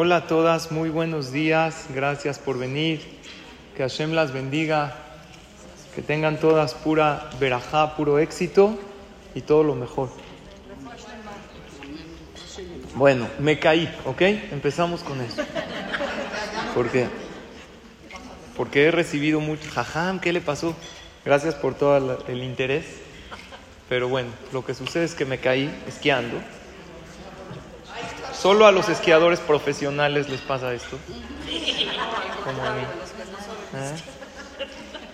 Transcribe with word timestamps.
Hola 0.00 0.18
a 0.18 0.26
todas, 0.28 0.70
muy 0.70 0.90
buenos 0.90 1.32
días, 1.32 1.86
gracias 1.92 2.38
por 2.38 2.56
venir. 2.56 3.00
Que 3.76 3.82
Hashem 3.82 4.12
las 4.12 4.32
bendiga, 4.32 4.94
que 5.92 6.02
tengan 6.02 6.38
todas 6.38 6.72
pura 6.74 7.28
verajá, 7.40 7.96
puro 7.96 8.20
éxito 8.20 8.78
y 9.34 9.40
todo 9.40 9.64
lo 9.64 9.74
mejor. 9.74 10.10
Bueno, 12.94 13.26
me 13.40 13.58
caí, 13.58 13.92
¿ok? 14.04 14.22
Empezamos 14.52 15.02
con 15.02 15.20
eso. 15.20 15.42
¿Por 16.76 16.90
qué? 16.90 17.08
Porque 18.56 18.84
he 18.84 18.92
recibido 18.92 19.40
mucho. 19.40 19.68
Jajam, 19.68 20.20
¿qué 20.20 20.32
le 20.32 20.40
pasó? 20.40 20.76
Gracias 21.24 21.56
por 21.56 21.74
todo 21.74 22.24
el 22.28 22.44
interés. 22.44 22.84
Pero 23.88 24.06
bueno, 24.08 24.30
lo 24.52 24.64
que 24.64 24.74
sucede 24.74 25.06
es 25.06 25.16
que 25.16 25.24
me 25.24 25.38
caí 25.38 25.76
esquiando. 25.88 26.36
Solo 28.40 28.66
a 28.66 28.72
los 28.72 28.88
esquiadores 28.88 29.40
profesionales 29.40 30.28
les 30.28 30.40
pasa 30.40 30.72
esto. 30.72 30.96
Como 32.44 32.64
a 32.64 32.72
mí. 32.72 32.82
¿Eh? 33.74 33.96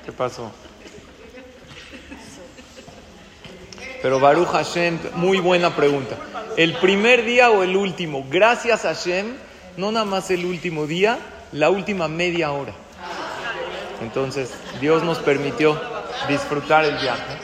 ¿Qué 0.04 0.12
pasó? 0.12 0.52
Pero 4.02 4.20
Baruch 4.20 4.48
Hashem, 4.48 4.98
muy 5.14 5.38
buena 5.38 5.74
pregunta. 5.74 6.16
¿El 6.58 6.74
primer 6.74 7.24
día 7.24 7.50
o 7.50 7.62
el 7.62 7.76
último? 7.76 8.26
Gracias 8.28 8.84
a 8.84 8.88
Hashem, 8.88 9.36
no 9.78 9.90
nada 9.90 10.04
más 10.04 10.30
el 10.30 10.44
último 10.44 10.86
día, 10.86 11.18
la 11.52 11.70
última 11.70 12.08
media 12.08 12.52
hora. 12.52 12.74
Entonces, 14.02 14.52
Dios 14.82 15.02
nos 15.02 15.18
permitió 15.20 15.80
disfrutar 16.28 16.84
el 16.84 16.98
viaje. 16.98 17.38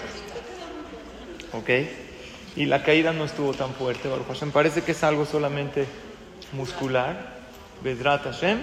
¿Ok? 1.55 1.71
Y 2.61 2.67
la 2.67 2.83
caída 2.83 3.15
no 3.15 3.25
estuvo 3.25 3.55
tan 3.55 3.73
fuerte, 3.73 4.07
Baruch 4.07 4.27
Hashem. 4.27 4.51
Parece 4.51 4.83
que 4.83 4.93
es 4.93 5.03
algo 5.03 5.25
solamente 5.25 5.87
muscular. 6.53 7.39
Bedrat 7.83 8.25
Hashem. 8.25 8.59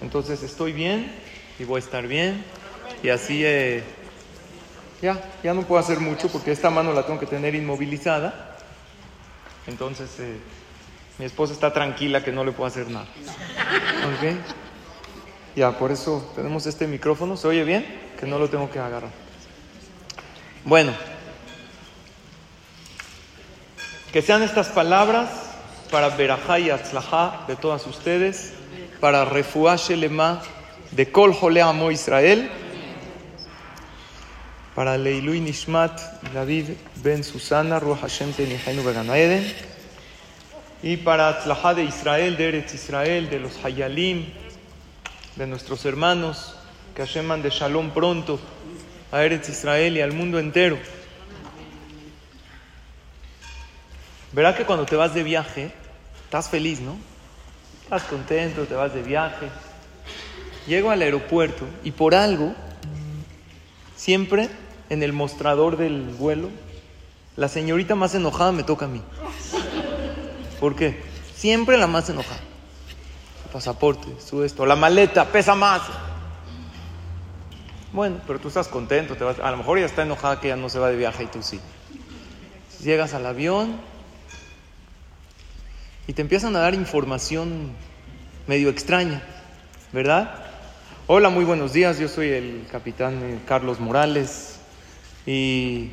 Entonces 0.00 0.44
estoy 0.44 0.70
bien 0.70 1.10
y 1.58 1.64
voy 1.64 1.80
a 1.80 1.84
estar 1.84 2.06
bien. 2.06 2.44
Y 3.02 3.08
así, 3.08 3.44
eh, 3.44 3.82
ya, 5.02 5.20
ya 5.42 5.54
no 5.54 5.62
puedo 5.62 5.80
hacer 5.80 5.98
mucho 5.98 6.28
porque 6.28 6.52
esta 6.52 6.70
mano 6.70 6.92
la 6.92 7.04
tengo 7.04 7.18
que 7.18 7.26
tener 7.26 7.56
inmovilizada. 7.56 8.58
Entonces, 9.66 10.20
eh, 10.20 10.36
mi 11.18 11.24
esposa 11.24 11.52
está 11.52 11.72
tranquila 11.72 12.22
que 12.22 12.30
no 12.30 12.44
le 12.44 12.52
puedo 12.52 12.68
hacer 12.68 12.88
nada. 12.90 13.06
¿Ok? 14.06 14.36
Ya, 15.56 15.76
por 15.76 15.90
eso 15.90 16.30
tenemos 16.36 16.64
este 16.66 16.86
micrófono. 16.86 17.36
¿Se 17.36 17.48
oye 17.48 17.64
bien? 17.64 17.84
Que 18.20 18.24
no 18.24 18.38
lo 18.38 18.48
tengo 18.48 18.70
que 18.70 18.78
agarrar. 18.78 19.10
Bueno, 20.64 20.92
que 24.12 24.20
sean 24.20 24.42
estas 24.42 24.68
palabras 24.68 25.30
para 25.90 26.10
Berajá 26.10 26.58
y 26.58 26.68
Atzlajá 26.68 27.44
de 27.48 27.56
todas 27.56 27.86
ustedes, 27.86 28.52
para 29.00 29.24
Refuah 29.24 29.76
Shelema 29.76 30.42
de 30.90 31.10
Kol 31.10 31.34
Amo 31.58 31.90
Israel, 31.90 32.50
para 34.74 34.98
Leilui 34.98 35.40
Nishmat 35.40 35.98
David 36.34 36.70
Ben 36.96 37.24
Susana, 37.24 37.80
Ruach 37.80 38.00
Hashem 38.00 38.32
Tenihainu 38.32 38.82
Beganaeden, 38.84 39.50
y 40.82 40.98
para 40.98 41.28
Atzlajá 41.28 41.72
de 41.72 41.84
Israel, 41.84 42.36
de 42.36 42.48
Eretz 42.48 42.74
Israel, 42.74 43.30
de 43.30 43.40
los 43.40 43.64
Hayalim, 43.64 44.26
de 45.36 45.46
nuestros 45.46 45.86
hermanos, 45.86 46.54
que 46.94 47.00
Hashem 47.00 47.24
mande 47.24 47.48
Shalom 47.48 47.90
pronto 47.92 48.38
a 49.10 49.24
Eretz 49.24 49.48
Israel 49.48 49.96
y 49.96 50.02
al 50.02 50.12
mundo 50.12 50.38
entero. 50.38 50.78
Verá 54.32 54.54
que 54.54 54.64
cuando 54.64 54.86
te 54.86 54.96
vas 54.96 55.12
de 55.14 55.22
viaje, 55.22 55.72
estás 56.24 56.48
feliz, 56.48 56.80
¿no? 56.80 56.96
Estás 57.82 58.04
contento, 58.04 58.64
te 58.64 58.74
vas 58.74 58.94
de 58.94 59.02
viaje. 59.02 59.48
Llego 60.66 60.90
al 60.90 61.02
aeropuerto 61.02 61.66
y 61.84 61.90
por 61.90 62.14
algo, 62.14 62.54
siempre 63.94 64.48
en 64.88 65.02
el 65.02 65.12
mostrador 65.12 65.76
del 65.76 66.02
vuelo, 66.18 66.48
la 67.36 67.48
señorita 67.48 67.94
más 67.94 68.14
enojada 68.14 68.52
me 68.52 68.62
toca 68.62 68.86
a 68.86 68.88
mí. 68.88 69.02
¿Por 70.60 70.76
qué? 70.76 71.02
Siempre 71.34 71.76
la 71.76 71.86
más 71.86 72.08
enojada. 72.08 72.40
Su 73.42 73.48
pasaporte, 73.52 74.08
su 74.24 74.44
esto, 74.44 74.64
la 74.64 74.76
maleta, 74.76 75.26
pesa 75.26 75.54
más. 75.54 75.82
Bueno, 77.92 78.20
pero 78.26 78.38
tú 78.38 78.48
estás 78.48 78.68
contento, 78.68 79.14
te 79.16 79.24
vas, 79.24 79.38
a 79.38 79.50
lo 79.50 79.58
mejor 79.58 79.76
ella 79.76 79.86
está 79.86 80.02
enojada 80.02 80.40
que 80.40 80.46
ella 80.46 80.56
no 80.56 80.70
se 80.70 80.78
va 80.78 80.88
de 80.88 80.96
viaje 80.96 81.24
y 81.24 81.26
tú 81.26 81.42
sí. 81.42 81.60
Llegas 82.82 83.12
al 83.12 83.26
avión 83.26 83.91
y 86.06 86.12
te 86.12 86.22
empiezan 86.22 86.56
a 86.56 86.60
dar 86.60 86.74
información 86.74 87.70
medio 88.46 88.68
extraña, 88.70 89.22
¿verdad? 89.92 90.34
Hola, 91.06 91.30
muy 91.30 91.44
buenos 91.44 91.72
días, 91.72 91.98
yo 91.98 92.08
soy 92.08 92.30
el 92.30 92.66
capitán 92.70 93.40
Carlos 93.46 93.78
Morales 93.78 94.60
y 95.26 95.90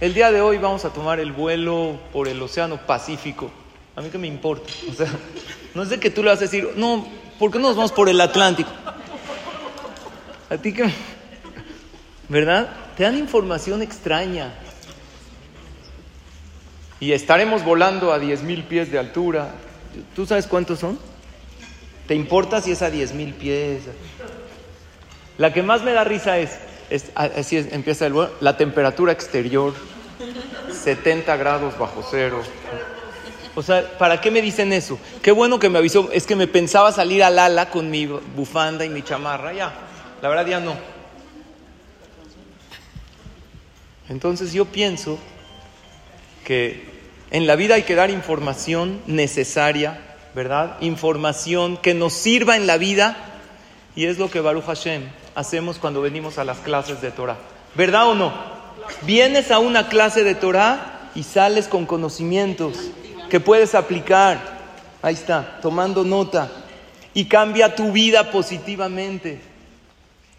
el 0.00 0.14
día 0.14 0.30
de 0.30 0.40
hoy 0.40 0.58
vamos 0.58 0.84
a 0.84 0.90
tomar 0.90 1.18
el 1.18 1.32
vuelo 1.32 1.98
por 2.12 2.28
el 2.28 2.40
Océano 2.40 2.78
Pacífico. 2.86 3.50
A 3.96 4.00
mí 4.00 4.10
que 4.10 4.18
me 4.18 4.28
importa, 4.28 4.70
o 4.90 4.94
sea, 4.94 5.08
no 5.74 5.82
es 5.82 5.88
de 5.88 5.98
que 5.98 6.10
tú 6.10 6.22
le 6.22 6.30
vas 6.30 6.38
a 6.38 6.42
decir, 6.42 6.68
no, 6.76 7.06
¿por 7.38 7.50
qué 7.50 7.58
no 7.58 7.68
nos 7.68 7.76
vamos 7.76 7.92
por 7.92 8.08
el 8.08 8.20
Atlántico? 8.20 8.70
A 10.50 10.56
ti 10.56 10.72
que... 10.72 10.88
¿verdad? 12.28 12.68
Te 12.96 13.04
dan 13.04 13.16
información 13.18 13.82
extraña. 13.82 14.52
Y 17.00 17.12
estaremos 17.12 17.64
volando 17.64 18.12
a 18.12 18.18
10.000 18.18 18.64
pies 18.64 18.90
de 18.90 18.98
altura. 18.98 19.50
¿Tú 20.16 20.26
sabes 20.26 20.46
cuántos 20.46 20.80
son? 20.80 20.98
¿Te 22.06 22.14
importa 22.14 22.60
si 22.60 22.72
es 22.72 22.82
a 22.82 22.90
10.000 22.90 23.34
pies? 23.34 23.82
La 25.36 25.52
que 25.52 25.62
más 25.62 25.82
me 25.82 25.92
da 25.92 26.02
risa 26.04 26.38
es, 26.38 26.58
así 27.14 27.56
empieza 27.70 28.06
el 28.06 28.12
vuelo, 28.12 28.32
la 28.40 28.56
temperatura 28.56 29.12
exterior, 29.12 29.72
70 30.72 31.36
grados 31.36 31.78
bajo 31.78 32.04
cero. 32.10 32.42
O 33.54 33.62
sea, 33.62 33.98
¿para 33.98 34.20
qué 34.20 34.30
me 34.30 34.42
dicen 34.42 34.72
eso? 34.72 34.98
Qué 35.22 35.30
bueno 35.30 35.58
que 35.58 35.68
me 35.68 35.78
avisó, 35.78 36.10
es 36.12 36.26
que 36.26 36.34
me 36.34 36.46
pensaba 36.46 36.90
salir 36.92 37.22
al 37.22 37.38
ala 37.38 37.70
con 37.70 37.90
mi 37.90 38.06
bufanda 38.06 38.84
y 38.84 38.88
mi 38.88 39.02
chamarra, 39.02 39.52
ya. 39.52 39.72
La 40.22 40.28
verdad 40.28 40.46
ya 40.46 40.60
no. 40.60 40.76
Entonces 44.08 44.52
yo 44.52 44.64
pienso 44.64 45.18
que 46.44 46.87
en 47.30 47.46
la 47.46 47.56
vida 47.56 47.74
hay 47.74 47.82
que 47.82 47.94
dar 47.94 48.10
información 48.10 49.00
necesaria, 49.06 50.00
¿verdad? 50.34 50.76
Información 50.80 51.76
que 51.76 51.94
nos 51.94 52.14
sirva 52.14 52.56
en 52.56 52.66
la 52.66 52.78
vida 52.78 53.16
y 53.94 54.06
es 54.06 54.18
lo 54.18 54.30
que 54.30 54.40
Baruch 54.40 54.64
Hashem 54.64 55.02
hacemos 55.34 55.78
cuando 55.78 56.00
venimos 56.00 56.38
a 56.38 56.44
las 56.44 56.58
clases 56.58 57.00
de 57.00 57.10
Torah. 57.10 57.36
¿Verdad 57.74 58.08
o 58.08 58.14
no? 58.14 58.32
Vienes 59.02 59.50
a 59.50 59.58
una 59.58 59.88
clase 59.88 60.24
de 60.24 60.34
Torah 60.34 61.10
y 61.14 61.22
sales 61.22 61.68
con 61.68 61.84
conocimientos 61.84 62.76
que 63.28 63.40
puedes 63.40 63.74
aplicar. 63.74 64.58
Ahí 65.02 65.14
está, 65.14 65.58
tomando 65.60 66.04
nota 66.04 66.50
y 67.14 67.26
cambia 67.26 67.74
tu 67.74 67.92
vida 67.92 68.30
positivamente. 68.30 69.40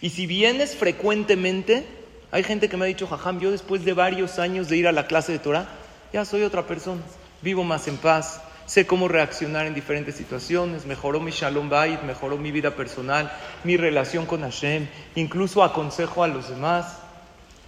Y 0.02 0.10
si 0.10 0.26
vienes 0.26 0.76
frecuentemente, 0.76 1.86
hay 2.32 2.44
gente 2.44 2.70
que 2.70 2.78
me 2.78 2.86
ha 2.86 2.88
dicho, 2.88 3.08
Jajam, 3.08 3.40
yo 3.40 3.52
después 3.52 3.86
de 3.86 3.94
varios 3.94 4.40
años 4.40 4.70
de 4.70 4.78
ir 4.78 4.88
a 4.88 4.92
la 4.92 5.08
clase 5.08 5.34
de 5.34 5.40
Torah, 5.40 5.68
ya 6.12 6.25
soy 6.25 6.44
otra 6.44 6.66
persona, 6.66 7.02
vivo 7.42 7.64
más 7.64 7.88
en 7.88 7.97
paz, 7.97 8.42
sé 8.66 8.86
cómo 8.86 9.08
reaccionar 9.08 9.66
en 9.66 9.74
diferentes 9.74 10.16
situaciones, 10.16 10.86
mejoró 10.86 11.20
mi 11.20 11.31
shalom 11.31 11.70
bait, 11.70 12.02
mejoró 12.03 12.38
mi 12.38 12.52
vida 12.52 12.75
personal, 12.75 13.31
mi 13.64 13.78
relación 13.78 14.25
con 14.25 14.42
Hashem, 14.42 14.88
incluso 15.16 15.64
aconsejo 15.64 16.24
a 16.24 16.28
los 16.28 16.50
demás, 16.50 16.98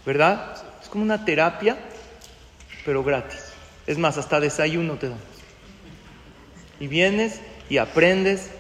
¿verdad? 0.06 0.56
Es 0.82 0.90
como 0.90 1.04
una 1.04 1.26
terapia, 1.26 1.78
pero 2.86 3.04
gratis. 3.04 3.52
Es 3.88 3.98
más, 3.98 4.18
hasta 4.18 4.40
desayuno 4.40 4.96
te 4.96 5.10
damos. 5.10 5.24
Y 6.80 6.88
vienes 6.88 7.42
y 7.70 7.78
aprendes 7.78 8.52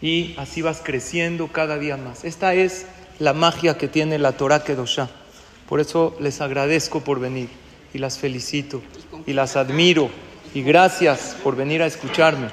y 0.00 0.34
así 0.38 0.62
vas 0.62 0.80
creciendo 0.82 1.48
cada 1.48 1.78
día 1.78 1.96
más. 1.96 2.24
Esta 2.24 2.54
es 2.54 2.86
la 3.18 3.34
magia 3.34 3.76
que 3.76 3.88
tiene 3.88 4.18
la 4.18 4.32
Torah 4.32 4.64
Kedoshá. 4.64 5.08
Por 5.68 5.78
eso 5.80 6.16
les 6.20 6.40
agradezco 6.40 7.00
por 7.02 7.20
venir 7.20 7.59
y 7.92 7.98
las 7.98 8.18
felicito 8.18 8.82
y 9.26 9.32
las 9.32 9.56
admiro 9.56 10.10
y 10.54 10.62
gracias 10.62 11.36
por 11.42 11.56
venir 11.56 11.82
a 11.82 11.86
escucharme. 11.86 12.48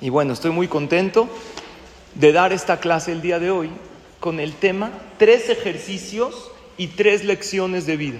Y 0.00 0.08
bueno, 0.08 0.32
estoy 0.32 0.50
muy 0.50 0.68
contento 0.68 1.28
de 2.14 2.32
dar 2.32 2.52
esta 2.52 2.80
clase 2.80 3.12
el 3.12 3.22
día 3.22 3.38
de 3.38 3.50
hoy 3.50 3.70
con 4.18 4.40
el 4.40 4.54
tema 4.54 4.90
tres 5.18 5.48
ejercicios 5.48 6.50
y 6.76 6.88
tres 6.88 7.24
lecciones 7.24 7.86
de 7.86 7.96
vida. 7.96 8.18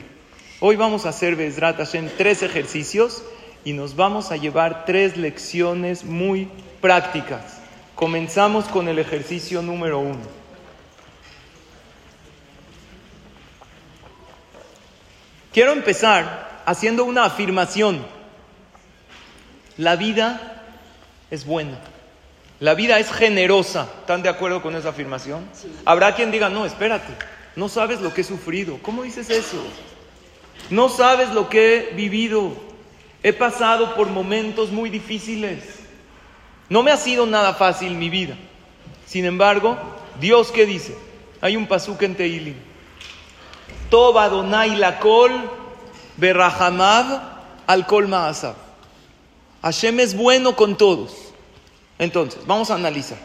Hoy 0.61 0.76
vamos 0.76 1.06
a 1.06 1.11
hacer 1.11 1.37
Bezrat 1.37 1.76
Hashem 1.76 2.11
tres 2.19 2.43
ejercicios 2.43 3.23
y 3.64 3.73
nos 3.73 3.97
vamos 3.97 4.31
a 4.31 4.37
llevar 4.37 4.85
tres 4.85 5.17
lecciones 5.17 6.05
muy 6.05 6.49
prácticas. 6.81 7.61
Comenzamos 7.94 8.67
con 8.67 8.88
el 8.88 8.99
ejercicio 8.99 9.62
número 9.62 9.99
uno. 9.99 10.39
Quiero 15.52 15.73
empezar 15.73 16.62
haciendo 16.64 17.05
una 17.05 17.25
afirmación. 17.25 18.05
La 19.76 19.97
vida 19.97 20.62
es 21.31 21.44
buena. 21.44 21.79
La 22.61 22.75
vida 22.75 22.99
es 22.99 23.11
generosa. 23.11 23.88
¿Están 24.00 24.23
de 24.23 24.29
acuerdo 24.29 24.62
con 24.62 24.76
esa 24.76 24.91
afirmación? 24.91 25.44
Habrá 25.85 26.14
quien 26.14 26.31
diga, 26.31 26.49
no, 26.49 26.67
espérate, 26.67 27.12
no 27.56 27.69
sabes 27.69 28.00
lo 28.00 28.14
que 28.14 28.20
he 28.20 28.25
sufrido. 28.25 28.79
¿Cómo 28.82 29.02
dices 29.02 29.31
eso? 29.31 29.62
No 30.69 30.88
sabes 30.88 31.31
lo 31.31 31.49
que 31.49 31.76
he 31.91 31.94
vivido. 31.94 32.52
He 33.23 33.32
pasado 33.32 33.94
por 33.94 34.08
momentos 34.08 34.70
muy 34.70 34.88
difíciles. 34.88 35.81
No 36.69 36.82
me 36.82 36.93
ha 36.93 36.97
sido 36.97 37.26
nada 37.26 37.55
fácil 37.55 37.94
mi 37.97 38.08
vida. 38.08 38.37
Sin 39.06 39.25
embargo, 39.25 39.76
Dios 40.20 40.52
qué 40.52 40.67
dice? 40.67 40.97
Hay 41.41 41.56
un 41.56 41.67
pasuk 41.67 42.02
en 42.02 42.14
Teilim. 42.14 42.69
Toba 43.90 44.28
Donai 44.28 44.76
la 44.76 44.98
col 45.00 45.32
berrahamad 46.16 47.22
al 47.66 47.87
kol 47.87 48.08
ma'asab. 48.08 48.54
Hashem 49.62 50.00
es 50.00 50.16
bueno 50.16 50.56
con 50.56 50.76
todos. 50.76 51.12
Entonces, 51.98 52.46
vamos 52.46 52.70
a 52.70 52.76
analizar. 52.76 53.19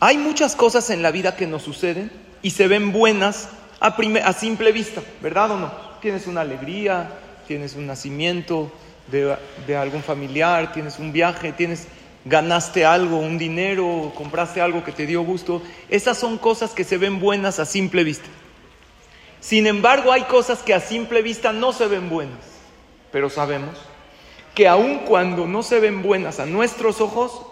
Hay 0.00 0.16
muchas 0.16 0.56
cosas 0.56 0.88
en 0.90 1.02
la 1.02 1.10
vida 1.10 1.36
que 1.36 1.46
nos 1.46 1.62
suceden 1.62 2.10
y 2.42 2.50
se 2.50 2.66
ven 2.66 2.92
buenas 2.92 3.50
a, 3.80 4.32
simple 4.32 4.72
vista, 4.72 5.02
¿verdad 5.20 5.52
o 5.52 5.58
no? 5.58 5.70
Tienes 6.00 6.26
una 6.26 6.40
alegría, 6.40 7.10
tienes 7.46 7.74
un 7.74 7.86
nacimiento 7.86 8.72
de 9.10 9.76
algún 9.76 10.02
familiar, 10.02 10.72
tienes 10.72 10.98
un 10.98 11.12
viaje, 11.12 11.52
tienes 11.52 11.86
ganaste 12.24 12.84
algo, 12.84 13.18
un 13.18 13.38
dinero, 13.38 14.12
compraste 14.14 14.60
algo 14.60 14.84
que 14.84 14.92
te 14.92 15.06
dio 15.06 15.22
gusto. 15.22 15.62
Esas 15.88 16.18
son 16.18 16.38
cosas 16.38 16.72
que 16.72 16.84
se 16.84 16.98
ven 16.98 17.20
buenas 17.20 17.58
a 17.58 17.66
simple 17.66 18.04
vista. 18.04 18.28
Sin 19.40 19.66
embargo, 19.66 20.12
hay 20.12 20.24
cosas 20.24 20.60
que 20.60 20.74
a 20.74 20.80
simple 20.80 21.22
vista 21.22 21.52
no 21.52 21.72
se 21.72 21.86
ven 21.86 22.10
buenas, 22.10 22.38
pero 23.10 23.30
sabemos 23.30 23.76
que 24.54 24.68
aun 24.68 25.00
cuando 25.00 25.46
no 25.46 25.62
se 25.62 25.80
ven 25.80 26.02
buenas 26.02 26.40
a 26.40 26.46
nuestros 26.46 27.00
ojos, 27.00 27.46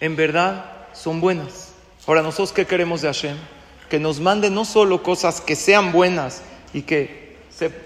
en 0.00 0.14
verdad 0.14 0.64
son 0.92 1.20
buenas. 1.20 1.72
Ahora, 2.06 2.22
nosotros 2.22 2.52
qué 2.52 2.66
queremos 2.66 3.02
de 3.02 3.08
Hashem? 3.08 3.36
Que 3.90 3.98
nos 3.98 4.20
mande 4.20 4.50
no 4.50 4.64
solo 4.64 5.02
cosas 5.02 5.40
que 5.40 5.56
sean 5.56 5.90
buenas 5.90 6.42
y 6.72 6.82
que 6.82 7.36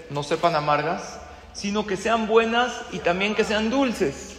no 0.09 0.21
sepan 0.21 0.55
amargas, 0.55 1.19
sino 1.53 1.87
que 1.87 1.97
sean 1.97 2.27
buenas 2.27 2.73
y 2.91 2.99
también 2.99 3.33
que 3.33 3.43
sean 3.43 3.69
dulces. 3.69 4.35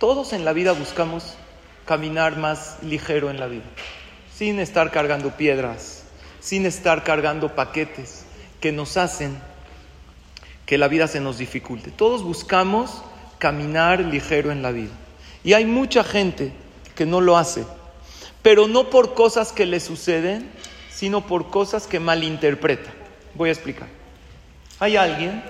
Todos 0.00 0.32
en 0.32 0.46
la 0.46 0.54
vida 0.54 0.72
buscamos 0.72 1.34
caminar 1.84 2.38
más 2.38 2.78
ligero 2.82 3.28
en 3.28 3.38
la 3.38 3.48
vida, 3.48 3.66
sin 4.34 4.58
estar 4.58 4.90
cargando 4.90 5.36
piedras, 5.36 6.04
sin 6.40 6.64
estar 6.64 7.04
cargando 7.04 7.54
paquetes 7.54 8.24
que 8.62 8.72
nos 8.72 8.96
hacen 8.96 9.38
que 10.64 10.78
la 10.78 10.88
vida 10.88 11.06
se 11.06 11.20
nos 11.20 11.36
dificulte. 11.36 11.90
Todos 11.90 12.22
buscamos 12.22 13.02
caminar 13.38 14.00
ligero 14.00 14.50
en 14.50 14.62
la 14.62 14.70
vida. 14.70 14.92
Y 15.44 15.52
hay 15.52 15.66
mucha 15.66 16.02
gente 16.02 16.54
que 16.94 17.04
no 17.04 17.20
lo 17.20 17.36
hace, 17.36 17.66
pero 18.40 18.68
no 18.68 18.88
por 18.88 19.12
cosas 19.12 19.52
que 19.52 19.66
le 19.66 19.80
suceden, 19.80 20.50
sino 20.90 21.26
por 21.26 21.50
cosas 21.50 21.86
que 21.86 22.00
malinterpreta. 22.00 22.90
Voy 23.34 23.50
a 23.50 23.52
explicar. 23.52 23.88
Hay 24.78 24.96
alguien 24.96 25.42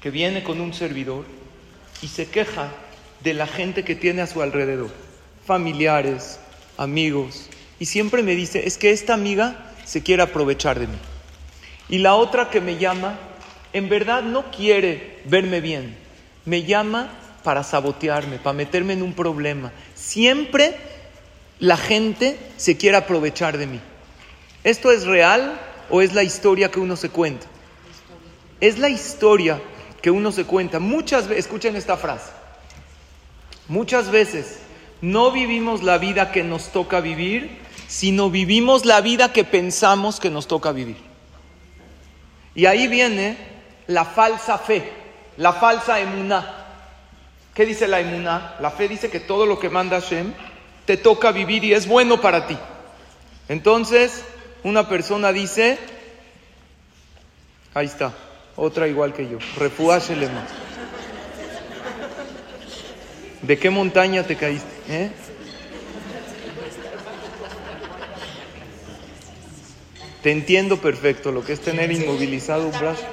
que 0.00 0.10
viene 0.10 0.42
con 0.42 0.60
un 0.60 0.74
servidor 0.74 1.24
y 2.02 2.08
se 2.08 2.28
queja 2.28 2.72
de 3.26 3.34
la 3.34 3.48
gente 3.48 3.82
que 3.82 3.96
tiene 3.96 4.22
a 4.22 4.28
su 4.28 4.40
alrededor, 4.40 4.88
familiares, 5.44 6.38
amigos, 6.76 7.48
y 7.80 7.86
siempre 7.86 8.22
me 8.22 8.36
dice, 8.36 8.68
es 8.68 8.78
que 8.78 8.92
esta 8.92 9.14
amiga 9.14 9.72
se 9.84 10.04
quiere 10.04 10.22
aprovechar 10.22 10.78
de 10.78 10.86
mí. 10.86 10.96
Y 11.88 11.98
la 11.98 12.14
otra 12.14 12.50
que 12.50 12.60
me 12.60 12.78
llama, 12.78 13.18
en 13.72 13.88
verdad 13.88 14.22
no 14.22 14.52
quiere 14.52 15.18
verme 15.24 15.60
bien, 15.60 15.96
me 16.44 16.62
llama 16.62 17.10
para 17.42 17.64
sabotearme, 17.64 18.38
para 18.38 18.56
meterme 18.56 18.92
en 18.92 19.02
un 19.02 19.12
problema. 19.12 19.72
Siempre 19.96 20.76
la 21.58 21.76
gente 21.76 22.38
se 22.56 22.76
quiere 22.76 22.96
aprovechar 22.96 23.58
de 23.58 23.66
mí. 23.66 23.80
¿Esto 24.62 24.92
es 24.92 25.04
real 25.04 25.60
o 25.90 26.00
es 26.00 26.14
la 26.14 26.22
historia 26.22 26.70
que 26.70 26.78
uno 26.78 26.94
se 26.94 27.08
cuenta? 27.08 27.48
Es 28.60 28.78
la 28.78 28.88
historia 28.88 29.60
que 30.00 30.12
uno 30.12 30.30
se 30.30 30.44
cuenta. 30.44 30.78
Muchas 30.78 31.26
veces, 31.26 31.46
escuchen 31.46 31.74
esta 31.74 31.96
frase, 31.96 32.30
Muchas 33.68 34.10
veces 34.10 34.60
no 35.00 35.30
vivimos 35.30 35.82
la 35.82 35.98
vida 35.98 36.32
que 36.32 36.42
nos 36.42 36.70
toca 36.70 37.00
vivir, 37.00 37.58
sino 37.88 38.30
vivimos 38.30 38.84
la 38.84 39.00
vida 39.00 39.32
que 39.32 39.44
pensamos 39.44 40.20
que 40.20 40.30
nos 40.30 40.46
toca 40.46 40.72
vivir. 40.72 40.96
Y 42.54 42.66
ahí 42.66 42.88
viene 42.88 43.36
la 43.86 44.04
falsa 44.04 44.58
fe, 44.58 44.90
la 45.36 45.52
falsa 45.52 46.00
emuná. 46.00 46.64
¿Qué 47.54 47.66
dice 47.66 47.86
la 47.88 48.00
emuná? 48.00 48.56
La 48.60 48.70
fe 48.70 48.88
dice 48.88 49.10
que 49.10 49.20
todo 49.20 49.46
lo 49.46 49.58
que 49.58 49.70
manda 49.70 50.00
Hashem 50.00 50.32
te 50.84 50.96
toca 50.96 51.32
vivir 51.32 51.64
y 51.64 51.74
es 51.74 51.86
bueno 51.86 52.20
para 52.20 52.46
ti. 52.46 52.56
Entonces, 53.48 54.24
una 54.62 54.88
persona 54.88 55.32
dice, 55.32 55.78
ahí 57.74 57.86
está, 57.86 58.12
otra 58.56 58.88
igual 58.88 59.12
que 59.12 59.28
yo, 59.28 59.38
más. 59.38 60.65
¿De 63.42 63.58
qué 63.58 63.70
montaña 63.70 64.22
te 64.22 64.36
caíste? 64.36 64.68
Eh? 64.88 65.10
Te 70.22 70.32
entiendo 70.32 70.78
perfecto 70.78 71.30
lo 71.30 71.44
que 71.44 71.52
es 71.52 71.60
tener 71.60 71.92
inmovilizado 71.92 72.66
un 72.66 72.72
brazo. 72.72 73.04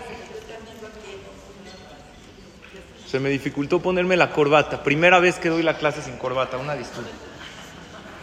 Se 3.08 3.20
me 3.20 3.30
dificultó 3.30 3.80
ponerme 3.80 4.18
la 4.18 4.32
corbata. 4.32 4.84
Primera 4.84 5.20
vez 5.20 5.36
que 5.36 5.50
doy 5.50 5.62
la 5.62 5.78
clase 5.78 6.02
sin 6.02 6.18
corbata, 6.18 6.58
una 6.58 6.74
disculpa. 6.74 7.12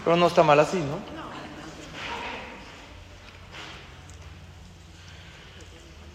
Pero 0.05 0.17
no 0.17 0.27
está 0.27 0.43
mal 0.43 0.59
así, 0.59 0.79
¿no? 0.79 0.99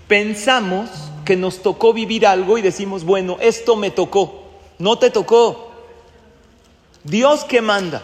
Pensamos 0.10 0.90
que 1.24 1.38
nos 1.38 1.62
tocó 1.62 1.94
vivir 1.94 2.28
algo 2.28 2.58
y 2.58 2.62
decimos, 2.62 3.06
bueno, 3.06 3.38
esto 3.40 3.76
me 3.76 3.92
tocó. 3.92 4.52
No 4.78 5.00
te 5.00 5.10
tocó. 5.10 5.65
Dios 7.06 7.44
que 7.46 7.62
manda, 7.62 8.02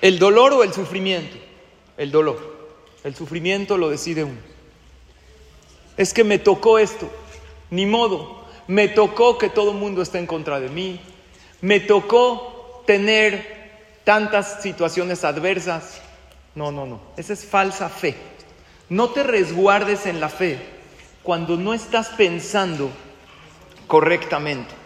el 0.00 0.20
dolor 0.20 0.52
o 0.52 0.62
el 0.62 0.72
sufrimiento. 0.72 1.36
El 1.96 2.12
dolor. 2.12 2.56
El 3.02 3.16
sufrimiento 3.16 3.76
lo 3.76 3.90
decide 3.90 4.22
uno. 4.22 4.38
Es 5.96 6.14
que 6.14 6.22
me 6.22 6.38
tocó 6.38 6.78
esto, 6.78 7.10
ni 7.70 7.84
modo. 7.84 8.44
Me 8.68 8.86
tocó 8.86 9.38
que 9.38 9.48
todo 9.48 9.72
el 9.72 9.78
mundo 9.78 10.02
esté 10.02 10.18
en 10.18 10.26
contra 10.28 10.60
de 10.60 10.68
mí. 10.68 11.00
Me 11.60 11.80
tocó 11.80 12.84
tener 12.86 13.72
tantas 14.04 14.62
situaciones 14.62 15.24
adversas. 15.24 16.00
No, 16.54 16.70
no, 16.70 16.86
no. 16.86 17.00
Esa 17.16 17.32
es 17.32 17.44
falsa 17.44 17.88
fe. 17.88 18.14
No 18.88 19.08
te 19.10 19.24
resguardes 19.24 20.06
en 20.06 20.20
la 20.20 20.28
fe 20.28 20.60
cuando 21.24 21.56
no 21.56 21.74
estás 21.74 22.10
pensando 22.10 22.90
correctamente. 23.88 24.77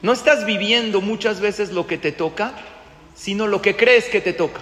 No 0.00 0.12
estás 0.12 0.46
viviendo 0.46 1.00
muchas 1.00 1.40
veces 1.40 1.72
lo 1.72 1.86
que 1.86 1.98
te 1.98 2.12
toca, 2.12 2.52
sino 3.14 3.46
lo 3.46 3.60
que 3.60 3.76
crees 3.76 4.04
que 4.04 4.20
te 4.20 4.32
toca. 4.32 4.60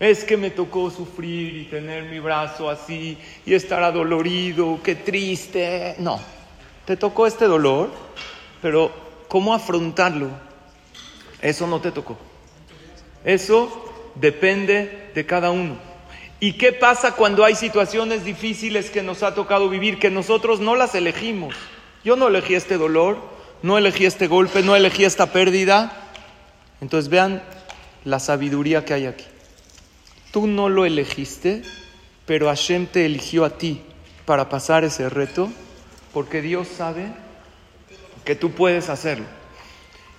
Es 0.00 0.24
que 0.24 0.36
me 0.36 0.50
tocó 0.50 0.90
sufrir 0.90 1.56
y 1.56 1.64
tener 1.66 2.04
mi 2.04 2.18
brazo 2.18 2.68
así 2.68 3.18
y 3.46 3.54
estar 3.54 3.82
adolorido, 3.82 4.80
qué 4.82 4.96
triste. 4.96 5.94
No, 5.98 6.20
te 6.84 6.96
tocó 6.96 7.26
este 7.26 7.44
dolor, 7.44 7.90
pero 8.60 8.90
¿cómo 9.28 9.54
afrontarlo? 9.54 10.30
Eso 11.40 11.66
no 11.66 11.80
te 11.80 11.92
tocó. 11.92 12.18
Eso 13.24 13.92
depende 14.14 15.10
de 15.14 15.26
cada 15.26 15.50
uno. 15.50 15.76
¿Y 16.40 16.54
qué 16.54 16.72
pasa 16.72 17.12
cuando 17.12 17.44
hay 17.44 17.54
situaciones 17.54 18.24
difíciles 18.24 18.90
que 18.90 19.02
nos 19.02 19.22
ha 19.22 19.34
tocado 19.34 19.68
vivir, 19.68 19.98
que 19.98 20.10
nosotros 20.10 20.58
no 20.58 20.74
las 20.74 20.94
elegimos? 20.94 21.54
Yo 22.02 22.16
no 22.16 22.28
elegí 22.28 22.54
este 22.54 22.78
dolor, 22.78 23.18
no 23.62 23.78
elegí 23.78 24.06
este 24.06 24.26
golpe, 24.26 24.62
no 24.62 24.76
elegí 24.76 25.04
esta 25.04 25.32
pérdida. 25.32 25.92
Entonces 26.80 27.10
vean 27.10 27.42
la 28.04 28.18
sabiduría 28.18 28.84
que 28.84 28.94
hay 28.94 29.06
aquí. 29.06 29.26
Tú 30.30 30.46
no 30.46 30.68
lo 30.68 30.84
elegiste, 30.84 31.62
pero 32.26 32.46
Hashem 32.46 32.86
te 32.86 33.04
eligió 33.06 33.44
a 33.44 33.58
ti 33.58 33.82
para 34.24 34.48
pasar 34.48 34.84
ese 34.84 35.08
reto, 35.08 35.50
porque 36.12 36.40
Dios 36.40 36.68
sabe 36.68 37.12
que 38.24 38.34
tú 38.34 38.52
puedes 38.52 38.88
hacerlo. 38.88 39.26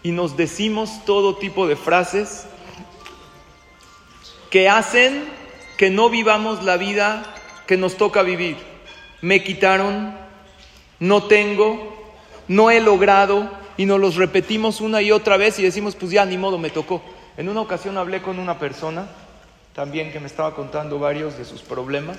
Y 0.04 0.12
nos 0.12 0.36
decimos 0.36 1.06
todo 1.06 1.38
tipo 1.38 1.68
de 1.68 1.76
frases 1.76 2.46
que 4.50 4.68
hacen 4.68 5.24
que 5.78 5.90
no 5.90 6.10
vivamos 6.10 6.64
la 6.64 6.78
vida 6.78 7.24
que 7.68 7.78
nos 7.78 7.96
toca 7.96 8.22
vivir. 8.22 8.58
Me 9.22 9.44
quitaron, 9.44 10.16
no 11.00 11.24
tengo, 11.24 11.91
no 12.52 12.70
he 12.70 12.82
logrado 12.82 13.50
y 13.78 13.86
nos 13.86 13.98
los 13.98 14.18
repetimos 14.18 14.82
una 14.82 15.02
y 15.02 15.14
otra 15.14 15.38
vez 15.38 15.58
y 15.58 15.64
decimos, 15.64 15.96
pues 15.96 16.12
ya 16.12 16.26
ni 16.26 16.38
modo, 16.38 16.58
me 16.58 16.70
tocó. 16.70 17.02
En 17.38 17.48
una 17.48 17.62
ocasión 17.62 17.98
hablé 17.98 18.22
con 18.22 18.40
una 18.40 18.60
persona 18.60 19.08
también 19.74 20.12
que 20.12 20.20
me 20.20 20.28
estaba 20.28 20.54
contando 20.54 21.00
varios 21.00 21.38
de 21.38 21.46
sus 21.46 21.62
problemas 21.62 22.18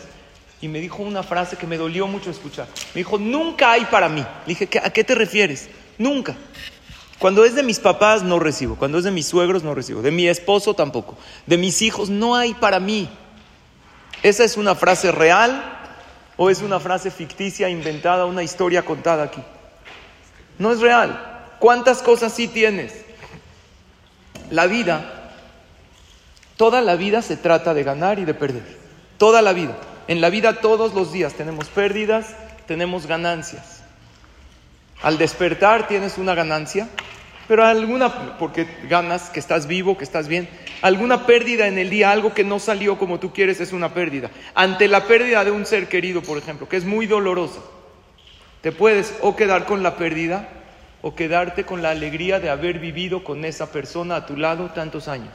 y 0.63 0.69
me 0.69 0.81
dijo 0.81 1.03
una 1.03 1.23
frase 1.23 1.59
que 1.59 1.67
me 1.67 1.77
dolió 1.77 2.07
mucho 2.07 2.31
escuchar. 2.31 2.67
Me 2.95 3.01
dijo, 3.01 3.19
nunca 3.19 3.73
hay 3.73 3.85
para 3.85 4.09
mí. 4.09 4.23
Le 4.47 4.55
dije, 4.55 4.71
¿a 4.83 4.89
qué 4.89 5.05
te 5.05 5.15
refieres? 5.15 5.69
Nunca. 5.99 6.35
Cuando 7.19 7.45
es 7.45 7.55
de 7.55 7.63
mis 7.63 7.79
papás 7.79 8.23
no 8.23 8.39
recibo, 8.39 8.77
cuando 8.77 8.97
es 8.97 9.05
de 9.05 9.11
mis 9.11 9.27
suegros 9.27 9.63
no 9.63 9.75
recibo, 9.75 10.01
de 10.01 10.13
mi 10.13 10.29
esposo 10.29 10.73
tampoco, 10.73 11.19
de 11.47 11.59
mis 11.59 11.83
hijos 11.83 12.09
no 12.09 12.37
hay 12.37 12.55
para 12.55 12.81
mí. 12.81 13.07
¿Esa 14.23 14.45
es 14.45 14.57
una 14.57 14.75
frase 14.77 15.13
real 15.13 15.63
o 16.39 16.49
es 16.49 16.63
una 16.63 16.81
frase 16.81 17.11
ficticia, 17.11 17.69
inventada, 17.69 18.25
una 18.25 18.43
historia 18.43 18.83
contada 18.83 19.25
aquí? 19.25 19.43
No 20.59 20.73
es 20.73 20.81
real. 20.81 21.55
¿Cuántas 21.59 22.03
cosas 22.03 22.33
sí 22.33 22.49
tienes? 22.49 22.93
La 24.51 24.67
vida, 24.67 25.33
toda 26.57 26.81
la 26.81 26.97
vida 26.97 27.23
se 27.23 27.37
trata 27.37 27.75
de 27.75 27.85
ganar 27.85 28.19
y 28.19 28.25
de 28.25 28.35
perder. 28.35 28.79
Toda 29.19 29.43
la 29.43 29.53
vida. 29.53 29.77
En 30.09 30.21
la 30.21 30.31
vida 30.31 30.61
todos 30.61 30.95
los 30.95 31.13
días 31.13 31.35
tenemos 31.35 31.69
pérdidas, 31.69 32.35
tenemos 32.67 33.07
ganancias. 33.07 33.83
Al 35.03 35.19
despertar 35.19 35.89
tienes 35.89 36.19
una 36.19 36.35
ganancia, 36.35 36.89
pero 37.49 37.65
alguna, 37.65 38.39
porque 38.39 38.67
ganas, 38.89 39.31
que 39.31 39.41
estás 39.41 39.67
vivo, 39.67 39.99
que 39.99 40.05
estás 40.05 40.29
bien, 40.29 40.49
alguna 40.81 41.27
pérdida 41.27 41.67
en 41.67 41.79
el 41.79 41.91
día, 41.91 42.11
algo 42.11 42.35
que 42.35 42.45
no 42.45 42.59
salió 42.59 42.99
como 42.99 43.21
tú 43.21 43.33
quieres 43.33 43.61
es 43.61 43.73
una 43.73 43.95
pérdida. 43.95 44.31
Ante 44.55 44.89
la 44.89 45.07
pérdida 45.07 45.45
de 45.45 45.51
un 45.51 45.67
ser 45.67 45.89
querido, 45.89 46.23
por 46.23 46.39
ejemplo, 46.39 46.69
que 46.69 46.77
es 46.77 46.85
muy 46.85 47.07
dolorosa, 47.07 47.61
te 48.63 48.73
puedes 48.73 49.15
o 49.21 49.37
quedar 49.37 49.67
con 49.67 49.83
la 49.83 49.97
pérdida 49.97 50.49
o 51.03 51.15
quedarte 51.15 51.65
con 51.65 51.83
la 51.83 51.91
alegría 51.91 52.39
de 52.41 52.49
haber 52.49 52.79
vivido 52.79 53.25
con 53.25 53.45
esa 53.45 53.71
persona 53.71 54.17
a 54.17 54.27
tu 54.27 54.37
lado 54.37 54.71
tantos 54.71 55.09
años. 55.09 55.35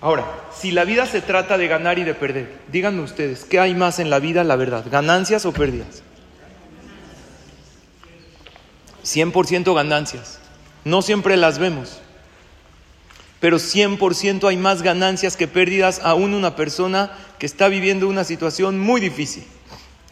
Ahora, 0.00 0.26
si 0.54 0.70
la 0.70 0.84
vida 0.84 1.06
se 1.06 1.20
trata 1.20 1.56
de 1.56 1.68
ganar 1.68 1.98
y 1.98 2.04
de 2.04 2.14
perder, 2.14 2.50
díganme 2.70 3.02
ustedes, 3.02 3.44
¿qué 3.44 3.60
hay 3.60 3.74
más 3.74 3.98
en 3.98 4.10
la 4.10 4.18
vida, 4.18 4.42
la 4.44 4.56
verdad? 4.56 4.84
¿Ganancias 4.90 5.46
o 5.46 5.52
pérdidas? 5.52 6.02
100% 9.04 9.74
ganancias. 9.74 10.40
No 10.84 11.02
siempre 11.02 11.36
las 11.36 11.58
vemos, 11.58 12.00
pero 13.40 13.58
100% 13.58 14.48
hay 14.48 14.56
más 14.56 14.82
ganancias 14.82 15.36
que 15.36 15.48
pérdidas 15.48 16.00
aún 16.02 16.34
una 16.34 16.56
persona 16.56 17.12
que 17.38 17.46
está 17.46 17.68
viviendo 17.68 18.08
una 18.08 18.24
situación 18.24 18.78
muy 18.78 19.00
difícil. 19.00 19.44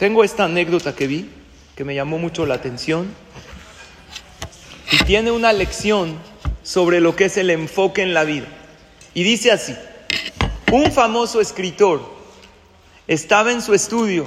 Tengo 0.02 0.24
esta 0.24 0.46
anécdota 0.46 0.96
que 0.96 1.06
vi, 1.06 1.30
que 1.76 1.84
me 1.84 1.94
llamó 1.94 2.18
mucho 2.18 2.44
la 2.44 2.54
atención, 2.54 3.06
y 4.90 5.04
tiene 5.04 5.30
una 5.30 5.52
lección 5.52 6.18
sobre 6.64 7.00
lo 7.00 7.14
que 7.14 7.26
es 7.26 7.36
el 7.36 7.50
enfoque 7.50 8.02
en 8.02 8.12
la 8.12 8.24
vida. 8.24 8.48
Y 9.14 9.22
dice 9.22 9.52
así, 9.52 9.76
un 10.72 10.90
famoso 10.90 11.40
escritor 11.40 12.02
estaba 13.06 13.52
en 13.52 13.62
su 13.62 13.74
estudio, 13.74 14.24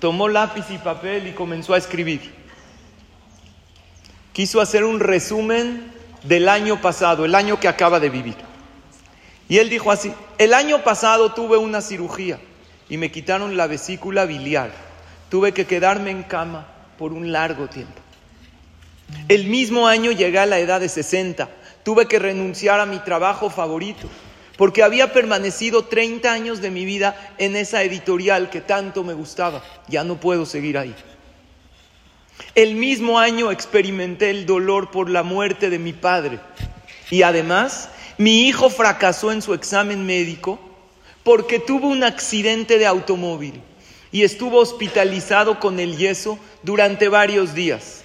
tomó 0.00 0.26
lápiz 0.26 0.64
y 0.70 0.78
papel 0.78 1.28
y 1.28 1.34
comenzó 1.34 1.74
a 1.74 1.78
escribir 1.78 2.34
quiso 4.32 4.60
hacer 4.60 4.82
un 4.82 4.98
resumen 4.98 5.84
del 6.24 6.48
año 6.48 6.80
pasado, 6.80 7.24
el 7.24 7.36
año 7.36 7.60
que 7.60 7.68
acaba 7.68 8.00
de 8.00 8.10
vivir. 8.10 8.34
Y 9.48 9.58
él 9.58 9.70
dijo 9.70 9.92
así, 9.92 10.12
el 10.38 10.52
año 10.52 10.82
pasado 10.82 11.32
tuve 11.32 11.58
una 11.58 11.80
cirugía 11.80 12.40
y 12.88 12.96
me 12.96 13.12
quitaron 13.12 13.56
la 13.56 13.68
vesícula 13.68 14.24
biliar. 14.24 14.85
Tuve 15.28 15.52
que 15.52 15.66
quedarme 15.66 16.10
en 16.10 16.22
cama 16.22 16.66
por 16.98 17.12
un 17.12 17.32
largo 17.32 17.68
tiempo. 17.68 18.00
El 19.28 19.46
mismo 19.46 19.86
año 19.86 20.12
llegué 20.12 20.38
a 20.38 20.46
la 20.46 20.58
edad 20.58 20.80
de 20.80 20.88
60. 20.88 21.48
Tuve 21.82 22.06
que 22.06 22.18
renunciar 22.18 22.80
a 22.80 22.86
mi 22.86 22.98
trabajo 22.98 23.50
favorito 23.50 24.08
porque 24.56 24.82
había 24.82 25.12
permanecido 25.12 25.84
30 25.84 26.32
años 26.32 26.60
de 26.60 26.70
mi 26.70 26.84
vida 26.84 27.34
en 27.38 27.56
esa 27.56 27.82
editorial 27.82 28.50
que 28.50 28.60
tanto 28.60 29.04
me 29.04 29.14
gustaba. 29.14 29.62
Ya 29.88 30.02
no 30.02 30.18
puedo 30.18 30.46
seguir 30.46 30.78
ahí. 30.78 30.94
El 32.54 32.74
mismo 32.74 33.18
año 33.18 33.50
experimenté 33.50 34.30
el 34.30 34.46
dolor 34.46 34.90
por 34.90 35.10
la 35.10 35.22
muerte 35.22 35.70
de 35.70 35.78
mi 35.78 35.92
padre. 35.92 36.40
Y 37.10 37.22
además, 37.22 37.90
mi 38.18 38.46
hijo 38.46 38.70
fracasó 38.70 39.30
en 39.30 39.42
su 39.42 39.54
examen 39.54 40.06
médico 40.06 40.58
porque 41.22 41.58
tuvo 41.58 41.88
un 41.88 42.02
accidente 42.04 42.78
de 42.78 42.86
automóvil 42.86 43.60
y 44.16 44.24
estuvo 44.24 44.60
hospitalizado 44.60 45.60
con 45.60 45.78
el 45.78 45.98
yeso 45.98 46.38
durante 46.62 47.10
varios 47.10 47.52
días. 47.52 48.02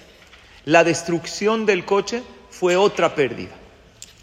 La 0.65 0.83
destrucción 0.83 1.65
del 1.65 1.85
coche 1.85 2.21
fue 2.49 2.75
otra 2.75 3.15
pérdida. 3.15 3.55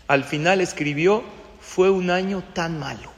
Al 0.06 0.24
final 0.24 0.60
escribió, 0.60 1.24
fue 1.62 1.88
un 1.88 2.10
año 2.10 2.44
tan 2.52 2.78
malo. 2.78 3.10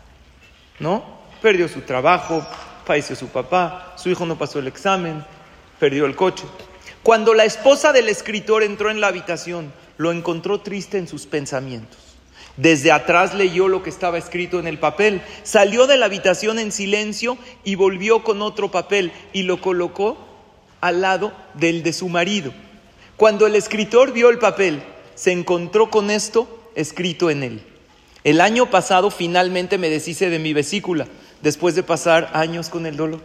¿No? 0.78 1.02
Perdió 1.42 1.66
su 1.66 1.80
trabajo, 1.80 2.46
falleció 2.84 3.16
su 3.16 3.26
papá, 3.26 3.92
su 3.96 4.08
hijo 4.08 4.24
no 4.24 4.38
pasó 4.38 4.60
el 4.60 4.68
examen, 4.68 5.24
perdió 5.80 6.06
el 6.06 6.14
coche. 6.14 6.44
Cuando 7.02 7.34
la 7.34 7.46
esposa 7.46 7.92
del 7.92 8.08
escritor 8.08 8.62
entró 8.62 8.88
en 8.88 9.00
la 9.00 9.08
habitación, 9.08 9.72
lo 9.96 10.12
encontró 10.12 10.60
triste 10.60 10.96
en 10.96 11.08
sus 11.08 11.26
pensamientos. 11.26 11.98
Desde 12.60 12.92
atrás 12.92 13.32
leyó 13.32 13.68
lo 13.68 13.82
que 13.82 13.88
estaba 13.88 14.18
escrito 14.18 14.60
en 14.60 14.66
el 14.66 14.78
papel, 14.78 15.22
salió 15.44 15.86
de 15.86 15.96
la 15.96 16.04
habitación 16.04 16.58
en 16.58 16.72
silencio 16.72 17.38
y 17.64 17.74
volvió 17.74 18.22
con 18.22 18.42
otro 18.42 18.70
papel 18.70 19.12
y 19.32 19.44
lo 19.44 19.62
colocó 19.62 20.18
al 20.82 21.00
lado 21.00 21.32
del 21.54 21.82
de 21.82 21.94
su 21.94 22.10
marido. 22.10 22.52
Cuando 23.16 23.46
el 23.46 23.56
escritor 23.56 24.12
vio 24.12 24.28
el 24.28 24.38
papel, 24.38 24.82
se 25.14 25.32
encontró 25.32 25.88
con 25.88 26.10
esto 26.10 26.68
escrito 26.74 27.30
en 27.30 27.44
él. 27.44 27.62
El 28.24 28.42
año 28.42 28.68
pasado 28.68 29.10
finalmente 29.10 29.78
me 29.78 29.88
deshice 29.88 30.28
de 30.28 30.38
mi 30.38 30.52
vesícula, 30.52 31.06
después 31.40 31.74
de 31.74 31.82
pasar 31.82 32.28
años 32.34 32.68
con 32.68 32.84
el 32.84 32.98
dolor. 32.98 33.20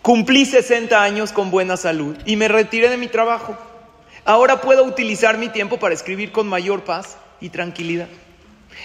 Cumplí 0.00 0.46
60 0.46 1.02
años 1.02 1.32
con 1.32 1.50
buena 1.50 1.76
salud 1.76 2.16
y 2.24 2.36
me 2.36 2.46
retiré 2.46 2.88
de 2.88 2.98
mi 2.98 3.08
trabajo. 3.08 3.58
Ahora 4.24 4.60
puedo 4.60 4.84
utilizar 4.84 5.38
mi 5.38 5.48
tiempo 5.48 5.80
para 5.80 5.92
escribir 5.92 6.30
con 6.30 6.46
mayor 6.46 6.84
paz 6.84 7.16
y 7.40 7.48
tranquilidad. 7.48 8.06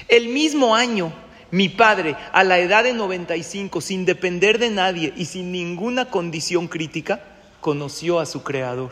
El 0.08 0.30
mismo 0.30 0.76
año, 0.76 1.14
mi 1.52 1.70
padre, 1.70 2.16
a 2.32 2.44
la 2.44 2.60
edad 2.60 2.84
de 2.84 2.94
95, 2.94 3.82
sin 3.82 4.06
depender 4.06 4.60
de 4.60 4.70
nadie 4.70 5.14
y 5.16 5.26
sin 5.26 5.52
ninguna 5.52 6.06
condición 6.06 6.68
crítica, 6.68 7.24
conoció 7.62 8.20
a 8.20 8.26
su 8.26 8.44
creador. 8.44 8.92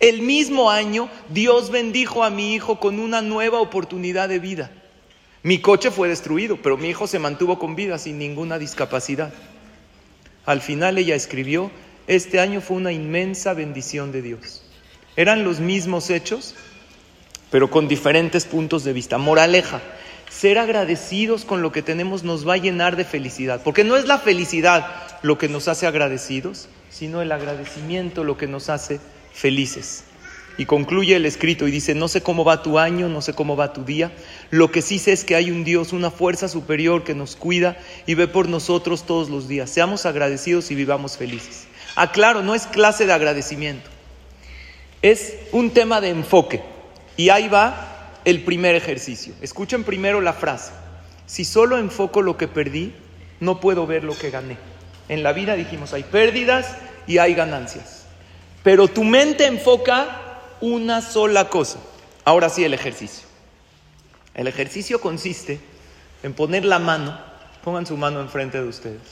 El 0.00 0.22
mismo 0.22 0.70
año, 0.70 1.10
Dios 1.28 1.70
bendijo 1.70 2.24
a 2.24 2.30
mi 2.30 2.54
hijo 2.54 2.80
con 2.80 2.98
una 2.98 3.20
nueva 3.20 3.60
oportunidad 3.60 4.28
de 4.30 4.38
vida. 4.38 4.70
Mi 5.42 5.58
coche 5.60 5.90
fue 5.90 6.08
destruido, 6.08 6.56
pero 6.62 6.76
mi 6.76 6.88
hijo 6.88 7.06
se 7.06 7.18
mantuvo 7.18 7.58
con 7.58 7.76
vida 7.76 7.98
sin 7.98 8.18
ninguna 8.18 8.58
discapacidad. 8.58 9.32
Al 10.46 10.60
final 10.60 10.98
ella 10.98 11.14
escribió, 11.14 11.70
este 12.06 12.40
año 12.40 12.60
fue 12.60 12.78
una 12.78 12.92
inmensa 12.92 13.52
bendición 13.54 14.10
de 14.10 14.22
Dios. 14.22 14.62
Eran 15.16 15.44
los 15.44 15.60
mismos 15.60 16.08
hechos, 16.10 16.54
pero 17.50 17.70
con 17.70 17.88
diferentes 17.88 18.46
puntos 18.46 18.84
de 18.84 18.92
vista. 18.92 19.18
Moraleja, 19.18 19.80
ser 20.30 20.58
agradecidos 20.58 21.44
con 21.44 21.62
lo 21.62 21.72
que 21.72 21.82
tenemos 21.82 22.22
nos 22.22 22.48
va 22.48 22.54
a 22.54 22.58
llenar 22.58 22.96
de 22.96 23.04
felicidad, 23.04 23.60
porque 23.62 23.84
no 23.84 23.96
es 23.96 24.06
la 24.06 24.18
felicidad 24.18 24.86
lo 25.22 25.38
que 25.38 25.48
nos 25.48 25.68
hace 25.68 25.86
agradecidos, 25.86 26.68
sino 26.88 27.20
el 27.20 27.32
agradecimiento 27.32 28.24
lo 28.24 28.36
que 28.36 28.46
nos 28.46 28.68
hace 28.68 29.00
felices. 29.32 30.04
Y 30.58 30.66
concluye 30.66 31.16
el 31.16 31.26
escrito 31.26 31.66
y 31.66 31.70
dice, 31.70 31.94
no 31.94 32.08
sé 32.08 32.22
cómo 32.22 32.44
va 32.44 32.62
tu 32.62 32.78
año, 32.78 33.08
no 33.08 33.22
sé 33.22 33.32
cómo 33.32 33.56
va 33.56 33.72
tu 33.72 33.84
día, 33.84 34.12
lo 34.50 34.70
que 34.70 34.82
sí 34.82 34.98
sé 34.98 35.12
es 35.12 35.24
que 35.24 35.34
hay 35.34 35.50
un 35.50 35.64
Dios, 35.64 35.92
una 35.92 36.10
fuerza 36.10 36.48
superior 36.48 37.02
que 37.02 37.14
nos 37.14 37.34
cuida 37.36 37.78
y 38.06 38.14
ve 38.14 38.28
por 38.28 38.48
nosotros 38.48 39.06
todos 39.06 39.30
los 39.30 39.48
días. 39.48 39.70
Seamos 39.70 40.06
agradecidos 40.06 40.70
y 40.70 40.74
vivamos 40.74 41.16
felices. 41.16 41.66
Aclaro, 41.96 42.42
no 42.42 42.54
es 42.54 42.66
clase 42.66 43.06
de 43.06 43.12
agradecimiento, 43.12 43.88
es 45.02 45.34
un 45.52 45.70
tema 45.70 46.00
de 46.00 46.10
enfoque. 46.10 46.62
Y 47.20 47.28
ahí 47.28 47.48
va 47.48 47.74
el 48.24 48.44
primer 48.44 48.74
ejercicio. 48.74 49.34
Escuchen 49.42 49.84
primero 49.84 50.22
la 50.22 50.32
frase. 50.32 50.72
Si 51.26 51.44
solo 51.44 51.76
enfoco 51.76 52.22
lo 52.22 52.38
que 52.38 52.48
perdí, 52.48 52.94
no 53.40 53.60
puedo 53.60 53.86
ver 53.86 54.04
lo 54.04 54.16
que 54.16 54.30
gané. 54.30 54.56
En 55.10 55.22
la 55.22 55.34
vida 55.34 55.54
dijimos, 55.54 55.92
hay 55.92 56.02
pérdidas 56.02 56.78
y 57.06 57.18
hay 57.18 57.34
ganancias. 57.34 58.06
Pero 58.62 58.88
tu 58.88 59.04
mente 59.04 59.44
enfoca 59.44 60.40
una 60.62 61.02
sola 61.02 61.50
cosa. 61.50 61.78
Ahora 62.24 62.48
sí 62.48 62.64
el 62.64 62.72
ejercicio. 62.72 63.28
El 64.32 64.46
ejercicio 64.46 64.98
consiste 64.98 65.60
en 66.22 66.32
poner 66.32 66.64
la 66.64 66.78
mano, 66.78 67.20
pongan 67.62 67.84
su 67.84 67.98
mano 67.98 68.22
enfrente 68.22 68.62
de 68.62 68.66
ustedes. 68.66 69.02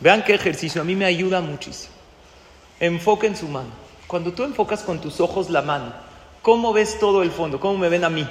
Vean 0.00 0.24
qué 0.24 0.34
ejercicio, 0.34 0.82
a 0.82 0.84
mí 0.84 0.96
me 0.96 1.04
ayuda 1.04 1.40
muchísimo. 1.40 1.94
Enfoquen 2.80 3.36
su 3.36 3.46
mano. 3.46 3.70
Cuando 4.08 4.32
tú 4.32 4.42
enfocas 4.42 4.82
con 4.82 5.00
tus 5.00 5.20
ojos 5.20 5.50
la 5.50 5.62
mano, 5.62 6.03
¿cómo 6.44 6.74
ves 6.74 6.98
todo 7.00 7.22
el 7.22 7.30
fondo? 7.30 7.58
¿Cómo 7.58 7.78
me 7.78 7.88
ven 7.88 8.04
a 8.04 8.10
mí? 8.10 8.28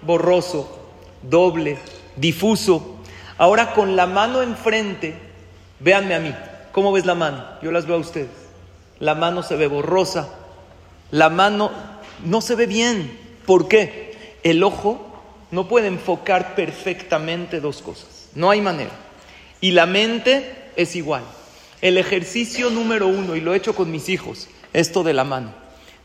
Borroso, 0.00 0.66
doble, 1.20 1.78
difuso. 2.16 2.96
Ahora 3.36 3.74
con 3.74 3.96
la 3.96 4.06
mano 4.06 4.40
enfrente, 4.40 5.14
véanme 5.78 6.14
a 6.14 6.20
mí. 6.20 6.34
¿Cómo 6.72 6.90
ves 6.90 7.04
la 7.04 7.14
mano? 7.14 7.44
Yo 7.62 7.70
las 7.70 7.86
veo 7.86 7.96
a 7.96 8.00
ustedes. 8.00 8.30
La 8.98 9.14
mano 9.14 9.42
se 9.42 9.56
ve 9.56 9.66
borrosa, 9.66 10.30
la 11.10 11.28
mano 11.28 11.70
no 12.24 12.40
se 12.40 12.54
ve 12.54 12.66
bien. 12.66 13.20
¿Por 13.44 13.68
qué? 13.68 14.38
El 14.42 14.62
ojo 14.62 15.04
no 15.50 15.68
puede 15.68 15.88
enfocar 15.88 16.54
perfectamente 16.54 17.60
dos 17.60 17.82
cosas. 17.82 18.30
No 18.34 18.48
hay 18.48 18.62
manera. 18.62 18.92
Y 19.60 19.72
la 19.72 19.84
mente 19.84 20.70
es 20.76 20.96
igual. 20.96 21.24
El 21.82 21.98
ejercicio 21.98 22.70
número 22.70 23.06
uno, 23.06 23.36
y 23.36 23.42
lo 23.42 23.52
he 23.52 23.58
hecho 23.58 23.74
con 23.74 23.90
mis 23.90 24.08
hijos, 24.08 24.48
esto 24.72 25.02
de 25.02 25.12
la 25.12 25.24
mano, 25.24 25.52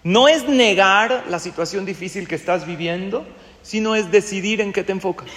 no 0.03 0.27
es 0.27 0.48
negar 0.48 1.25
la 1.29 1.39
situación 1.39 1.86
difícil 1.86 2.27
que 2.27 2.36
estás 2.36 2.65
viviendo, 2.65 3.25
sino 3.62 3.96
es 3.96 4.12
decidir 4.12 4.62
en 4.62 4.72
qué 4.72 4.84
te 4.84 4.91
enfocas. 4.91 5.29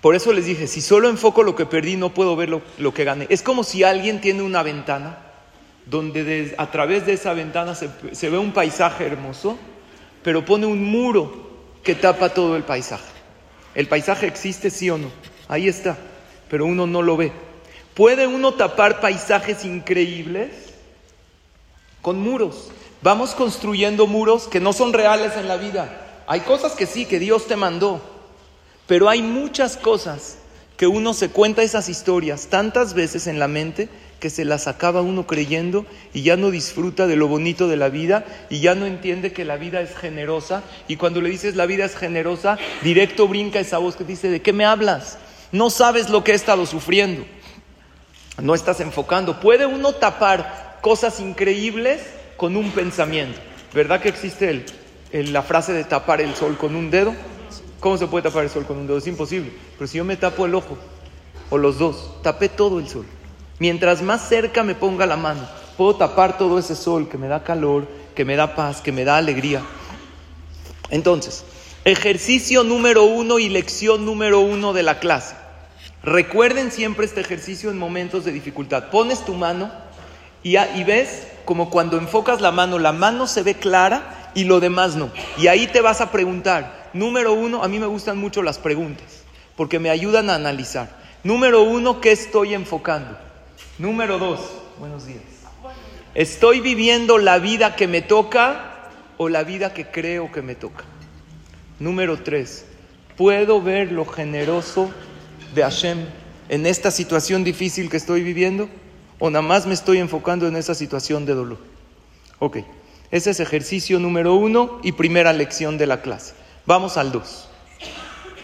Por 0.00 0.14
eso 0.14 0.32
les 0.32 0.46
dije, 0.46 0.66
si 0.66 0.80
solo 0.80 1.08
enfoco 1.08 1.42
lo 1.44 1.54
que 1.54 1.64
perdí, 1.64 1.96
no 1.96 2.12
puedo 2.12 2.34
ver 2.34 2.48
lo, 2.50 2.94
que 2.94 3.04
gané. 3.04 3.26
Es 3.30 3.42
como 3.42 3.62
si 3.62 3.84
alguien 3.84 4.20
tiene 4.20 4.42
una 4.42 4.62
ventana 4.62 5.18
donde 5.86 6.54
a 6.58 6.70
través 6.70 7.06
de 7.06 7.14
esa 7.14 7.32
ventana 7.34 7.74
se, 7.74 7.88
se 8.12 8.28
ve 8.28 8.36
un 8.36 8.52
paisaje 8.52 9.06
hermoso, 9.06 9.56
pero 10.22 10.44
pone 10.44 10.66
un 10.66 10.84
muro 10.84 11.50
que 11.84 11.94
tapa 11.94 12.30
todo 12.30 12.56
el 12.56 12.64
paisaje. 12.64 13.04
El 13.74 13.86
paisaje 13.86 14.26
existe, 14.26 14.70
sí 14.70 14.90
o 14.90 14.98
no. 14.98 15.10
Ahí 15.48 15.68
está, 15.68 15.96
pero 16.50 16.66
uno 16.66 16.86
no 16.86 17.00
lo 17.00 17.16
ve. 17.16 17.32
¿Puede 17.94 18.26
uno 18.26 18.54
tapar 18.54 19.00
paisajes 19.00 19.64
increíbles 19.64 20.71
con 22.02 22.20
muros? 22.20 22.68
Vamos 23.00 23.34
construyendo 23.34 24.06
muros 24.06 24.46
que 24.48 24.60
no 24.60 24.72
son 24.72 24.92
reales 24.92 25.32
en 25.36 25.48
la 25.48 25.56
vida. 25.56 26.22
Hay 26.26 26.40
cosas 26.40 26.72
que 26.72 26.86
sí, 26.86 27.06
que 27.06 27.18
Dios 27.18 27.46
te 27.46 27.56
mandó, 27.56 28.00
pero 28.86 29.08
hay 29.08 29.22
muchas 29.22 29.76
cosas 29.76 30.38
que 30.76 30.86
uno 30.86 31.14
se 31.14 31.30
cuenta 31.30 31.62
esas 31.62 31.88
historias 31.88 32.48
tantas 32.48 32.94
veces 32.94 33.26
en 33.26 33.38
la 33.38 33.48
mente 33.48 33.88
que 34.20 34.30
se 34.30 34.44
las 34.44 34.68
acaba 34.68 35.02
uno 35.02 35.26
creyendo 35.26 35.84
y 36.14 36.22
ya 36.22 36.36
no 36.36 36.52
disfruta 36.52 37.08
de 37.08 37.16
lo 37.16 37.26
bonito 37.26 37.66
de 37.66 37.76
la 37.76 37.88
vida 37.88 38.24
y 38.50 38.60
ya 38.60 38.76
no 38.76 38.86
entiende 38.86 39.32
que 39.32 39.44
la 39.44 39.56
vida 39.56 39.80
es 39.80 39.96
generosa 39.96 40.62
y 40.86 40.96
cuando 40.96 41.20
le 41.20 41.28
dices 41.28 41.56
la 41.56 41.66
vida 41.66 41.84
es 41.84 41.96
generosa, 41.96 42.56
directo 42.82 43.26
brinca 43.26 43.58
esa 43.58 43.78
voz 43.78 43.96
que 43.96 44.04
dice, 44.04 44.30
¿de 44.30 44.40
qué 44.40 44.52
me 44.52 44.64
hablas? 44.64 45.18
No 45.50 45.70
sabes 45.70 46.08
lo 46.08 46.22
que 46.22 46.32
he 46.32 46.36
estado 46.36 46.66
sufriendo. 46.66 47.24
No 48.40 48.54
estás 48.54 48.80
enfocando. 48.80 49.40
Puede 49.40 49.66
uno 49.66 49.92
tapar 49.92 50.61
cosas 50.82 51.20
increíbles 51.20 52.02
con 52.36 52.56
un 52.56 52.70
pensamiento. 52.72 53.40
¿Verdad 53.72 54.02
que 54.02 54.10
existe 54.10 54.64
el, 55.12 55.32
la 55.32 55.42
frase 55.42 55.72
de 55.72 55.84
tapar 55.84 56.20
el 56.20 56.34
sol 56.34 56.58
con 56.58 56.76
un 56.76 56.90
dedo? 56.90 57.14
¿Cómo 57.80 57.96
se 57.96 58.06
puede 58.06 58.24
tapar 58.24 58.44
el 58.44 58.50
sol 58.50 58.66
con 58.66 58.76
un 58.76 58.86
dedo? 58.86 58.98
Es 58.98 59.06
imposible. 59.06 59.50
Pero 59.78 59.88
si 59.88 59.98
yo 59.98 60.04
me 60.04 60.16
tapo 60.16 60.44
el 60.44 60.54
ojo, 60.54 60.76
o 61.48 61.56
los 61.56 61.78
dos, 61.78 62.22
tapé 62.22 62.48
todo 62.48 62.78
el 62.78 62.88
sol. 62.88 63.06
Mientras 63.58 64.02
más 64.02 64.28
cerca 64.28 64.62
me 64.62 64.74
ponga 64.74 65.06
la 65.06 65.16
mano, 65.16 65.48
puedo 65.76 65.96
tapar 65.96 66.36
todo 66.36 66.58
ese 66.58 66.74
sol 66.74 67.08
que 67.08 67.16
me 67.16 67.28
da 67.28 67.44
calor, 67.44 67.86
que 68.14 68.24
me 68.24 68.36
da 68.36 68.54
paz, 68.54 68.80
que 68.80 68.92
me 68.92 69.04
da 69.04 69.16
alegría. 69.16 69.62
Entonces, 70.90 71.44
ejercicio 71.84 72.64
número 72.64 73.04
uno 73.04 73.38
y 73.38 73.48
lección 73.48 74.04
número 74.04 74.40
uno 74.40 74.72
de 74.72 74.82
la 74.82 74.98
clase. 74.98 75.36
Recuerden 76.02 76.72
siempre 76.72 77.06
este 77.06 77.20
ejercicio 77.20 77.70
en 77.70 77.78
momentos 77.78 78.24
de 78.24 78.32
dificultad. 78.32 78.90
Pones 78.90 79.24
tu 79.24 79.34
mano 79.34 79.70
y, 80.42 80.84
ves 80.84 81.26
como 81.44 81.70
cuando 81.70 81.96
enfocas 81.96 82.40
la 82.40 82.52
mano, 82.52 82.78
la 82.78 82.92
mano 82.92 83.26
se 83.26 83.42
ve 83.42 83.54
clara 83.54 84.30
y 84.34 84.44
lo 84.44 84.60
demás 84.60 84.96
no. 84.96 85.10
Y 85.38 85.46
ahí 85.46 85.66
te 85.66 85.80
vas 85.80 86.00
a 86.00 86.10
preguntar. 86.10 86.90
Número 86.92 87.32
uno, 87.32 87.62
a 87.62 87.68
mí 87.68 87.78
me 87.78 87.86
gustan 87.86 88.18
mucho 88.18 88.42
las 88.42 88.58
preguntas 88.58 89.22
porque 89.56 89.78
me 89.78 89.90
ayudan 89.90 90.30
a 90.30 90.34
analizar. 90.34 90.88
Número 91.24 91.62
uno, 91.62 92.00
¿qué 92.00 92.12
estoy 92.12 92.54
enfocando? 92.54 93.16
Número 93.78 94.18
dos, 94.18 94.40
buenos 94.78 95.06
días. 95.06 95.22
¿Estoy 96.14 96.60
viviendo 96.60 97.16
la 97.18 97.38
vida 97.38 97.76
que 97.76 97.88
me 97.88 98.02
toca 98.02 98.90
o 99.16 99.28
la 99.28 99.44
vida 99.44 99.72
que 99.72 99.86
creo 99.86 100.30
que 100.30 100.42
me 100.42 100.54
toca? 100.54 100.84
Número 101.78 102.18
tres, 102.22 102.66
¿puedo 103.16 103.62
ver 103.62 103.92
lo 103.92 104.04
generoso 104.04 104.90
de 105.54 105.62
Hashem 105.62 106.06
en 106.48 106.66
esta 106.66 106.90
situación 106.90 107.44
difícil 107.44 107.88
que 107.88 107.96
estoy 107.96 108.22
viviendo? 108.22 108.68
¿O 109.24 109.30
nada 109.30 109.42
más 109.42 109.66
me 109.66 109.74
estoy 109.74 109.98
enfocando 109.98 110.48
en 110.48 110.56
esa 110.56 110.74
situación 110.74 111.24
de 111.26 111.34
dolor? 111.34 111.58
Ok, 112.40 112.56
ese 113.12 113.30
es 113.30 113.38
ejercicio 113.38 114.00
número 114.00 114.34
uno 114.34 114.80
y 114.82 114.90
primera 114.90 115.32
lección 115.32 115.78
de 115.78 115.86
la 115.86 116.02
clase. 116.02 116.34
Vamos 116.66 116.96
al 116.96 117.12
dos. 117.12 117.48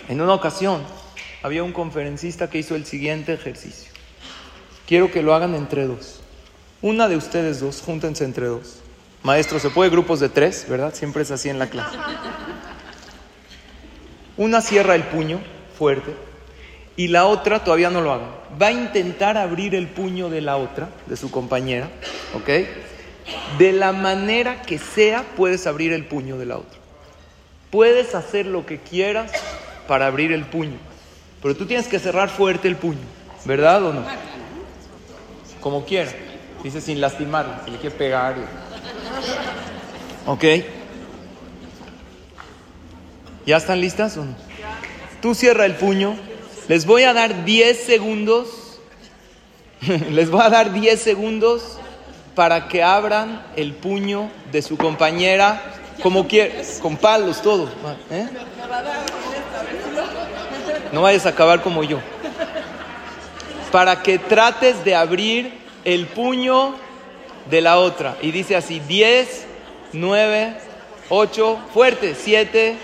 En 0.09 0.20
una 0.20 0.35
ocasión 0.35 0.81
había 1.42 1.64
un 1.64 1.72
conferencista 1.72 2.48
que 2.48 2.59
hizo 2.59 2.76
el 2.76 2.87
siguiente 2.87 3.33
ejercicio. 3.33 3.90
Quiero 4.87 5.11
que 5.11 5.20
lo 5.20 5.35
hagan 5.35 5.57
entre 5.57 5.85
dos. 5.85 6.20
Una 6.81 7.09
de 7.09 7.16
ustedes 7.16 7.59
dos, 7.59 7.83
júntense 7.85 8.22
entre 8.22 8.46
dos. 8.46 8.76
Maestro, 9.24 9.59
se 9.59 9.70
puede 9.70 9.90
grupos 9.90 10.20
de 10.20 10.29
tres, 10.29 10.64
¿verdad? 10.68 10.94
Siempre 10.94 11.22
es 11.22 11.33
así 11.33 11.48
en 11.48 11.59
la 11.59 11.68
clase. 11.68 11.98
Una 14.37 14.61
cierra 14.61 14.94
el 14.94 15.02
puño 15.02 15.40
fuerte 15.76 16.27
y 16.98 17.08
la 17.08 17.26
otra 17.26 17.64
todavía 17.64 17.88
no 17.88 18.02
lo 18.02 18.12
haga. 18.12 18.26
Va 18.61 18.66
a 18.66 18.72
intentar 18.72 19.38
abrir 19.38 19.74
el 19.74 19.87
puño 19.87 20.28
de 20.28 20.42
la 20.42 20.56
otra, 20.58 20.88
de 21.06 21.16
su 21.16 21.30
compañera, 21.30 21.88
¿ok? 22.34 22.48
De 23.56 23.72
la 23.72 23.92
manera 23.92 24.61
que 24.62 24.78
sea, 24.78 25.24
puedes 25.37 25.66
abrir 25.66 25.92
el 25.92 26.04
puño 26.04 26.37
de 26.37 26.46
la 26.46 26.58
otra. 26.58 26.78
Puedes 27.70 28.14
hacer 28.14 28.46
lo 28.46 28.66
que 28.66 28.78
quieras 28.78 29.30
para 29.87 30.08
abrir 30.08 30.32
el 30.32 30.44
puño, 30.44 30.76
pero 31.40 31.54
tú 31.56 31.66
tienes 31.66 31.87
que 31.87 32.00
cerrar 32.00 32.30
fuerte 32.30 32.66
el 32.66 32.76
puño, 32.76 32.98
¿verdad 33.44 33.84
o 33.84 33.92
no? 33.94 34.04
como 35.61 35.84
quiera. 35.84 36.11
Dice 36.62 36.80
sin 36.80 37.00
lastimarla, 37.00 37.62
si 37.64 37.70
le 37.70 37.78
quiere 37.78 37.94
pegar. 37.94 38.34
¿Ok? 40.26 40.44
¿Ya 43.46 43.56
están 43.56 43.80
listas 43.80 44.16
o 44.16 44.24
no? 44.24 44.34
Tú 45.22 45.34
cierra 45.34 45.64
el 45.64 45.76
puño. 45.76 46.16
Les 46.68 46.85
voy 46.85 47.04
a 47.04 47.14
dar 47.14 47.44
10 47.44 47.78
segundos. 47.78 48.48
Les 50.11 50.31
voy 50.31 50.42
a 50.42 50.50
dar 50.50 50.72
10 50.72 51.00
segundos 51.00 51.78
para 52.35 52.68
que 52.68 52.83
abran 52.83 53.42
el 53.57 53.72
puño 53.72 54.31
de 54.52 54.62
su 54.62 54.76
compañera 54.76 55.61
como 56.02 56.28
quieras, 56.28 56.78
con 56.81 56.96
palos, 56.96 57.42
todo. 57.42 57.68
¿eh? 58.11 58.28
No 60.92 61.02
vayas 61.02 61.26
a 61.26 61.31
acabar 61.31 61.62
como 61.62 61.83
yo 61.83 61.98
para 63.70 64.02
que 64.02 64.18
trates 64.18 64.85
de 64.85 64.94
abrir 64.94 65.52
el 65.85 66.07
puño 66.07 66.74
de 67.50 67.61
la 67.61 67.78
otra. 67.78 68.16
Y 68.22 68.31
dice 68.31 68.57
así, 68.57 68.81
10, 68.81 69.46
9, 69.92 70.57
8, 71.09 71.59
fuerte, 71.72 72.14
7, 72.14 72.76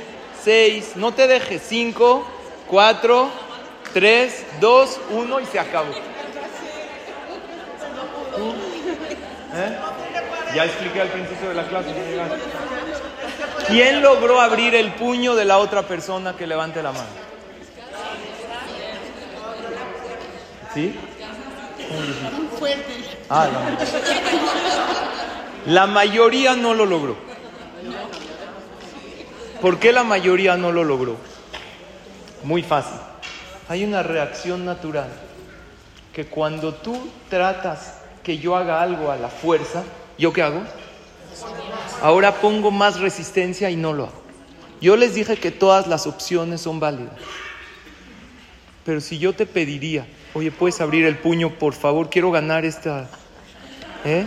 6, 0.43 0.93
no 0.97 1.13
te 1.13 1.27
dejes, 1.27 1.63
5, 1.67 2.27
4, 2.69 3.44
3, 3.95 4.47
2, 4.61 5.01
1 5.11 5.41
y 5.41 5.47
se 5.47 5.59
acabó. 5.61 5.93
¿Eh? 9.55 9.79
Ya 10.55 10.65
expliqué 10.65 11.01
al 11.01 11.09
principio 11.09 11.49
de 11.49 11.55
la 11.55 11.67
clase. 11.69 11.95
¿Quién 13.69 14.03
logró 14.03 14.41
abrir 14.41 14.75
el 14.75 14.93
puño 14.95 15.37
de 15.37 15.45
la 15.45 15.59
otra 15.59 15.85
persona 15.85 16.37
que 16.37 16.47
levante 16.47 16.83
la 16.83 16.91
mano? 16.91 17.07
¿Sí? 20.75 20.99
Ah, 23.31 23.47
la 25.67 25.87
mayoría 25.87 26.57
no 26.57 26.75
lo 26.75 26.85
logró. 26.85 27.17
¿Por 29.61 29.79
qué 29.79 29.93
la 29.93 30.03
mayoría 30.03 30.57
no 30.57 30.73
lo 30.73 30.83
logró? 30.83 31.17
Muy 32.43 32.65
fácil. 32.65 32.99
Hay 33.69 33.85
una 33.85 34.03
reacción 34.03 34.65
natural 34.65 35.09
que 36.13 36.27
cuando 36.27 36.75
tú 36.75 37.09
tratas 37.29 37.99
que 38.23 38.39
yo 38.39 38.57
haga 38.57 38.83
algo 38.83 39.11
a 39.11 39.17
la 39.17 39.29
fuerza, 39.29 39.83
¿yo 40.19 40.33
qué 40.33 40.43
hago? 40.43 40.63
Ahora 42.03 42.35
pongo 42.35 42.71
más 42.71 43.01
resistencia 43.01 43.71
y 43.71 43.77
no 43.77 43.93
lo 43.93 44.05
hago. 44.05 44.23
Yo 44.81 44.97
les 44.97 45.15
dije 45.15 45.37
que 45.37 45.51
todas 45.51 45.87
las 45.87 46.07
opciones 46.07 46.61
son 46.61 46.79
válidas. 46.79 47.15
Pero 48.85 49.01
si 49.01 49.19
yo 49.19 49.33
te 49.33 49.47
pediría 49.47 50.07
Oye, 50.35 50.51
¿puedes 50.51 50.81
abrir 50.81 51.07
el 51.07 51.17
puño, 51.17 51.51
por 51.51 51.75
favor? 51.75 52.11
Quiero 52.11 52.33
ganar 52.33 52.65
esta, 52.65 53.09
¿eh? 54.05 54.27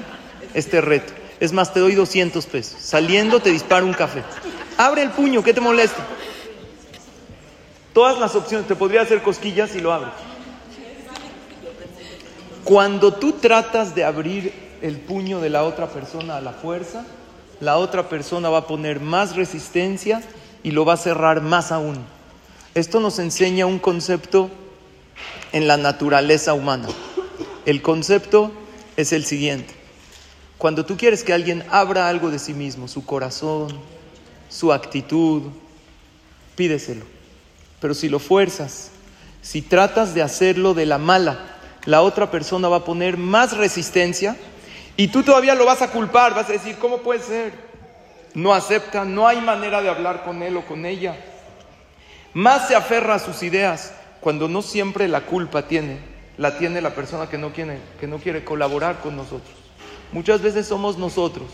este 0.54 0.80
reto. 0.80 1.12
Es 1.41 1.52
más, 1.52 1.73
te 1.73 1.82
doy 1.82 1.95
200 1.95 2.45
pesos. 2.45 2.80
Saliendo 2.80 3.41
te 3.41 3.52
disparo 3.52 3.86
un 3.86 3.93
café. 3.93 4.23
Abre 4.78 5.02
el 5.02 5.10
puño, 5.10 5.43
¿qué 5.43 5.54
te 5.54 5.60
molesta? 5.60 6.08
Todas 7.98 8.20
las 8.20 8.36
opciones, 8.36 8.68
te 8.68 8.76
podría 8.76 9.02
hacer 9.02 9.24
cosquillas 9.24 9.76
y 9.76 9.80
lo 9.80 9.92
abres. 9.92 10.14
Cuando 12.64 13.12
tú 13.12 13.32
tratas 13.32 13.96
de 13.96 14.04
abrir 14.04 14.54
el 14.84 14.98
puño 14.98 15.40
de 15.40 15.50
la 15.50 15.64
otra 15.64 15.88
persona 15.90 16.38
a 16.38 16.42
la 16.42 16.52
fuerza, 16.52 17.08
la 17.60 17.78
otra 17.78 18.08
persona 18.08 18.50
va 18.50 18.60
a 18.60 18.68
poner 18.68 19.00
más 19.00 19.36
resistencia 19.36 20.22
y 20.62 20.70
lo 20.70 20.86
va 20.86 20.94
a 20.94 20.98
cerrar 20.98 21.42
más 21.42 21.72
aún. 21.72 21.98
Esto 22.76 23.00
nos 23.00 23.18
enseña 23.18 23.66
un 23.66 23.80
concepto 23.80 24.52
en 25.52 25.68
la 25.68 25.78
naturaleza 25.78 26.54
humana. 26.54 26.90
El 27.66 27.82
concepto 27.82 28.52
es 28.96 29.12
el 29.12 29.26
siguiente. 29.26 29.74
Cuando 30.60 30.86
tú 30.86 30.98
quieres 30.98 31.24
que 31.24 31.34
alguien 31.34 31.64
abra 31.72 32.10
algo 32.10 32.30
de 32.30 32.38
sí 32.38 32.54
mismo, 32.54 32.88
su 32.88 33.04
corazón, 33.04 33.70
su 34.50 34.72
actitud, 34.72 35.42
pídeselo. 36.56 37.16
Pero 37.80 37.94
si 37.94 38.10
lo 38.10 38.20
fuerzas, 38.20 38.92
si 39.42 39.62
tratas 39.62 40.13
de 40.13 40.22
hacerlo 40.22 40.74
de 40.74 40.86
la 40.86 40.98
mala, 40.98 41.58
la 41.86 42.02
otra 42.02 42.32
persona 42.32 42.68
va 42.68 42.78
a 42.78 42.86
poner 42.86 43.18
más 43.18 43.56
resistencia 43.56 44.36
y 44.98 45.08
tú 45.10 45.24
todavía 45.24 45.56
lo 45.56 45.66
vas 45.66 45.82
a 45.82 45.92
culpar, 45.92 46.34
vas 46.36 46.50
a 46.50 46.54
decir, 46.54 46.78
¿cómo 46.78 46.98
puede 47.00 47.22
ser? 47.22 47.54
No 48.34 48.54
acepta, 48.54 49.06
no 49.06 49.28
hay 49.28 49.40
manera 49.42 49.82
de 49.82 49.90
hablar 49.90 50.24
con 50.24 50.44
él 50.44 50.58
o 50.58 50.66
con 50.66 50.86
ella. 50.86 51.16
Más 52.34 52.68
se 52.68 52.76
aferra 52.76 53.16
a 53.16 53.20
sus 53.20 53.42
ideas 53.44 53.94
cuando 54.20 54.50
no 54.50 54.62
siempre 54.62 55.08
la 55.08 55.22
culpa 55.22 55.68
tiene, 55.68 56.00
la 56.38 56.58
tiene 56.58 56.82
la 56.82 56.94
persona 56.94 57.30
que 57.30 57.38
no 57.38 57.54
quiere, 57.54 57.80
que 58.00 58.08
no 58.08 58.18
quiere 58.18 58.44
colaborar 58.44 59.00
con 59.00 59.16
nosotros. 59.16 59.56
Muchas 60.12 60.42
veces 60.42 60.68
somos 60.68 60.98
nosotros 60.98 61.48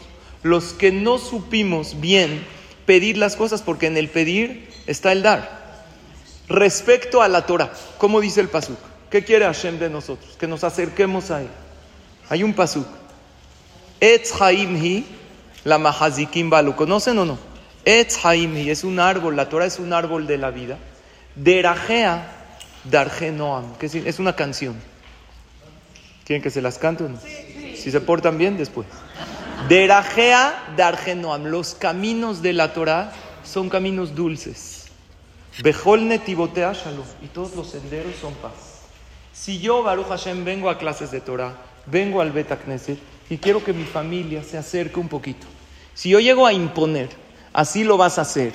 los 0.44 0.74
que 0.74 0.92
no 0.92 1.18
supimos 1.18 2.00
bien 2.02 2.46
pedir 2.86 3.18
las 3.18 3.36
cosas 3.36 3.62
porque 3.62 3.88
en 3.88 3.98
el 3.98 4.10
pedir 4.10 4.70
está 4.88 5.12
el 5.12 5.24
dar. 5.24 5.63
Respecto 6.48 7.22
a 7.22 7.28
la 7.28 7.46
Torah, 7.46 7.72
¿cómo 7.98 8.20
dice 8.20 8.42
el 8.42 8.50
pasuk? 8.50 8.78
¿Qué 9.10 9.24
quiere 9.24 9.46
Hashem 9.46 9.80
de 9.80 9.90
nosotros? 9.90 10.36
Que 10.38 10.48
nos 10.48 10.64
acerquemos 10.64 11.32
a 11.32 11.42
él. 11.42 11.50
Hay 12.30 12.44
un 12.44 12.54
pasuk. 12.54 12.88
Etz 14.00 14.34
hi, 14.42 15.06
la 15.64 15.78
mahazikim 15.78 16.50
¿lo 16.50 16.76
conocen 16.76 17.18
o 17.20 17.26
no? 17.26 17.38
Etz 17.86 18.18
hi 18.26 18.70
es 18.70 18.84
un 18.84 19.00
árbol, 19.00 19.36
la 19.36 19.50
Torah 19.50 19.66
es 19.66 19.80
un 19.80 19.94
árbol 19.94 20.28
de 20.28 20.38
la 20.38 20.52
vida. 20.52 20.78
Derajea 21.36 22.28
darje 22.84 23.32
noam, 23.32 23.76
que 23.78 23.86
es 23.86 24.20
una 24.20 24.36
canción. 24.36 24.76
¿Quieren 26.26 26.42
que 26.42 26.50
se 26.50 26.62
las 26.62 26.78
cante 26.78 27.04
o 27.04 27.10
no? 27.10 27.20
Si 27.20 27.92
se 27.92 28.02
portan 28.02 28.38
bien, 28.38 28.58
después. 28.58 28.88
Derajea 29.70 30.74
darje 30.76 31.16
noam, 31.16 31.46
los 31.46 31.76
caminos 31.76 32.42
de 32.42 32.54
la 32.54 32.74
Torah 32.74 33.12
son 33.44 33.70
caminos 33.70 34.16
dulces. 34.16 34.73
Bejol 35.62 36.08
netibotea 36.08 36.74
shalom, 36.74 37.06
y 37.22 37.28
todos 37.28 37.56
los 37.56 37.70
senderos 37.70 38.16
son 38.20 38.34
paz. 38.36 38.82
Si 39.34 39.60
yo, 39.60 39.84
Baruch 39.84 40.08
Hashem, 40.08 40.44
vengo 40.44 40.70
a 40.70 40.78
clases 40.78 41.12
de 41.12 41.22
Torah, 41.22 41.56
vengo 41.86 42.22
al 42.22 42.32
Bet 42.32 42.50
Knesset, 42.64 42.98
y 43.30 43.38
quiero 43.38 43.64
que 43.64 43.74
mi 43.74 43.84
familia 43.84 44.44
se 44.44 44.58
acerque 44.58 45.00
un 45.00 45.08
poquito. 45.08 45.46
Si 45.94 46.10
yo 46.10 46.20
llego 46.20 46.48
a 46.48 46.54
imponer, 46.54 47.10
así 47.54 47.84
lo 47.84 47.98
vas 47.98 48.18
a 48.18 48.24
hacer, 48.24 48.54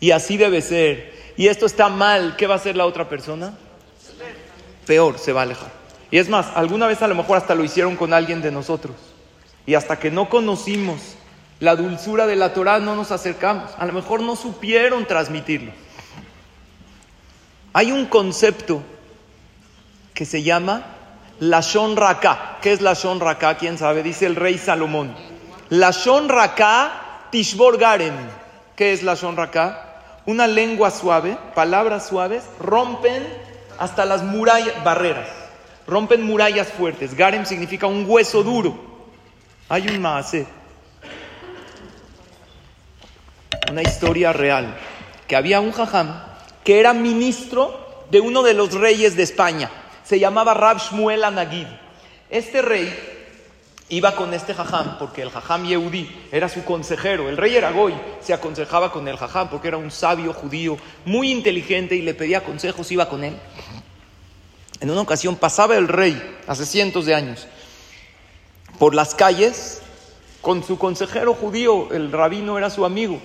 y 0.00 0.10
así 0.10 0.36
debe 0.36 0.62
ser, 0.62 1.14
y 1.36 1.46
esto 1.46 1.64
está 1.64 1.88
mal, 1.88 2.34
¿qué 2.36 2.46
va 2.46 2.54
a 2.54 2.56
hacer 2.56 2.76
la 2.76 2.86
otra 2.86 3.08
persona? 3.08 3.56
Peor, 4.86 5.18
se 5.18 5.32
va 5.32 5.40
a 5.40 5.44
alejar. 5.44 5.70
Y 6.10 6.18
es 6.18 6.28
más, 6.28 6.48
alguna 6.54 6.86
vez 6.86 7.00
a 7.02 7.08
lo 7.08 7.14
mejor 7.14 7.38
hasta 7.38 7.54
lo 7.54 7.64
hicieron 7.64 7.96
con 7.96 8.12
alguien 8.12 8.42
de 8.42 8.50
nosotros. 8.50 8.96
Y 9.64 9.74
hasta 9.74 9.98
que 9.98 10.10
no 10.10 10.28
conocimos 10.28 11.00
la 11.60 11.76
dulzura 11.76 12.26
de 12.26 12.34
la 12.34 12.52
Torah 12.52 12.80
no 12.80 12.96
nos 12.96 13.12
acercamos. 13.12 13.70
A 13.78 13.86
lo 13.86 13.92
mejor 13.92 14.20
no 14.20 14.34
supieron 14.34 15.06
transmitirlo. 15.06 15.70
Hay 17.72 17.90
un 17.90 18.06
concepto 18.06 18.82
que 20.14 20.26
se 20.26 20.42
llama 20.42 20.82
Lashon 21.40 21.96
Raka. 21.96 22.58
¿Qué 22.60 22.72
es 22.72 22.82
Lashon 22.82 23.20
Raka? 23.20 23.56
¿Quién 23.56 23.78
sabe? 23.78 24.02
Dice 24.02 24.26
el 24.26 24.36
rey 24.36 24.58
Salomón. 24.58 25.14
Lashon 25.70 26.28
Raka 26.28 27.28
Tishbor 27.30 27.78
Garen. 27.78 28.14
¿Qué 28.76 28.92
es 28.92 29.02
Lashon 29.02 29.36
Raka? 29.36 29.88
Una 30.26 30.46
lengua 30.46 30.90
suave, 30.90 31.36
palabras 31.54 32.06
suaves, 32.06 32.44
rompen 32.60 33.26
hasta 33.78 34.04
las 34.04 34.22
murallas, 34.22 34.84
barreras. 34.84 35.28
Rompen 35.86 36.22
murallas 36.22 36.68
fuertes. 36.68 37.14
Garen 37.14 37.46
significa 37.46 37.86
un 37.86 38.04
hueso 38.06 38.42
duro. 38.42 38.78
Hay 39.68 39.88
un 39.88 40.00
maase. 40.00 40.46
Una 43.70 43.82
historia 43.82 44.32
real. 44.32 44.76
Que 45.26 45.36
había 45.36 45.60
un 45.60 45.72
jajam 45.72 46.31
que 46.64 46.80
era 46.80 46.92
ministro 46.92 48.04
de 48.10 48.20
uno 48.20 48.42
de 48.42 48.54
los 48.54 48.72
reyes 48.74 49.16
de 49.16 49.22
España 49.22 49.70
se 50.04 50.18
llamaba 50.18 50.54
Rab 50.54 50.78
Shmuel 50.78 51.24
Anagid. 51.24 51.66
Este 52.28 52.60
rey 52.62 52.92
iba 53.88 54.16
con 54.16 54.32
este 54.34 54.54
jajam, 54.54 54.98
porque 54.98 55.22
el 55.22 55.30
jajam 55.30 55.64
Yehudi 55.64 56.08
era 56.32 56.48
su 56.48 56.64
consejero. 56.64 57.28
El 57.28 57.36
rey 57.36 57.56
era 57.56 57.72
Goy, 57.72 57.94
se 58.20 58.32
aconsejaba 58.32 58.90
con 58.90 59.06
el 59.06 59.16
jajam, 59.16 59.48
porque 59.48 59.68
era 59.68 59.76
un 59.76 59.90
sabio 59.90 60.32
judío, 60.32 60.76
muy 61.04 61.30
inteligente 61.30 61.94
y 61.94 62.02
le 62.02 62.14
pedía 62.14 62.42
consejos, 62.42 62.90
iba 62.90 63.08
con 63.08 63.22
él. 63.24 63.36
En 64.80 64.90
una 64.90 65.02
ocasión 65.02 65.36
pasaba 65.36 65.76
el 65.76 65.88
rey, 65.88 66.20
hace 66.46 66.66
cientos 66.66 67.06
de 67.06 67.14
años, 67.14 67.46
por 68.78 68.94
las 68.94 69.14
calles 69.14 69.80
con 70.40 70.64
su 70.64 70.76
consejero 70.76 71.34
judío, 71.34 71.92
el 71.92 72.10
rabino 72.10 72.58
era 72.58 72.68
su 72.68 72.84
amigo, 72.84 73.20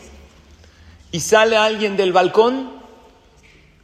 y 1.12 1.22
sale 1.22 1.58
alguien 1.58 1.98
del 1.98 2.14
balcón, 2.14 2.77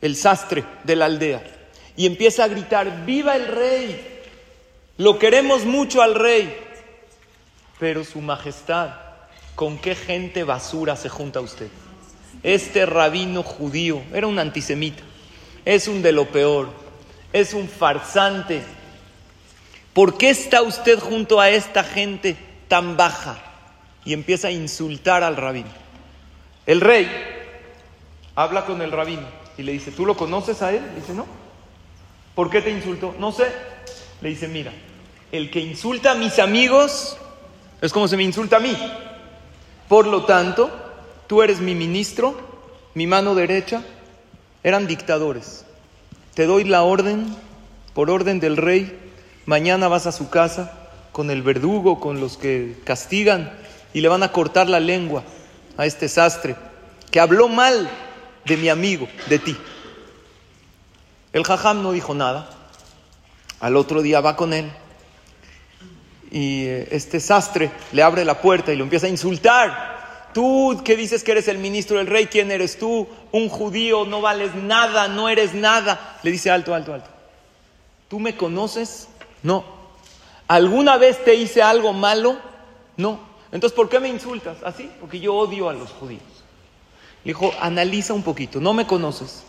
el 0.03 0.17
sastre 0.17 0.65
de 0.83 0.97
la 0.97 1.05
aldea 1.05 1.41
y 1.95 2.05
empieza 2.05 2.43
a 2.43 2.49
gritar, 2.49 3.05
viva 3.05 3.37
el 3.37 3.47
rey, 3.47 4.21
lo 4.97 5.17
queremos 5.17 5.63
mucho 5.63 6.01
al 6.01 6.13
rey, 6.13 6.53
pero 7.79 8.03
su 8.03 8.19
majestad, 8.19 8.89
¿con 9.55 9.77
qué 9.77 9.95
gente 9.95 10.43
basura 10.43 10.97
se 10.97 11.07
junta 11.07 11.39
usted? 11.39 11.69
Este 12.43 12.85
rabino 12.85 13.43
judío 13.43 14.01
era 14.13 14.27
un 14.27 14.39
antisemita, 14.39 15.01
es 15.63 15.87
un 15.87 16.01
de 16.01 16.11
lo 16.11 16.27
peor, 16.27 16.67
es 17.31 17.53
un 17.53 17.69
farsante. 17.69 18.61
¿Por 19.93 20.17
qué 20.17 20.31
está 20.31 20.63
usted 20.63 20.99
junto 20.99 21.39
a 21.39 21.49
esta 21.49 21.81
gente 21.81 22.35
tan 22.67 22.97
baja? 22.97 23.41
Y 24.03 24.11
empieza 24.11 24.49
a 24.49 24.51
insultar 24.51 25.23
al 25.23 25.37
rabino. 25.37 25.71
El 26.65 26.81
rey 26.81 27.09
habla 28.35 28.65
con 28.65 28.81
el 28.81 28.91
rabino 28.91 29.42
y 29.57 29.63
le 29.63 29.71
dice, 29.71 29.91
¿tú 29.91 30.05
lo 30.05 30.15
conoces 30.15 30.61
a 30.61 30.71
él? 30.71 30.81
dice, 30.95 31.13
no. 31.13 31.25
¿Por 32.35 32.49
qué 32.49 32.61
te 32.61 32.71
insultó? 32.71 33.15
No 33.19 33.31
sé. 33.31 33.45
Le 34.21 34.29
dice, 34.29 34.47
mira, 34.47 34.71
el 35.31 35.51
que 35.51 35.59
insulta 35.59 36.11
a 36.11 36.15
mis 36.15 36.39
amigos 36.39 37.17
es 37.81 37.91
como 37.91 38.07
se 38.07 38.17
me 38.17 38.23
insulta 38.23 38.57
a 38.57 38.59
mí. 38.59 38.75
Por 39.87 40.07
lo 40.07 40.25
tanto, 40.25 40.71
tú 41.27 41.43
eres 41.43 41.59
mi 41.59 41.75
ministro, 41.75 42.35
mi 42.93 43.07
mano 43.07 43.35
derecha, 43.35 43.83
eran 44.63 44.87
dictadores. 44.87 45.65
Te 46.33 46.45
doy 46.45 46.63
la 46.63 46.83
orden, 46.83 47.35
por 47.93 48.09
orden 48.09 48.39
del 48.39 48.57
rey, 48.57 48.97
mañana 49.45 49.87
vas 49.87 50.07
a 50.07 50.11
su 50.11 50.29
casa 50.29 50.71
con 51.11 51.29
el 51.29 51.43
verdugo, 51.43 51.99
con 51.99 52.19
los 52.19 52.37
que 52.37 52.75
castigan, 52.85 53.51
y 53.93 54.01
le 54.01 54.07
van 54.07 54.23
a 54.23 54.31
cortar 54.31 54.67
la 54.69 54.79
lengua 54.79 55.23
a 55.77 55.85
este 55.85 56.09
sastre 56.09 56.55
que 57.11 57.19
habló 57.19 57.47
mal 57.47 57.89
de 58.45 58.57
mi 58.57 58.69
amigo, 58.69 59.07
de 59.27 59.39
ti. 59.39 59.57
El 61.31 61.43
jajam 61.43 61.81
no 61.81 61.91
dijo 61.91 62.13
nada. 62.13 62.49
Al 63.59 63.77
otro 63.77 64.01
día 64.01 64.19
va 64.19 64.35
con 64.35 64.53
él 64.53 64.71
y 66.33 66.65
eh, 66.65 66.87
este 66.91 67.19
sastre 67.19 67.71
le 67.91 68.01
abre 68.01 68.25
la 68.25 68.41
puerta 68.41 68.73
y 68.73 68.75
lo 68.75 68.83
empieza 68.83 69.05
a 69.05 69.09
insultar. 69.09 69.93
Tú 70.33 70.81
que 70.83 70.97
dices 70.97 71.23
que 71.23 71.31
eres 71.31 71.47
el 71.47 71.59
ministro 71.59 71.99
del 71.99 72.07
rey, 72.07 72.25
¿quién 72.25 72.51
eres 72.51 72.79
tú? 72.79 73.07
Un 73.31 73.49
judío, 73.49 74.03
no 74.05 74.19
vales 74.19 74.55
nada, 74.55 75.07
no 75.07 75.29
eres 75.29 75.53
nada. 75.53 76.17
Le 76.23 76.31
dice 76.31 76.49
alto, 76.49 76.73
alto, 76.73 76.93
alto. 76.93 77.09
¿Tú 78.07 78.19
me 78.19 78.35
conoces? 78.35 79.07
No. 79.43 79.63
¿Alguna 80.47 80.97
vez 80.97 81.23
te 81.23 81.35
hice 81.35 81.61
algo 81.61 81.93
malo? 81.93 82.37
No. 82.97 83.19
Entonces, 83.51 83.75
¿por 83.75 83.87
qué 83.87 83.99
me 83.99 84.09
insultas? 84.09 84.57
Así, 84.63 84.89
porque 84.99 85.19
yo 85.19 85.35
odio 85.35 85.69
a 85.69 85.73
los 85.73 85.91
judíos. 85.91 86.23
Le 87.23 87.29
dijo, 87.29 87.53
analiza 87.59 88.13
un 88.13 88.23
poquito, 88.23 88.59
no 88.59 88.73
me 88.73 88.85
conoces. 88.85 89.43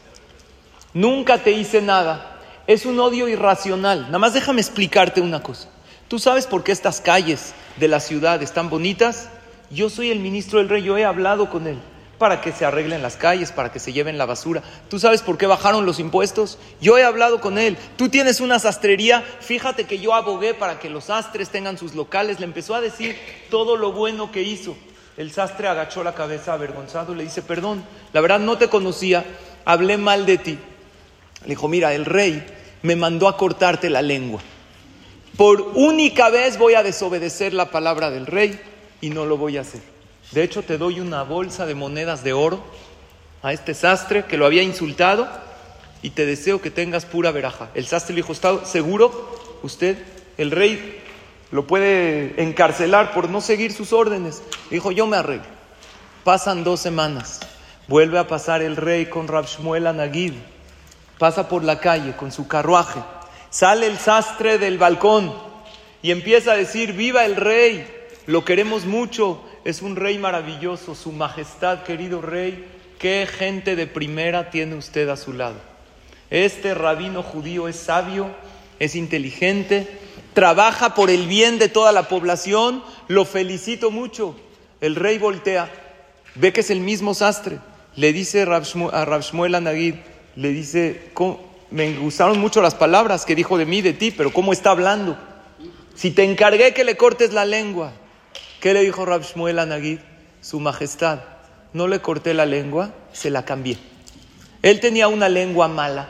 Nunca 0.93 1.39
te 1.39 1.51
hice 1.51 1.83
nada. 1.83 2.41
Es 2.67 2.87
un 2.87 2.99
odio 3.01 3.29
irracional. 3.29 4.03
Nada 4.07 4.19
más 4.19 4.33
déjame 4.33 4.61
explicarte 4.61 5.21
una 5.21 5.43
cosa. 5.43 5.69
¿Tú 6.09 6.19
sabes 6.19 6.47
por 6.47 6.63
qué 6.63 6.73
estas 6.73 7.01
calles 7.01 7.55
de 7.77 7.89
la 7.89 8.01
ciudad 8.01 8.43
están 8.43 8.71
bonitas? 8.71 9.29
Yo 9.71 9.91
soy 9.91 10.11
el 10.11 10.21
ministro 10.21 10.61
del 10.61 10.69
rey, 10.69 10.83
yo 10.83 10.97
he 10.97 11.05
hablado 11.05 11.51
con 11.51 11.67
él 11.67 11.79
para 12.19 12.41
que 12.41 12.53
se 12.53 12.65
arreglen 12.65 13.03
las 13.03 13.17
calles, 13.17 13.53
para 13.53 13.73
que 13.73 13.79
se 13.79 13.93
lleven 13.93 14.19
la 14.19 14.27
basura. 14.27 14.63
¿Tú 14.89 14.99
sabes 14.99 15.23
por 15.23 15.37
qué 15.37 15.47
bajaron 15.47 15.85
los 15.85 15.99
impuestos? 15.99 16.59
Yo 16.81 16.97
he 16.97 17.05
hablado 17.05 17.41
con 17.41 17.59
él. 17.59 17.77
Tú 17.97 18.09
tienes 18.09 18.41
una 18.41 18.59
sastrería, 18.59 19.23
fíjate 19.41 19.85
que 19.85 19.99
yo 19.99 20.15
abogué 20.15 20.55
para 20.55 20.79
que 20.79 20.91
los 20.91 21.05
sastres 21.05 21.51
tengan 21.51 21.77
sus 21.77 21.95
locales. 21.95 22.39
Le 22.39 22.47
empezó 22.47 22.75
a 22.75 22.81
decir 22.81 23.19
todo 23.51 23.77
lo 23.77 23.93
bueno 23.93 24.31
que 24.31 24.43
hizo. 24.43 24.77
El 25.17 25.31
sastre 25.31 25.69
agachó 25.69 26.03
la 26.03 26.15
cabeza 26.15 26.55
avergonzado, 26.55 27.15
le 27.15 27.25
dice, 27.25 27.43
perdón, 27.43 27.85
la 28.13 28.21
verdad 28.21 28.41
no 28.41 28.59
te 28.59 28.69
conocía, 28.69 29.25
hablé 29.65 29.97
mal 29.97 30.27
de 30.27 30.39
ti. 30.39 30.59
Le 31.43 31.51
dijo, 31.51 31.69
mira, 31.69 31.95
el 31.95 32.05
rey 32.05 32.45
me 32.83 32.97
mandó 32.97 33.29
a 33.29 33.37
cortarte 33.37 33.91
la 33.91 34.03
lengua. 34.03 34.41
Por 35.37 35.61
única 35.75 36.31
vez 36.31 36.59
voy 36.59 36.75
a 36.75 36.83
desobedecer 36.83 37.55
la 37.55 37.71
palabra 37.71 38.11
del 38.11 38.27
rey 38.27 38.59
y 39.01 39.11
no 39.11 39.25
lo 39.25 39.37
voy 39.37 39.57
a 39.57 39.61
hacer. 39.61 39.81
De 40.33 40.43
hecho, 40.43 40.63
te 40.63 40.79
doy 40.79 41.01
una 41.01 41.23
bolsa 41.23 41.67
de 41.67 41.75
monedas 41.75 42.25
de 42.25 42.33
oro 42.33 42.65
a 43.43 43.53
este 43.53 43.75
sastre 43.75 44.25
que 44.25 44.37
lo 44.37 44.47
había 44.47 44.63
insultado 44.63 45.29
y 46.03 46.11
te 46.11 46.27
deseo 46.27 46.61
que 46.61 46.71
tengas 46.71 47.05
pura 47.05 47.31
veraja. 47.31 47.71
El 47.75 47.87
sastre 47.87 48.15
le 48.15 48.23
dijo, 48.23 48.33
¿está 48.33 48.65
seguro? 48.65 49.59
Usted, 49.63 49.99
el 50.39 50.51
rey, 50.51 51.03
lo 51.55 51.67
puede 51.67 52.43
encarcelar 52.43 53.15
por 53.15 53.31
no 53.31 53.41
seguir 53.41 53.73
sus 53.73 53.93
órdenes. 53.93 54.43
dijo, 54.71 54.91
yo 54.91 55.07
me 55.07 55.17
arreglo. 55.17 55.47
Pasan 56.25 56.65
dos 56.65 56.81
semanas. 56.81 57.39
Vuelve 57.87 58.19
a 58.19 58.27
pasar 58.27 58.61
el 58.61 58.75
rey 58.75 59.07
con 59.07 59.29
Rab 59.29 59.47
Shmuel 59.47 59.87
Anagid 59.87 60.33
pasa 61.19 61.49
por 61.49 61.65
la 61.65 61.81
calle 61.81 62.15
con 62.17 62.33
su 62.33 62.47
carruaje, 62.47 63.01
Sale 63.51 63.87
el 63.87 63.99
sastre 63.99 64.59
del 64.59 64.79
balcón 64.79 65.33
y 66.03 66.11
empieza 66.11 66.53
a 66.53 66.57
decir, 66.57 66.93
viva 66.93 67.25
el 67.25 67.37
rey, 67.37 67.87
lo 68.27 68.45
queremos 68.45 68.85
mucho, 68.85 69.45
es 69.65 69.81
un 69.81 69.95
rey 69.95 70.19
maravilloso, 70.19 70.97
su 70.97 71.13
majestad, 71.13 71.85
querido 71.85 72.21
rey, 72.21 72.67
qué 72.99 73.29
gente 73.31 73.77
de 73.77 73.87
primera 73.87 74.51
tiene 74.51 74.75
usted 74.75 75.09
a 75.09 75.17
su 75.17 75.33
lado. 75.33 75.55
Este 76.31 76.75
rabino 76.75 77.23
judío 77.23 77.69
es 77.69 77.77
sabio, 77.77 78.29
es 78.81 78.97
inteligente, 78.97 79.89
trabaja 80.35 80.95
por 80.95 81.11
el 81.11 81.27
bien 81.27 81.59
de 81.59 81.69
toda 81.69 81.93
la 81.93 82.09
población, 82.09 82.83
lo 83.09 83.25
felicito 83.25 83.91
mucho. 83.91 84.37
El 84.81 84.97
rey 84.97 85.19
voltea, 85.19 85.71
ve 86.35 86.53
que 86.53 86.61
es 86.61 86.71
el 86.71 86.81
mismo 86.81 87.15
sastre, 87.15 87.59
le 87.97 88.13
dice 88.13 88.43
a 88.43 89.05
Rav 89.05 89.23
Shmuel 89.23 89.55
Anagid, 89.55 89.95
le 90.37 90.49
dice, 90.49 91.11
me 91.71 91.97
gustaron 91.97 92.39
mucho 92.39 92.61
las 92.61 92.75
palabras 92.75 93.25
que 93.25 93.35
dijo 93.35 93.57
de 93.57 93.67
mí, 93.67 93.81
de 93.81 93.93
ti, 93.93 94.11
pero 94.11 94.33
¿cómo 94.33 94.53
está 94.53 94.73
hablando? 94.73 95.17
Si 95.95 96.11
te 96.11 96.25
encargué 96.25 96.75
que 96.75 96.85
le 96.85 96.97
cortes 96.97 97.33
la 97.33 97.45
lengua, 97.45 97.93
¿qué 98.61 98.75
le 98.75 98.83
dijo 98.83 99.05
Rav 99.05 99.23
Shmuel 99.23 99.61
Anagid? 99.61 100.01
Su 100.41 100.59
majestad, 100.61 101.21
no 101.73 101.87
le 101.87 102.01
corté 102.01 102.35
la 102.35 102.45
lengua, 102.45 102.93
se 103.13 103.31
la 103.31 103.45
cambié. 103.45 103.79
Él 104.61 104.81
tenía 104.81 105.09
una 105.09 105.29
lengua 105.29 105.69
mala, 105.69 106.09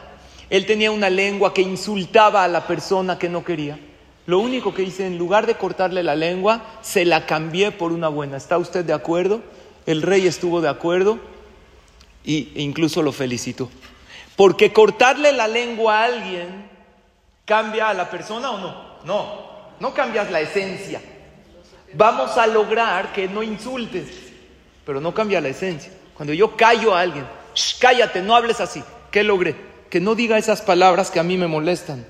él 0.49 0.65
tenía 0.65 0.91
una 0.91 1.11
lengua 1.11 1.53
que 1.53 1.63
insultaba 1.63 2.45
a 2.45 2.49
la 2.49 2.67
persona 2.67 3.19
que 3.19 3.29
no 3.29 3.45
quería. 3.45 3.79
Lo 4.27 4.39
único 4.39 4.73
que 4.73 4.83
hice, 4.83 5.07
en 5.07 5.19
lugar 5.19 5.47
de 5.47 5.57
cortarle 5.57 6.03
la 6.03 6.17
lengua, 6.17 6.63
se 6.83 7.05
la 7.05 7.27
cambié 7.27 7.73
por 7.73 7.93
una 7.93 8.09
buena. 8.09 8.37
¿Está 8.37 8.57
usted 8.57 8.85
de 8.85 8.95
acuerdo? 8.95 9.43
El 9.87 10.03
rey 10.03 10.27
estuvo 10.27 10.61
de 10.61 10.69
acuerdo 10.69 11.19
e 12.25 12.53
incluso 12.57 13.03
lo 13.03 13.13
felicitó. 13.13 13.71
Porque 14.37 14.73
cortarle 14.73 15.33
la 15.33 15.47
lengua 15.47 16.01
a 16.01 16.05
alguien 16.05 16.69
cambia 17.45 17.91
a 17.91 17.95
la 17.95 18.11
persona 18.11 18.51
o 18.51 18.59
no? 18.59 18.95
No, 19.05 19.43
no 19.79 19.93
cambias 19.93 20.31
la 20.31 20.41
esencia. 20.41 21.01
Vamos 21.93 22.37
a 22.37 22.47
lograr 22.47 23.13
que 23.13 23.29
no 23.29 23.43
insultes, 23.43 24.09
pero 24.85 25.01
no 25.01 25.15
cambia 25.15 25.41
la 25.41 25.49
esencia. 25.49 25.93
Cuando 26.15 26.33
yo 26.33 26.57
callo 26.57 26.95
a 26.95 27.01
alguien, 27.01 27.27
cállate, 27.79 28.23
no 28.23 28.35
hables 28.35 28.61
así. 28.61 28.83
¿Qué 29.11 29.23
logré? 29.23 29.55
Que 29.91 30.01
no 30.01 30.15
diga 30.15 30.39
esas 30.39 30.63
palabras 30.63 31.11
que 31.11 31.21
a 31.21 31.23
mí 31.23 31.37
me 31.37 31.47
molestan, 31.47 32.05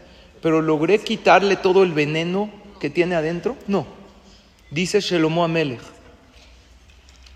pero 0.45 0.61
logré 0.61 0.99
quitarle 0.99 1.57
todo 1.57 1.83
el 1.85 1.95
veneno 1.95 2.51
que 2.79 2.91
tiene 2.91 3.15
adentro. 3.15 3.57
No. 3.67 3.87
Dice 4.71 5.01
Shelomo 5.01 5.43
Amelech, 5.43 5.81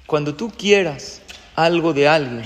cuando 0.06 0.34
tú 0.34 0.50
quieras 0.50 1.22
algo 1.56 1.94
de 1.94 2.06
alguien, 2.06 2.44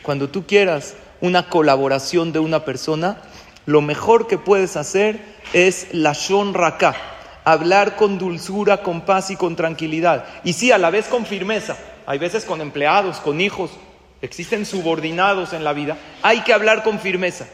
cuando 0.00 0.30
tú 0.30 0.46
quieras 0.46 0.94
una 1.20 1.50
colaboración 1.50 2.32
de 2.32 2.38
una 2.38 2.64
persona, 2.64 3.18
lo 3.66 3.82
mejor 3.82 4.26
que 4.26 4.38
puedes 4.38 4.78
hacer 4.78 5.20
es 5.52 5.88
la 5.92 6.14
shon 6.14 6.54
raka, 6.54 6.96
hablar 7.44 7.96
con 7.96 8.16
dulzura, 8.16 8.82
con 8.82 9.02
paz 9.02 9.30
y 9.30 9.36
con 9.36 9.54
tranquilidad. 9.54 10.24
Y 10.44 10.54
sí, 10.54 10.72
a 10.72 10.78
la 10.78 10.88
vez 10.88 11.08
con 11.08 11.26
firmeza. 11.26 11.76
Hay 12.06 12.18
veces 12.18 12.46
con 12.46 12.62
empleados, 12.62 13.18
con 13.18 13.38
hijos, 13.38 13.70
existen 14.22 14.64
subordinados 14.64 15.52
en 15.52 15.62
la 15.62 15.74
vida. 15.74 15.98
Hay 16.22 16.40
que 16.40 16.54
hablar 16.54 16.84
con 16.84 17.00
firmeza. 17.00 17.46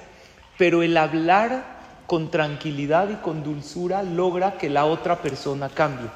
Pero 0.56 0.85
el 0.85 0.96
hablar 0.96 1.75
con 2.07 2.31
tranquilidad 2.31 3.11
y 3.11 3.16
con 3.16 3.42
dulzura 3.42 4.03
logra 4.03 4.59
que 4.59 4.71
la 4.71 4.85
otra 4.85 5.23
persona 5.23 5.69
cambie. 5.69 6.09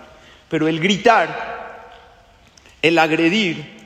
Pero 0.49 0.69
el 0.69 0.81
gritar, 0.81 1.91
el 2.83 2.99
agredir, 2.99 3.81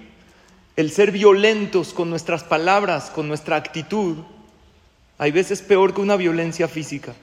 el 0.76 0.90
ser 0.90 1.12
violentos 1.12 1.92
con 1.92 2.10
nuestras 2.10 2.44
palabras, 2.44 3.10
con 3.10 3.28
nuestra 3.28 3.56
actitud, 3.56 4.18
hay 5.18 5.30
veces 5.30 5.62
peor 5.62 5.94
que 5.94 6.00
una 6.00 6.16
violencia 6.16 6.68
física. 6.68 7.14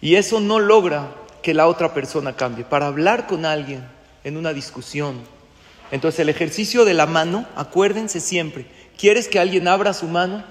Y 0.00 0.14
eso 0.14 0.40
no 0.40 0.60
logra 0.60 1.08
que 1.42 1.54
la 1.54 1.66
otra 1.66 1.92
persona 1.92 2.36
cambie. 2.36 2.64
Para 2.64 2.86
hablar 2.86 3.26
con 3.26 3.44
alguien 3.44 3.84
en 4.24 4.36
una 4.36 4.52
discusión. 4.52 5.20
Entonces 5.90 6.20
el 6.20 6.28
ejercicio 6.28 6.84
de 6.84 6.94
la 6.94 7.06
mano, 7.06 7.46
acuérdense 7.56 8.20
siempre, 8.20 8.66
¿quieres 8.96 9.28
que 9.28 9.40
alguien 9.40 9.66
abra 9.66 9.94
su 9.94 10.06
mano? 10.06 10.44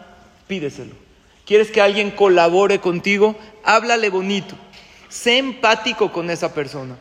Pídeselo. 0.47 1.06
¿Quieres 1.47 1.71
que 1.71 1.79
alguien 1.79 2.11
colabore 2.11 2.79
contigo? 2.79 3.37
Háblale 3.63 4.09
bonito. 4.09 4.55
Sé 5.07 5.37
empático 5.37 6.11
con 6.11 6.29
esa 6.29 6.53
persona. 6.53 6.97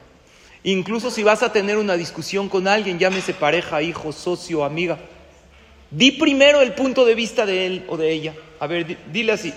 Incluso 0.62 1.10
si 1.10 1.24
vas 1.24 1.42
a 1.42 1.52
tener 1.52 1.76
una 1.76 1.96
discusión 1.96 2.48
con 2.48 2.68
alguien, 2.68 3.00
llámese 3.00 3.34
pareja, 3.34 3.82
hijo, 3.82 4.12
socio, 4.12 4.64
amiga, 4.64 4.98
di 5.90 6.12
primero 6.12 6.60
el 6.60 6.74
punto 6.74 7.04
de 7.04 7.16
vista 7.16 7.44
de 7.44 7.66
él 7.66 7.84
o 7.88 7.96
de 7.96 8.12
ella. 8.12 8.34
A 8.60 8.68
ver, 8.68 8.96
dile 9.12 9.32
así, 9.32 9.52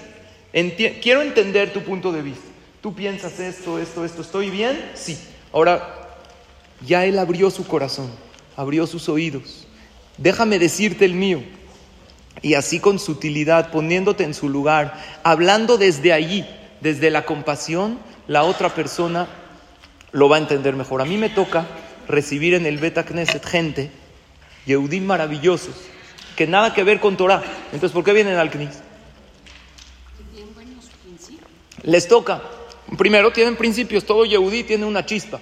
quiero 1.02 1.22
entender 1.22 1.72
tu 1.72 1.82
punto 1.82 2.12
de 2.12 2.24
vista. 2.24 2.46
Tú 2.82 2.96
piensas 2.96 3.40
esto, 3.40 3.78
esto, 3.78 4.06
esto, 4.06 4.22
¿estoy 4.24 4.50
bien? 4.50 4.92
Sí. 4.96 5.20
Ahora, 5.52 6.18
ya 6.86 7.06
él 7.06 7.20
abrió 7.20 7.52
su 7.52 7.68
corazón, 7.68 8.10
abrió 8.56 8.88
sus 8.88 9.08
oídos. 9.10 9.68
Déjame 10.18 10.58
decirte 10.58 11.06
el 11.06 11.14
mío. 11.14 11.44
Y 12.42 12.54
así 12.54 12.80
con 12.80 13.00
sutilidad, 13.00 13.72
poniéndote 13.72 14.24
en 14.24 14.34
su 14.34 14.50
lugar, 14.50 14.94
hablando 15.24 15.78
desde 15.78 16.14
allí, 16.14 16.46
desde 16.82 17.10
la 17.10 17.26
compasión, 17.26 18.00
la 18.28 18.44
otra 18.44 18.74
persona 18.74 19.28
lo 20.12 20.30
va 20.30 20.38
a 20.38 20.40
entender 20.40 20.76
mejor. 20.76 21.02
A 21.02 21.06
mí 21.06 21.18
me 21.18 21.30
toca 21.30 21.68
recibir 22.08 22.54
en 22.54 22.66
el 22.66 22.78
Beta 22.78 23.06
Knesset 23.06 23.46
gente, 23.46 23.92
Yehudim 24.66 25.06
maravillosos, 25.06 25.76
que 26.36 26.48
nada 26.48 26.74
que 26.74 26.84
ver 26.84 27.00
con 27.00 27.18
Torah. 27.18 27.44
Entonces, 27.74 27.92
¿por 27.92 28.04
qué 28.04 28.14
vienen 28.14 28.38
al 28.38 28.50
Knis? 28.50 28.82
Les 31.84 32.08
toca. 32.08 32.42
Primero, 32.98 33.32
tienen 33.32 33.56
principios. 33.56 34.06
Todo 34.06 34.26
Yehudí 34.26 34.64
tiene 34.64 34.86
una 34.86 35.06
chispa. 35.06 35.40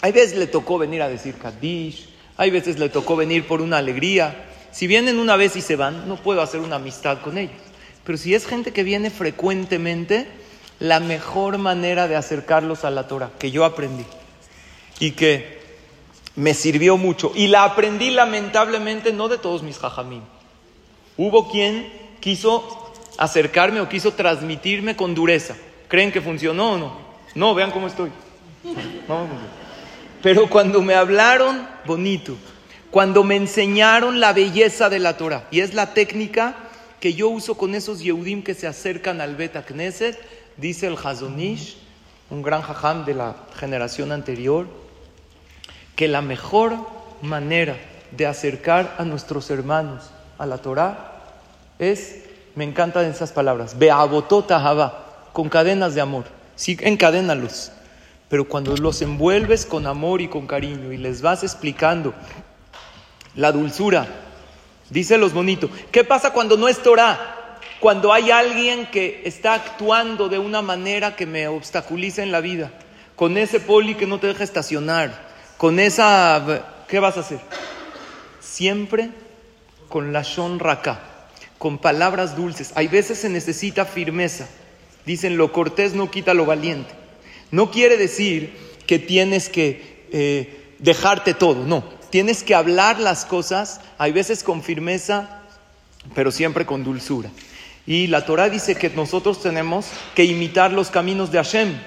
Hay 0.00 0.12
veces 0.12 0.36
le 0.38 0.46
tocó 0.46 0.78
venir 0.78 1.02
a 1.02 1.08
decir 1.08 1.34
Kaddish, 1.34 2.08
hay 2.36 2.50
veces 2.50 2.78
le 2.78 2.88
tocó 2.88 3.16
venir 3.16 3.46
por 3.46 3.60
una 3.60 3.78
alegría. 3.78 4.44
Si 4.78 4.86
vienen 4.86 5.18
una 5.18 5.34
vez 5.34 5.56
y 5.56 5.60
se 5.60 5.74
van, 5.74 6.06
no 6.06 6.14
puedo 6.14 6.40
hacer 6.40 6.60
una 6.60 6.76
amistad 6.76 7.18
con 7.20 7.36
ellos. 7.36 7.56
Pero 8.04 8.16
si 8.16 8.36
es 8.36 8.46
gente 8.46 8.72
que 8.72 8.84
viene 8.84 9.10
frecuentemente, 9.10 10.28
la 10.78 11.00
mejor 11.00 11.58
manera 11.58 12.06
de 12.06 12.14
acercarlos 12.14 12.84
a 12.84 12.92
la 12.92 13.08
Torah, 13.08 13.32
que 13.40 13.50
yo 13.50 13.64
aprendí 13.64 14.04
y 15.00 15.10
que 15.10 15.58
me 16.36 16.54
sirvió 16.54 16.96
mucho. 16.96 17.32
Y 17.34 17.48
la 17.48 17.64
aprendí 17.64 18.10
lamentablemente 18.10 19.12
no 19.12 19.26
de 19.26 19.38
todos 19.38 19.64
mis 19.64 19.78
jajamín. 19.78 20.22
Hubo 21.16 21.50
quien 21.50 21.92
quiso 22.20 22.92
acercarme 23.18 23.80
o 23.80 23.88
quiso 23.88 24.12
transmitirme 24.12 24.94
con 24.94 25.12
dureza. 25.12 25.56
¿Creen 25.88 26.12
que 26.12 26.20
funcionó 26.20 26.74
o 26.74 26.78
no? 26.78 26.98
No, 27.34 27.52
vean 27.52 27.72
cómo 27.72 27.88
estoy. 27.88 28.12
Pero 30.22 30.48
cuando 30.48 30.80
me 30.82 30.94
hablaron 30.94 31.66
bonito, 31.84 32.36
cuando 32.90 33.24
me 33.24 33.36
enseñaron 33.36 34.20
la 34.20 34.32
belleza 34.32 34.88
de 34.88 34.98
la 34.98 35.16
Torah, 35.16 35.46
y 35.50 35.60
es 35.60 35.74
la 35.74 35.94
técnica 35.94 36.56
que 37.00 37.14
yo 37.14 37.28
uso 37.28 37.56
con 37.56 37.74
esos 37.74 38.00
Yehudim 38.00 38.42
que 38.42 38.54
se 38.54 38.66
acercan 38.66 39.20
al 39.20 39.36
Bet 39.36 39.64
Knesset, 39.66 40.18
Dice 40.58 40.88
el 40.88 40.96
Hazonish, 40.96 41.76
un 42.30 42.42
gran 42.42 42.62
jajam 42.62 43.04
de 43.04 43.14
la 43.14 43.36
generación 43.54 44.10
anterior, 44.10 44.66
que 45.94 46.08
la 46.08 46.20
mejor 46.20 46.76
manera 47.22 47.76
de 48.10 48.26
acercar 48.26 48.96
a 48.98 49.04
nuestros 49.04 49.50
hermanos 49.50 50.10
a 50.36 50.46
la 50.46 50.58
Torah 50.58 51.12
es, 51.78 52.24
me 52.56 52.64
encantan 52.64 53.04
esas 53.04 53.30
palabras, 53.30 53.78
Be'abototahaba, 53.78 55.28
con 55.32 55.48
cadenas 55.48 55.94
de 55.94 56.00
amor. 56.00 56.24
Sí, 56.56 56.76
encadénalos. 56.80 57.70
Pero 58.28 58.48
cuando 58.48 58.76
los 58.76 59.00
envuelves 59.00 59.64
con 59.64 59.86
amor 59.86 60.20
y 60.20 60.28
con 60.28 60.48
cariño 60.48 60.92
y 60.92 60.96
les 60.96 61.22
vas 61.22 61.44
explicando 61.44 62.12
la 63.34 63.52
dulzura, 63.52 64.06
dice 64.90 65.18
los 65.18 65.32
bonitos, 65.32 65.70
¿qué 65.90 66.04
pasa 66.04 66.32
cuando 66.32 66.56
no 66.56 66.68
es 66.68 66.82
Torah? 66.82 67.36
cuando 67.80 68.12
hay 68.12 68.30
alguien 68.30 68.86
que 68.86 69.22
está 69.24 69.54
actuando 69.54 70.28
de 70.28 70.38
una 70.38 70.62
manera 70.62 71.14
que 71.14 71.26
me 71.26 71.48
obstaculiza 71.48 72.22
en 72.22 72.32
la 72.32 72.40
vida, 72.40 72.72
con 73.16 73.38
ese 73.38 73.60
poli 73.60 73.94
que 73.94 74.06
no 74.06 74.18
te 74.18 74.26
deja 74.26 74.44
estacionar, 74.44 75.28
con 75.56 75.78
esa... 75.78 76.64
¿Qué 76.88 77.00
vas 77.00 77.16
a 77.16 77.20
hacer? 77.20 77.40
Siempre 78.40 79.10
con 79.88 80.12
la 80.12 80.22
shonraka, 80.22 81.00
con 81.58 81.78
palabras 81.78 82.36
dulces. 82.36 82.72
Hay 82.74 82.88
veces 82.88 83.18
se 83.18 83.28
necesita 83.28 83.84
firmeza. 83.84 84.48
Dicen, 85.04 85.36
lo 85.36 85.52
cortés 85.52 85.94
no 85.94 86.10
quita 86.10 86.34
lo 86.34 86.46
valiente. 86.46 86.90
No 87.50 87.70
quiere 87.70 87.96
decir 87.96 88.56
que 88.86 88.98
tienes 88.98 89.48
que 89.48 90.06
eh, 90.12 90.74
dejarte 90.78 91.34
todo, 91.34 91.64
no. 91.64 91.84
Tienes 92.10 92.42
que 92.42 92.54
hablar 92.54 92.98
las 92.98 93.24
cosas, 93.24 93.80
hay 93.98 94.12
veces 94.12 94.42
con 94.42 94.62
firmeza, 94.62 95.42
pero 96.14 96.30
siempre 96.30 96.64
con 96.64 96.84
dulzura. 96.84 97.30
Y 97.86 98.06
la 98.06 98.24
Torah 98.24 98.48
dice 98.48 98.76
que 98.76 98.90
nosotros 98.90 99.42
tenemos 99.42 99.86
que 100.14 100.24
imitar 100.24 100.72
los 100.72 100.90
caminos 100.90 101.30
de 101.30 101.38
Hashem. 101.38 101.78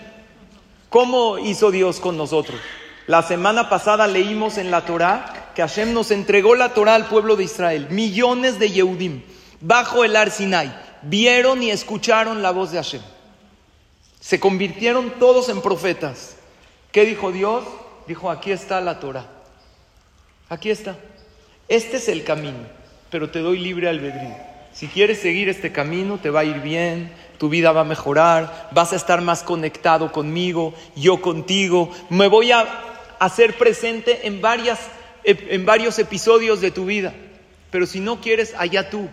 ¿Cómo 0.89 1.37
hizo 1.37 1.71
Dios 1.71 1.99
con 1.99 2.17
nosotros? 2.17 2.59
La 3.07 3.23
semana 3.23 3.69
pasada 3.69 4.07
leímos 4.07 4.57
en 4.57 4.71
la 4.71 4.85
Torah 4.85 5.51
que 5.55 5.61
Hashem 5.61 5.93
nos 5.93 6.11
entregó 6.11 6.55
la 6.55 6.73
Torah 6.73 6.95
al 6.95 7.07
pueblo 7.07 7.35
de 7.35 7.43
Israel, 7.43 7.87
millones 7.89 8.59
de 8.59 8.71
Yehudim, 8.71 9.23
bajo 9.59 10.03
el 10.03 10.15
Ar 10.15 10.31
Sinai. 10.31 10.71
vieron 11.01 11.63
y 11.63 11.71
escucharon 11.71 12.41
la 12.41 12.51
voz 12.51 12.71
de 12.71 12.77
Hashem. 12.77 13.01
Se 14.19 14.39
convirtieron 14.39 15.11
todos 15.19 15.49
en 15.49 15.61
profetas. 15.61 16.35
¿Qué 16.91 17.05
dijo 17.05 17.31
Dios? 17.31 17.63
Dijo, 18.07 18.29
aquí 18.29 18.51
está 18.51 18.81
la 18.81 18.99
Torah. 18.99 19.40
Aquí 20.51 20.69
está. 20.69 20.97
Este 21.69 21.95
es 21.95 22.09
el 22.09 22.25
camino, 22.25 22.57
pero 23.09 23.29
te 23.29 23.39
doy 23.39 23.57
libre 23.57 23.87
albedrío. 23.87 24.35
Si 24.73 24.87
quieres 24.87 25.21
seguir 25.21 25.47
este 25.47 25.71
camino, 25.71 26.17
te 26.17 26.29
va 26.29 26.41
a 26.41 26.43
ir 26.43 26.59
bien, 26.59 27.09
tu 27.37 27.47
vida 27.47 27.71
va 27.71 27.81
a 27.81 27.85
mejorar, 27.85 28.67
vas 28.73 28.91
a 28.91 28.97
estar 28.97 29.21
más 29.21 29.43
conectado 29.43 30.11
conmigo, 30.11 30.73
yo 30.93 31.21
contigo. 31.21 31.89
Me 32.09 32.27
voy 32.27 32.51
a 32.51 32.67
hacer 33.17 33.57
presente 33.57 34.27
en, 34.27 34.41
varios 34.41 35.99
episodios 35.99 36.59
de 36.59 36.71
tu 36.71 36.83
vida. 36.83 37.13
Pero 37.69 37.85
si 37.85 38.01
no 38.01 38.19
quieres, 38.19 38.53
allá 38.57 38.89
tú. 38.89 39.07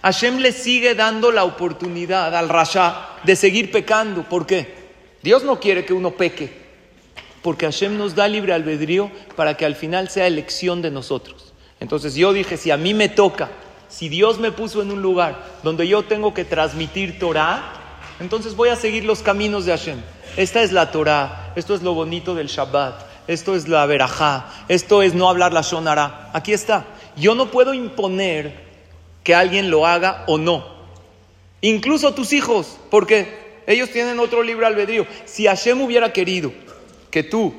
Hashem 0.00 0.38
le 0.38 0.52
sigue 0.52 0.94
dando 0.94 1.32
la 1.32 1.42
oportunidad 1.42 2.36
al 2.36 2.48
Rasha 2.48 3.08
de 3.24 3.34
seguir 3.34 3.72
pecando. 3.72 4.22
¿Por 4.22 4.46
qué? 4.46 4.72
Dios 5.24 5.42
no 5.42 5.58
quiere 5.58 5.84
que 5.84 5.92
uno 5.92 6.12
peque 6.12 6.63
porque 7.44 7.66
Hashem 7.66 7.98
nos 7.98 8.14
da 8.14 8.26
libre 8.26 8.54
albedrío 8.54 9.10
para 9.36 9.54
que 9.54 9.66
al 9.66 9.76
final 9.76 10.08
sea 10.08 10.26
elección 10.26 10.80
de 10.80 10.90
nosotros. 10.90 11.52
Entonces 11.78 12.14
yo 12.14 12.32
dije, 12.32 12.56
si 12.56 12.70
a 12.70 12.78
mí 12.78 12.94
me 12.94 13.10
toca, 13.10 13.50
si 13.90 14.08
Dios 14.08 14.38
me 14.38 14.50
puso 14.50 14.80
en 14.80 14.90
un 14.90 15.02
lugar 15.02 15.44
donde 15.62 15.86
yo 15.86 16.04
tengo 16.04 16.32
que 16.32 16.46
transmitir 16.46 17.18
Torah, 17.18 17.74
entonces 18.18 18.56
voy 18.56 18.70
a 18.70 18.76
seguir 18.76 19.04
los 19.04 19.20
caminos 19.20 19.66
de 19.66 19.72
Hashem. 19.72 20.00
Esta 20.38 20.62
es 20.62 20.72
la 20.72 20.90
Torah, 20.90 21.52
esto 21.54 21.74
es 21.74 21.82
lo 21.82 21.92
bonito 21.92 22.34
del 22.34 22.46
Shabbat, 22.46 23.28
esto 23.28 23.54
es 23.54 23.68
la 23.68 23.84
verajá, 23.84 24.50
esto 24.68 25.02
es 25.02 25.12
no 25.12 25.28
hablar 25.28 25.52
la 25.52 25.60
Shonara. 25.60 26.30
Aquí 26.32 26.54
está. 26.54 26.86
Yo 27.14 27.34
no 27.34 27.50
puedo 27.50 27.74
imponer 27.74 28.54
que 29.22 29.34
alguien 29.34 29.70
lo 29.70 29.84
haga 29.84 30.24
o 30.28 30.38
no. 30.38 30.66
Incluso 31.60 32.14
tus 32.14 32.32
hijos, 32.32 32.78
porque 32.90 33.60
ellos 33.66 33.90
tienen 33.90 34.18
otro 34.18 34.42
libre 34.42 34.64
albedrío. 34.64 35.06
Si 35.26 35.46
Hashem 35.46 35.82
hubiera 35.82 36.10
querido 36.10 36.64
que 37.14 37.22
tú 37.22 37.54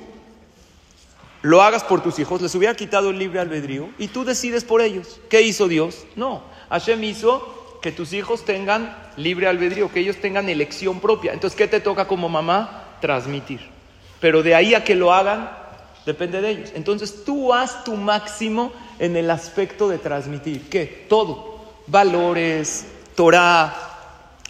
lo 1.41 1.61
hagas 1.61 1.85
por 1.85 2.03
tus 2.03 2.19
hijos, 2.19 2.41
les 2.41 2.53
hubiera 2.55 2.75
quitado 2.75 3.11
el 3.11 3.17
libre 3.17 3.39
albedrío 3.39 3.87
y 3.97 4.09
tú 4.09 4.25
decides 4.25 4.65
por 4.65 4.81
ellos. 4.81 5.21
¿Qué 5.29 5.43
hizo 5.43 5.69
Dios? 5.69 6.05
No, 6.17 6.43
Hashem 6.69 7.01
hizo 7.05 7.79
que 7.81 7.93
tus 7.93 8.11
hijos 8.11 8.43
tengan 8.43 8.93
libre 9.15 9.47
albedrío, 9.47 9.89
que 9.89 10.01
ellos 10.01 10.17
tengan 10.17 10.49
elección 10.49 10.99
propia. 10.99 11.31
Entonces, 11.31 11.55
¿qué 11.55 11.69
te 11.69 11.79
toca 11.79 12.05
como 12.05 12.27
mamá? 12.27 12.97
Transmitir. 12.99 13.61
Pero 14.19 14.43
de 14.43 14.55
ahí 14.55 14.73
a 14.73 14.83
que 14.83 14.93
lo 14.93 15.13
hagan, 15.13 15.49
depende 16.05 16.41
de 16.41 16.49
ellos. 16.49 16.71
Entonces, 16.75 17.23
tú 17.23 17.53
haz 17.53 17.85
tu 17.85 17.95
máximo 17.95 18.73
en 18.99 19.15
el 19.15 19.31
aspecto 19.31 19.87
de 19.87 19.99
transmitir. 19.99 20.67
¿Qué? 20.69 21.05
Todo. 21.07 21.63
Valores, 21.87 22.87
Torah, 23.15 23.73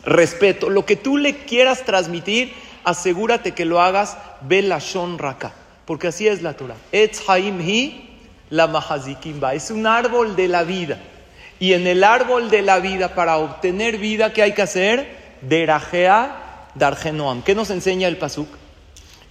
respeto, 0.03 0.69
lo 0.69 0.83
que 0.83 0.95
tú 0.95 1.17
le 1.17 1.35
quieras 1.45 1.83
transmitir 1.83 2.53
asegúrate 2.85 3.53
que 3.53 3.65
lo 3.65 3.81
hagas 3.81 4.17
belashon 4.41 5.17
raka, 5.17 5.53
porque 5.85 6.07
así 6.07 6.27
es 6.27 6.41
la 6.41 6.53
Torah. 6.53 6.77
Etz 6.91 7.27
haim 7.27 7.59
hi 7.59 8.09
la 8.49 8.67
mahazikimba, 8.67 9.53
es 9.53 9.71
un 9.71 9.87
árbol 9.87 10.35
de 10.35 10.47
la 10.47 10.63
vida. 10.63 10.99
Y 11.59 11.73
en 11.73 11.87
el 11.87 12.03
árbol 12.03 12.49
de 12.49 12.61
la 12.61 12.79
vida, 12.79 13.15
para 13.15 13.37
obtener 13.37 13.97
vida, 13.97 14.33
¿qué 14.33 14.43
hay 14.43 14.53
que 14.53 14.61
hacer? 14.61 15.37
Derajea 15.41 16.67
dargenoam. 16.75 17.41
¿Qué 17.43 17.55
nos 17.55 17.69
enseña 17.69 18.07
el 18.07 18.17
pasuk? 18.17 18.47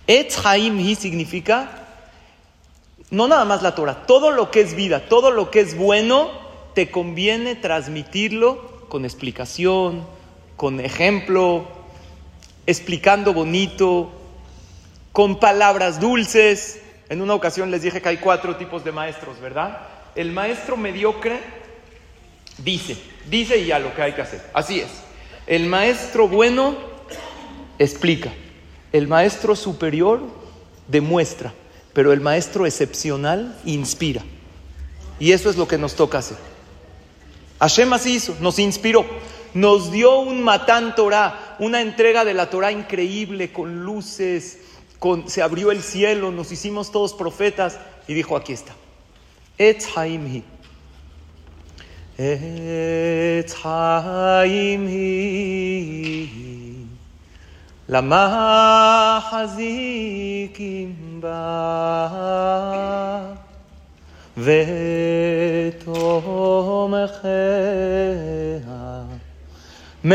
Etz 0.06 0.44
haim 0.44 0.78
hi 0.80 0.94
significa 0.94 1.84
no 3.10 3.28
nada 3.28 3.44
más 3.44 3.62
la 3.62 3.74
Torah, 3.74 4.06
todo 4.06 4.30
lo 4.30 4.50
que 4.50 4.60
es 4.60 4.74
vida, 4.74 5.08
todo 5.08 5.30
lo 5.30 5.50
que 5.50 5.60
es 5.60 5.76
bueno, 5.76 6.30
te 6.74 6.90
conviene 6.90 7.54
transmitirlo 7.54 8.86
con 8.88 9.04
explicación, 9.04 10.04
con 10.56 10.80
ejemplo, 10.80 11.66
explicando 12.66 13.32
bonito, 13.32 14.12
con 15.12 15.38
palabras 15.38 16.00
dulces. 16.00 16.80
En 17.08 17.22
una 17.22 17.34
ocasión 17.34 17.70
les 17.70 17.82
dije 17.82 18.00
que 18.00 18.08
hay 18.08 18.16
cuatro 18.18 18.56
tipos 18.56 18.84
de 18.84 18.92
maestros, 18.92 19.40
¿verdad? 19.40 19.80
El 20.14 20.32
maestro 20.32 20.76
mediocre 20.76 21.40
dice, 22.58 22.96
dice 23.28 23.64
ya 23.64 23.78
lo 23.78 23.94
que 23.94 24.02
hay 24.02 24.12
que 24.12 24.22
hacer. 24.22 24.42
Así 24.52 24.80
es. 24.80 24.88
El 25.46 25.66
maestro 25.66 26.28
bueno 26.28 26.76
explica. 27.78 28.32
El 28.92 29.08
maestro 29.08 29.56
superior 29.56 30.20
demuestra. 30.88 31.52
Pero 31.92 32.12
el 32.12 32.20
maestro 32.20 32.66
excepcional 32.66 33.56
inspira. 33.64 34.22
Y 35.20 35.32
eso 35.32 35.48
es 35.48 35.56
lo 35.56 35.68
que 35.68 35.78
nos 35.78 35.94
toca 35.94 36.18
hacer. 36.18 36.38
Hashem 37.60 37.92
así 37.92 38.14
hizo, 38.14 38.36
nos 38.40 38.58
inspiró 38.58 39.06
nos 39.54 39.92
dio 39.92 40.18
un 40.18 40.42
Matán 40.42 40.94
Torah, 40.94 41.43
una 41.58 41.80
entrega 41.80 42.24
de 42.24 42.34
la 42.34 42.50
Torah 42.50 42.72
increíble, 42.72 43.52
con 43.52 43.84
luces, 43.84 44.58
con, 44.98 45.28
se 45.28 45.42
abrió 45.42 45.70
el 45.70 45.82
cielo, 45.82 46.30
nos 46.30 46.52
hicimos 46.52 46.90
todos 46.90 47.14
profetas 47.14 47.78
y 48.08 48.14
dijo, 48.14 48.36
aquí 48.36 48.52
está. 48.52 48.74
Etz 49.58 49.86
haim 49.96 50.42
Etz 52.18 53.54
haim 53.64 54.88
La 57.86 58.00
mahazikim 58.00 59.44
ba 70.04 70.10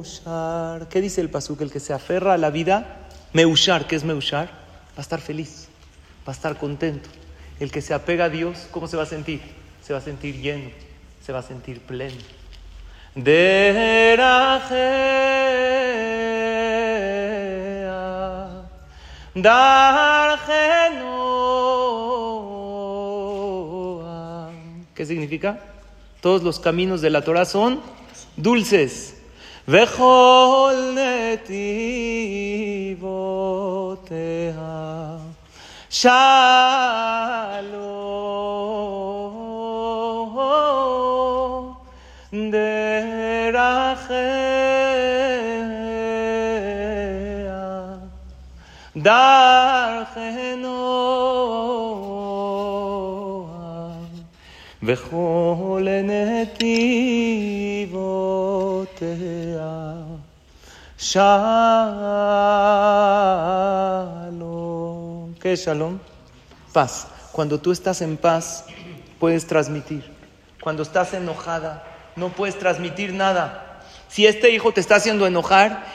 Meushar. 0.00 0.88
¿Qué 0.88 1.00
dice 1.00 1.20
el 1.20 1.30
pasuk? 1.30 1.60
El 1.60 1.70
que 1.70 1.78
se 1.78 1.92
aferra 1.92 2.34
a 2.34 2.38
la 2.38 2.50
vida, 2.50 3.06
Meushar, 3.32 3.86
¿qué 3.86 3.94
es 3.94 4.02
Meushar? 4.04 4.48
Va 4.48 4.98
a 4.98 5.00
estar 5.00 5.20
feliz, 5.20 5.68
va 6.26 6.32
a 6.32 6.36
estar 6.36 6.58
contento. 6.58 7.08
El 7.60 7.70
que 7.70 7.80
se 7.80 7.94
apega 7.94 8.24
a 8.24 8.28
Dios, 8.28 8.66
¿cómo 8.72 8.88
se 8.88 8.96
va 8.96 9.04
a 9.04 9.06
sentir? 9.06 9.40
Se 9.82 9.92
va 9.92 10.00
a 10.00 10.02
sentir 10.02 10.40
lleno, 10.40 10.70
se 11.24 11.32
va 11.32 11.38
a 11.38 11.42
sentir 11.42 11.80
pleno. 11.80 12.16
¿Qué 24.94 25.06
significa? 25.06 25.69
Todos 26.20 26.42
los 26.42 26.60
caminos 26.60 27.00
de 27.00 27.10
la 27.10 27.22
Torah 27.22 27.44
son 27.44 27.80
dulces. 28.36 29.16
וכל 54.89 55.87
נתיבותיה 56.03 56.85
shalom. 60.97 61.35
¿Qué 65.41 65.53
es 65.53 65.65
shalom? 65.65 65.99
Paz. 66.73 67.07
Cuando 67.31 67.59
tú 67.59 67.71
estás 67.71 68.01
en 68.01 68.17
paz, 68.17 68.65
puedes 69.19 69.45
transmitir. 69.45 70.03
Cuando 70.61 70.83
estás 70.83 71.13
enojada, 71.13 71.83
no 72.15 72.29
puedes 72.29 72.57
transmitir 72.57 73.13
nada. 73.13 73.81
Si 74.07 74.25
este 74.25 74.51
hijo 74.51 74.71
te 74.71 74.79
está 74.79 74.95
haciendo 74.95 75.27
enojar, 75.27 75.85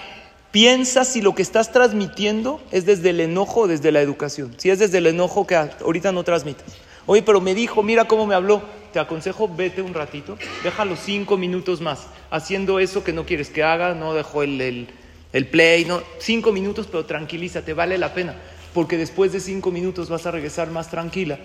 piensa 0.51 1.05
si 1.05 1.23
lo 1.23 1.35
que 1.35 1.43
estás 1.43 1.73
transmitiendo 1.73 2.61
es 2.71 2.85
desde 2.85 3.11
el 3.11 3.21
enojo 3.21 3.63
o 3.63 3.67
desde 3.67 3.91
la 3.91 4.03
educación. 4.03 4.55
Si 4.59 4.71
es 4.71 4.79
desde 4.79 4.99
el 4.99 5.07
enojo 5.07 5.47
que 5.47 5.57
ahorita 5.57 6.13
no 6.13 6.25
transmitas. 6.25 6.67
Oye, 7.07 7.23
pero 7.23 7.41
me 7.41 7.55
dijo, 7.55 7.83
mira 7.83 8.05
cómo 8.05 8.27
me 8.27 8.35
habló. 8.35 8.63
Te 8.96 9.02
aconsejo, 9.02 9.50
vete 9.50 9.82
un 9.82 9.94
ratito, 9.94 10.38
déjalo 10.64 10.96
cinco 10.96 11.36
minutos 11.36 11.82
más, 11.82 12.08
haciendo 12.32 12.80
eso 12.80 13.04
que 13.04 13.12
no 13.12 13.26
quieres 13.26 13.50
que 13.50 13.62
haga, 13.62 13.94
no 13.94 14.14
dejo 14.14 14.42
el, 14.42 14.88
el, 15.34 15.48
play, 15.48 15.84
no, 15.84 16.02
cinco 16.18 16.54
minutos, 16.54 16.88
pero 16.90 17.04
tranquilízate, 17.04 17.74
vale 17.74 17.98
la 17.98 18.14
pena, 18.14 18.38
porque 18.74 18.96
después 18.96 19.34
de 19.34 19.42
cinco 19.42 19.70
minutos 19.70 20.08
vas 20.08 20.26
a 20.26 20.32
regresar 20.32 20.72
más 20.72 20.90
tranquila, 20.90 21.40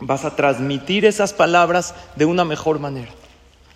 vas 0.00 0.24
a 0.24 0.34
transmitir 0.34 1.04
esas 1.04 1.32
palabras 1.32 1.94
de 2.16 2.24
una 2.24 2.44
mejor 2.44 2.80
manera. 2.80 3.12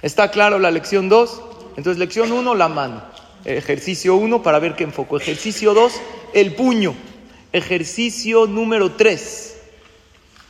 ¿Está 0.02 0.32
claro 0.32 0.58
la 0.58 0.72
lección 0.72 1.08
2? 1.08 1.42
Entonces, 1.76 2.00
lección 2.00 2.32
1, 2.32 2.52
la 2.56 2.66
mano. 2.66 3.00
Ejercicio 3.44 4.16
1 4.16 4.42
para 4.42 4.58
ver 4.58 4.74
qué 4.74 4.82
enfoco. 4.82 5.18
Ejercicio 5.18 5.72
2, 5.72 5.92
el 6.34 6.56
puño. 6.56 6.96
Ejercicio 7.52 8.48
número 8.48 8.90
3. 8.90 9.56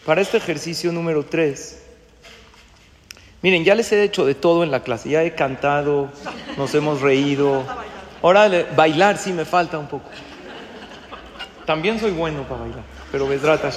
Para 0.07 0.23
este 0.23 0.39
ejercicio 0.39 0.91
número 0.93 1.27
3, 1.27 1.88
Miren, 3.41 3.65
ya 3.65 3.75
les 3.75 3.91
he 3.93 4.03
hecho 4.03 4.27
de 4.27 4.35
todo 4.35 4.65
en 4.65 4.71
la 4.71 4.83
clase. 4.83 5.11
Ya 5.11 5.23
he 5.23 5.35
cantado, 5.35 6.11
nos 6.57 6.75
hemos 6.75 7.01
reído. 7.01 7.63
Ahora 8.23 8.51
bailar 8.77 9.17
sí 9.17 9.33
me 9.33 9.45
falta 9.45 9.79
un 9.79 9.87
poco. 9.87 10.09
También 11.65 12.01
soy 12.01 12.11
bueno 12.13 12.43
para 12.45 12.63
bailar, 12.63 12.83
pero 13.13 13.29
Vedrata 13.29 13.71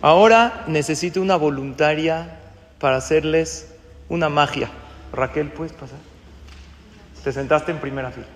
Ahora 0.00 0.64
necesito 0.66 1.20
una 1.20 1.36
voluntaria 1.36 2.38
para 2.78 2.96
hacerles 2.96 3.74
una 4.08 4.28
magia. 4.28 4.68
Raquel, 5.12 5.48
¿puedes 5.48 5.72
pasar? 5.72 5.98
Te 7.24 7.32
sentaste 7.32 7.72
en 7.72 7.78
primera 7.80 8.10
fila. 8.10 8.26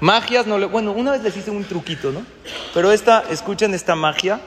Magias 0.00 0.46
no 0.46 0.58
le... 0.58 0.66
Bueno, 0.66 0.92
una 0.92 1.12
vez 1.12 1.22
les 1.22 1.36
hice 1.36 1.50
un 1.50 1.64
truquito, 1.64 2.10
¿no? 2.10 2.24
Pero 2.72 2.90
esta, 2.90 3.24
escuchen 3.30 3.74
esta 3.74 3.94
magia 3.94 4.40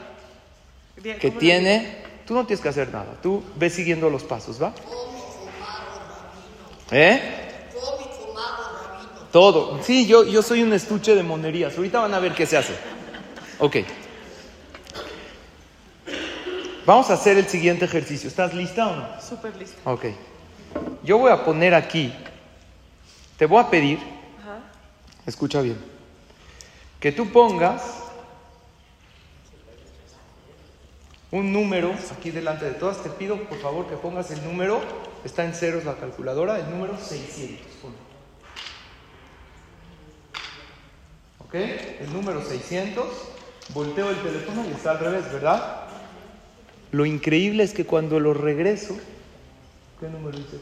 que 1.01 1.31
tiene... 1.31 2.01
Tú 2.31 2.35
no 2.35 2.45
tienes 2.45 2.63
que 2.63 2.69
hacer 2.69 2.93
nada. 2.93 3.17
Tú 3.21 3.43
ves 3.57 3.73
siguiendo 3.73 4.09
los 4.09 4.23
pasos, 4.23 4.63
¿va? 4.63 4.73
¿Eh? 6.89 7.69
Todo. 9.33 9.83
Sí, 9.83 10.07
yo, 10.07 10.23
yo 10.23 10.41
soy 10.41 10.63
un 10.63 10.71
estuche 10.71 11.13
de 11.13 11.23
monerías. 11.23 11.75
Ahorita 11.75 11.99
van 11.99 12.13
a 12.13 12.19
ver 12.19 12.33
qué 12.33 12.45
se 12.45 12.55
hace. 12.55 12.73
Ok. 13.59 13.79
Vamos 16.85 17.09
a 17.09 17.15
hacer 17.15 17.37
el 17.37 17.49
siguiente 17.49 17.83
ejercicio. 17.83 18.29
¿Estás 18.29 18.53
lista 18.53 18.87
o 18.87 18.95
no? 18.95 19.21
Súper 19.21 19.53
lista. 19.57 19.77
Ok. 19.83 20.05
Yo 21.03 21.17
voy 21.17 21.33
a 21.33 21.43
poner 21.43 21.75
aquí, 21.75 22.13
te 23.35 23.45
voy 23.45 23.61
a 23.61 23.69
pedir, 23.69 23.99
escucha 25.25 25.59
bien, 25.59 25.83
que 26.97 27.11
tú 27.11 27.29
pongas 27.29 28.00
un 31.31 31.53
número 31.53 31.93
aquí 32.17 32.29
delante 32.31 32.65
de 32.65 32.71
todas. 32.71 33.01
Te 33.01 33.09
pido 33.09 33.37
por 33.43 33.57
favor 33.59 33.87
que 33.87 33.95
pongas 33.95 34.31
el 34.31 34.43
número, 34.43 34.81
está 35.23 35.45
en 35.45 35.53
ceros 35.53 35.85
la 35.85 35.95
calculadora, 35.95 36.59
el 36.59 36.69
número 36.69 36.97
600. 36.97 37.65
¿Ok? 41.39 41.55
El 41.55 42.13
número 42.13 42.43
600. 42.43 43.05
Volteo 43.73 44.09
el 44.09 44.17
teléfono 44.17 44.65
y 44.67 44.71
está 44.71 44.91
al 44.91 44.99
revés, 44.99 45.31
¿verdad? 45.31 45.87
Lo 46.91 47.05
increíble 47.05 47.63
es 47.63 47.73
que 47.73 47.85
cuando 47.85 48.19
lo 48.19 48.33
regreso, 48.33 48.97
¿qué 49.99 50.07
número 50.09 50.37
dice? 50.37 50.57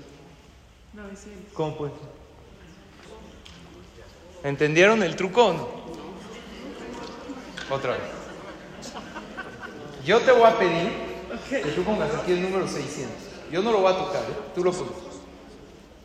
900. 0.93 1.53
¿Cómo 1.53 1.77
pues? 1.77 1.91
¿Entendieron 4.43 5.01
el 5.01 5.15
truco 5.15 5.47
o 5.47 5.53
no? 5.53 5.67
Otra 7.71 7.93
vez. 7.93 8.18
Yo 10.09 10.19
te 10.21 10.31
voy 10.31 10.43
a 10.43 10.57
pedir 10.57 10.89
que 11.51 11.69
tú 11.69 11.83
pongas 11.83 12.09
aquí 12.15 12.31
el 12.31 12.41
número 12.41 12.67
600. 12.67 13.15
Yo 13.51 13.61
no 13.61 13.71
lo 13.71 13.81
voy 13.81 13.93
a 13.93 13.95
tocar, 13.95 14.23
¿eh? 14.23 14.33
tú 14.55 14.63
lo 14.63 14.71
pones. 14.71 14.91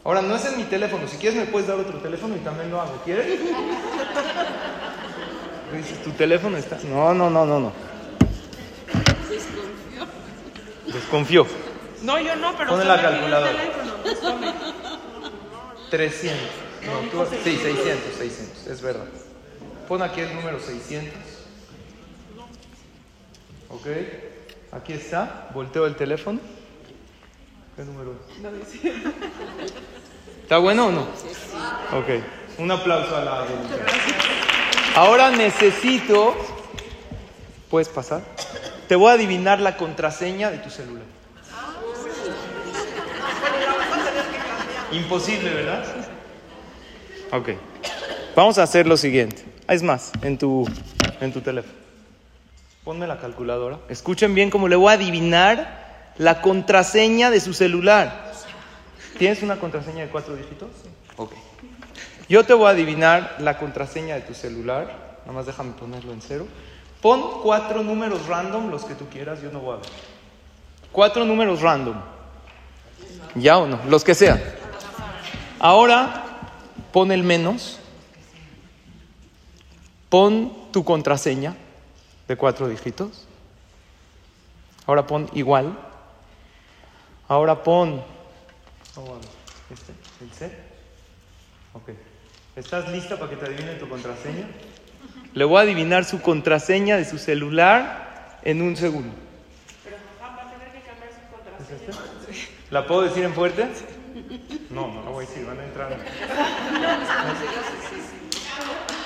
Ahora, 0.04 0.20
no 0.20 0.36
es 0.36 0.44
en 0.44 0.58
mi 0.58 0.64
teléfono. 0.64 1.08
Si 1.08 1.16
quieres, 1.16 1.38
me 1.38 1.46
puedes 1.46 1.66
dar 1.66 1.78
otro 1.78 1.98
teléfono 2.00 2.36
y 2.36 2.40
también 2.40 2.70
lo 2.70 2.82
hago. 2.82 3.00
¿Quieres? 3.02 3.26
Dices, 5.72 6.02
tu 6.02 6.10
teléfono 6.10 6.58
está. 6.58 6.78
No, 6.84 7.14
no, 7.14 7.30
no, 7.30 7.46
no, 7.46 7.60
no. 7.60 7.72
Desconfió. 10.92 11.46
No, 12.02 12.20
yo 12.20 12.36
no, 12.36 12.54
pero. 12.58 12.72
Pon 12.72 12.86
la 12.86 13.00
calculadora. 13.00 13.52
300. 15.88 16.40
No, 17.14 17.24
sí, 17.24 17.36
600, 17.42 18.14
600, 18.18 18.66
es 18.66 18.82
verdad. 18.82 19.06
Pon 19.88 20.02
aquí 20.02 20.20
el 20.20 20.34
número 20.34 20.60
600. 20.60 21.23
Ok. 23.74 23.86
Aquí 24.72 24.92
está. 24.92 25.48
Volteo 25.52 25.86
el 25.86 25.96
teléfono. 25.96 26.38
¿Qué 27.76 27.82
número 27.82 28.12
es? 28.12 28.80
¿Está 30.42 30.58
bueno 30.58 30.86
o 30.86 30.92
no? 30.92 31.00
Ok. 31.00 32.22
Un 32.58 32.70
aplauso 32.70 33.16
a 33.16 33.24
la 33.24 33.46
Ahora 34.94 35.30
necesito. 35.30 36.36
¿Puedes 37.68 37.88
pasar? 37.88 38.22
Te 38.86 38.94
voy 38.94 39.10
a 39.10 39.14
adivinar 39.14 39.60
la 39.60 39.76
contraseña 39.76 40.50
de 40.50 40.58
tu 40.58 40.70
celular. 40.70 41.02
Imposible, 44.92 45.52
¿verdad? 45.52 45.84
Ok. 47.32 47.48
Vamos 48.36 48.58
a 48.58 48.62
hacer 48.62 48.86
lo 48.86 48.96
siguiente. 48.96 49.44
Es 49.66 49.82
más, 49.82 50.12
en 50.22 50.38
tu, 50.38 50.68
en 51.20 51.32
tu 51.32 51.40
teléfono. 51.40 51.83
Ponme 52.84 53.06
la 53.06 53.18
calculadora. 53.18 53.78
Escuchen 53.88 54.34
bien 54.34 54.50
cómo 54.50 54.68
le 54.68 54.76
voy 54.76 54.90
a 54.90 54.92
adivinar 54.92 56.12
la 56.18 56.42
contraseña 56.42 57.30
de 57.30 57.40
su 57.40 57.54
celular. 57.54 58.30
¿Tienes 59.18 59.42
una 59.42 59.56
contraseña 59.56 60.02
de 60.04 60.10
cuatro 60.10 60.36
dígitos? 60.36 60.68
Ok. 61.16 61.32
Yo 62.28 62.44
te 62.44 62.52
voy 62.52 62.66
a 62.66 62.70
adivinar 62.70 63.36
la 63.38 63.56
contraseña 63.56 64.16
de 64.16 64.20
tu 64.20 64.34
celular. 64.34 65.16
Nada 65.22 65.32
más 65.32 65.46
déjame 65.46 65.72
ponerlo 65.72 66.12
en 66.12 66.20
cero. 66.20 66.46
Pon 67.00 67.40
cuatro 67.42 67.82
números 67.82 68.26
random, 68.26 68.70
los 68.70 68.84
que 68.84 68.94
tú 68.94 69.06
quieras, 69.08 69.40
yo 69.40 69.50
no 69.50 69.60
voy 69.60 69.74
a 69.74 69.80
ver. 69.80 69.86
Cuatro 70.92 71.24
números 71.24 71.62
random. 71.62 71.96
¿Ya 73.34 73.56
o 73.56 73.66
no? 73.66 73.80
Los 73.88 74.04
que 74.04 74.14
sean. 74.14 74.42
Ahora 75.58 76.24
pon 76.92 77.12
el 77.12 77.22
menos. 77.22 77.78
Pon 80.10 80.52
tu 80.70 80.84
contraseña 80.84 81.56
de 82.28 82.36
cuatro 82.36 82.68
dígitos. 82.68 83.26
Ahora 84.86 85.06
pon 85.06 85.28
igual. 85.34 85.78
Ahora 87.28 87.62
pon. 87.62 88.02
Este, 89.70 89.92
el 90.22 90.30
C. 90.32 90.50
Ok. 91.72 91.90
¿Estás 92.56 92.88
lista 92.90 93.18
para 93.18 93.30
que 93.30 93.36
te 93.36 93.46
adivine 93.46 93.74
tu 93.74 93.88
contraseña? 93.88 94.46
Le 95.32 95.44
voy 95.44 95.58
a 95.58 95.62
adivinar 95.62 96.04
su 96.04 96.20
contraseña 96.20 96.96
de 96.96 97.04
su 97.04 97.18
celular 97.18 98.38
en 98.42 98.62
un 98.62 98.76
segundo. 98.76 99.12
Pero 99.82 99.96
va 100.22 100.42
a 100.42 100.50
tener 100.52 100.70
que 100.70 100.80
cambiar 100.88 101.10
su 101.10 101.20
contraseña. 101.34 101.98
¿La 102.70 102.86
puedo 102.86 103.02
decir 103.02 103.24
en 103.24 103.34
fuerte? 103.34 103.66
No, 104.70 104.88
no 104.92 105.02
la 105.02 105.10
voy 105.10 105.24
a 105.24 105.28
decir, 105.28 105.44
van 105.44 105.58
a 105.58 105.64
entrar. 105.64 105.98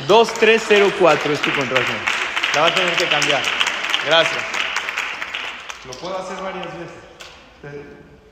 2304 0.06 1.32
es 1.32 1.40
tu 1.40 1.54
contraseña. 1.54 2.17
La 2.58 2.62
va 2.62 2.70
a 2.70 2.74
tener 2.74 2.96
que 2.96 3.04
cambiar. 3.04 3.40
Gracias. 4.04 4.42
Lo 5.86 5.92
puedo 5.92 6.18
hacer 6.18 6.42
varias 6.42 6.66
veces. 6.66 7.84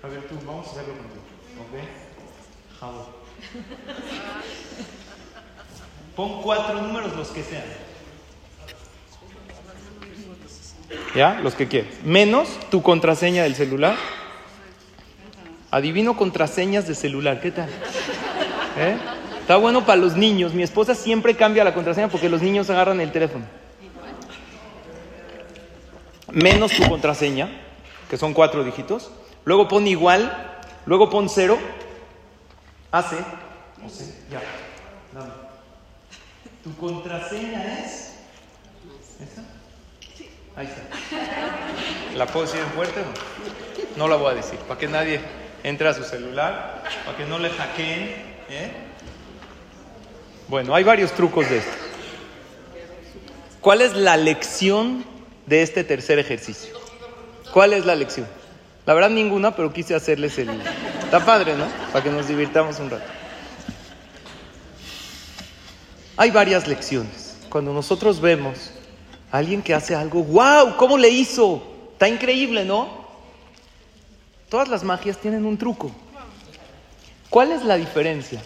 A 0.02 0.08
ver, 0.08 0.26
tú, 0.26 0.34
vamos 0.44 0.66
a 0.66 0.70
hacerlo 0.72 0.94
contigo. 0.94 1.22
¿Ok? 1.60 2.80
Jabón. 2.80 3.06
Pon 6.16 6.42
cuatro 6.42 6.82
números 6.82 7.14
los 7.14 7.28
que 7.28 7.44
sean. 7.44 7.62
¿Ya? 11.14 11.38
Los 11.40 11.54
que 11.54 11.68
quieres. 11.68 12.02
Menos 12.02 12.48
tu 12.68 12.82
contraseña 12.82 13.44
del 13.44 13.54
celular. 13.54 13.94
Adivino 15.70 16.16
contraseñas 16.16 16.88
de 16.88 16.96
celular. 16.96 17.40
¿Qué 17.40 17.52
tal? 17.52 17.68
¿Eh? 18.76 18.96
Está 19.42 19.54
bueno 19.54 19.86
para 19.86 20.00
los 20.00 20.16
niños. 20.16 20.52
Mi 20.52 20.64
esposa 20.64 20.96
siempre 20.96 21.36
cambia 21.36 21.62
la 21.62 21.74
contraseña 21.74 22.08
porque 22.08 22.28
los 22.28 22.42
niños 22.42 22.68
agarran 22.70 23.00
el 23.00 23.12
teléfono. 23.12 23.44
Menos 26.32 26.72
tu 26.72 26.88
contraseña, 26.88 27.48
que 28.10 28.16
son 28.16 28.34
cuatro 28.34 28.64
dígitos. 28.64 29.10
Luego 29.44 29.68
pon 29.68 29.86
igual. 29.86 30.54
Luego 30.86 31.08
pon 31.08 31.28
cero. 31.28 31.58
Hace. 32.90 33.16
Ya. 34.30 34.40
Dame. 35.12 35.32
Tu 36.64 36.76
contraseña 36.76 37.80
es. 37.80 38.14
¿Esta? 39.20 39.42
Ahí 40.56 40.66
está. 40.66 42.16
¿La 42.16 42.26
puedo 42.26 42.46
decir 42.46 42.60
en 42.60 42.70
fuerte? 42.70 43.00
No? 43.96 44.04
no 44.04 44.08
la 44.08 44.16
voy 44.16 44.32
a 44.32 44.34
decir. 44.34 44.58
Para 44.60 44.80
que 44.80 44.88
nadie 44.88 45.20
entre 45.62 45.88
a 45.88 45.94
su 45.94 46.02
celular. 46.02 46.82
Para 47.04 47.16
que 47.16 47.24
no 47.24 47.38
le 47.38 47.50
hackeen. 47.50 48.02
¿eh? 48.50 48.72
Bueno, 50.48 50.74
hay 50.74 50.82
varios 50.82 51.12
trucos 51.12 51.48
de 51.48 51.58
esto. 51.58 51.72
¿Cuál 53.60 53.82
es 53.82 53.94
la 53.94 54.16
lección 54.16 55.04
de 55.46 55.62
este 55.62 55.84
tercer 55.84 56.18
ejercicio? 56.18 56.74
¿Cuál 57.52 57.72
es 57.72 57.86
la 57.86 57.94
lección? 57.94 58.26
La 58.84 58.94
verdad 58.94 59.10
ninguna, 59.10 59.54
pero 59.54 59.72
quise 59.72 59.94
hacerles 59.94 60.38
el... 60.38 60.50
Está 61.04 61.24
padre, 61.24 61.56
¿no? 61.56 61.66
Para 61.92 62.04
que 62.04 62.10
nos 62.10 62.28
divirtamos 62.28 62.78
un 62.78 62.90
rato. 62.90 63.04
Hay 66.16 66.30
varias 66.30 66.66
lecciones. 66.66 67.36
Cuando 67.48 67.72
nosotros 67.72 68.20
vemos 68.20 68.70
a 69.30 69.38
alguien 69.38 69.62
que 69.62 69.74
hace 69.74 69.94
algo, 69.94 70.22
wow, 70.22 70.76
¿cómo 70.76 70.98
le 70.98 71.08
hizo? 71.08 71.62
Está 71.92 72.08
increíble, 72.08 72.64
¿no? 72.64 73.06
Todas 74.48 74.68
las 74.68 74.84
magias 74.84 75.18
tienen 75.18 75.44
un 75.44 75.58
truco. 75.58 75.90
¿Cuál 77.30 77.52
es 77.52 77.64
la 77.64 77.76
diferencia? 77.76 78.40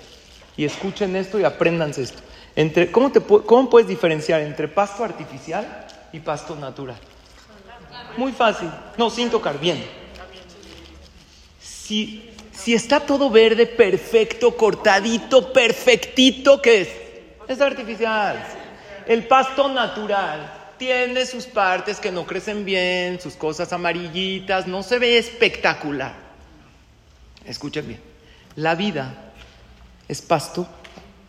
Y 0.56 0.64
escuchen 0.64 1.16
esto 1.16 1.38
y 1.38 1.44
apréndanse 1.44 2.02
esto. 2.02 2.22
¿cómo, 2.90 3.12
te, 3.12 3.20
¿Cómo 3.20 3.70
puedes 3.70 3.88
diferenciar 3.88 4.40
entre 4.40 4.68
pasto 4.68 5.04
artificial 5.04 5.86
y 6.12 6.20
pasto 6.20 6.56
natural? 6.56 6.98
Muy 8.16 8.32
fácil. 8.32 8.70
No, 8.96 9.10
sin 9.10 9.30
tocar, 9.30 9.58
bien. 9.58 9.84
Si 11.60 12.26
Si 12.52 12.74
está 12.74 13.00
todo 13.00 13.30
verde, 13.30 13.66
perfecto, 13.66 14.54
cortadito, 14.54 15.50
perfectito, 15.50 16.60
¿qué 16.60 16.82
es? 16.82 16.88
Es 17.48 17.58
artificial. 17.58 18.36
El 19.06 19.26
pasto 19.26 19.66
natural 19.66 20.52
tiene 20.76 21.24
sus 21.24 21.46
partes 21.46 21.98
que 21.98 22.12
no 22.12 22.26
crecen 22.26 22.66
bien, 22.66 23.18
sus 23.18 23.34
cosas 23.34 23.72
amarillitas, 23.72 24.66
no 24.66 24.82
se 24.82 24.98
ve 24.98 25.16
espectacular. 25.16 26.12
Escuchen 27.46 27.88
bien, 27.88 28.00
la 28.56 28.74
vida 28.74 29.32
es 30.06 30.20
pasto 30.20 30.68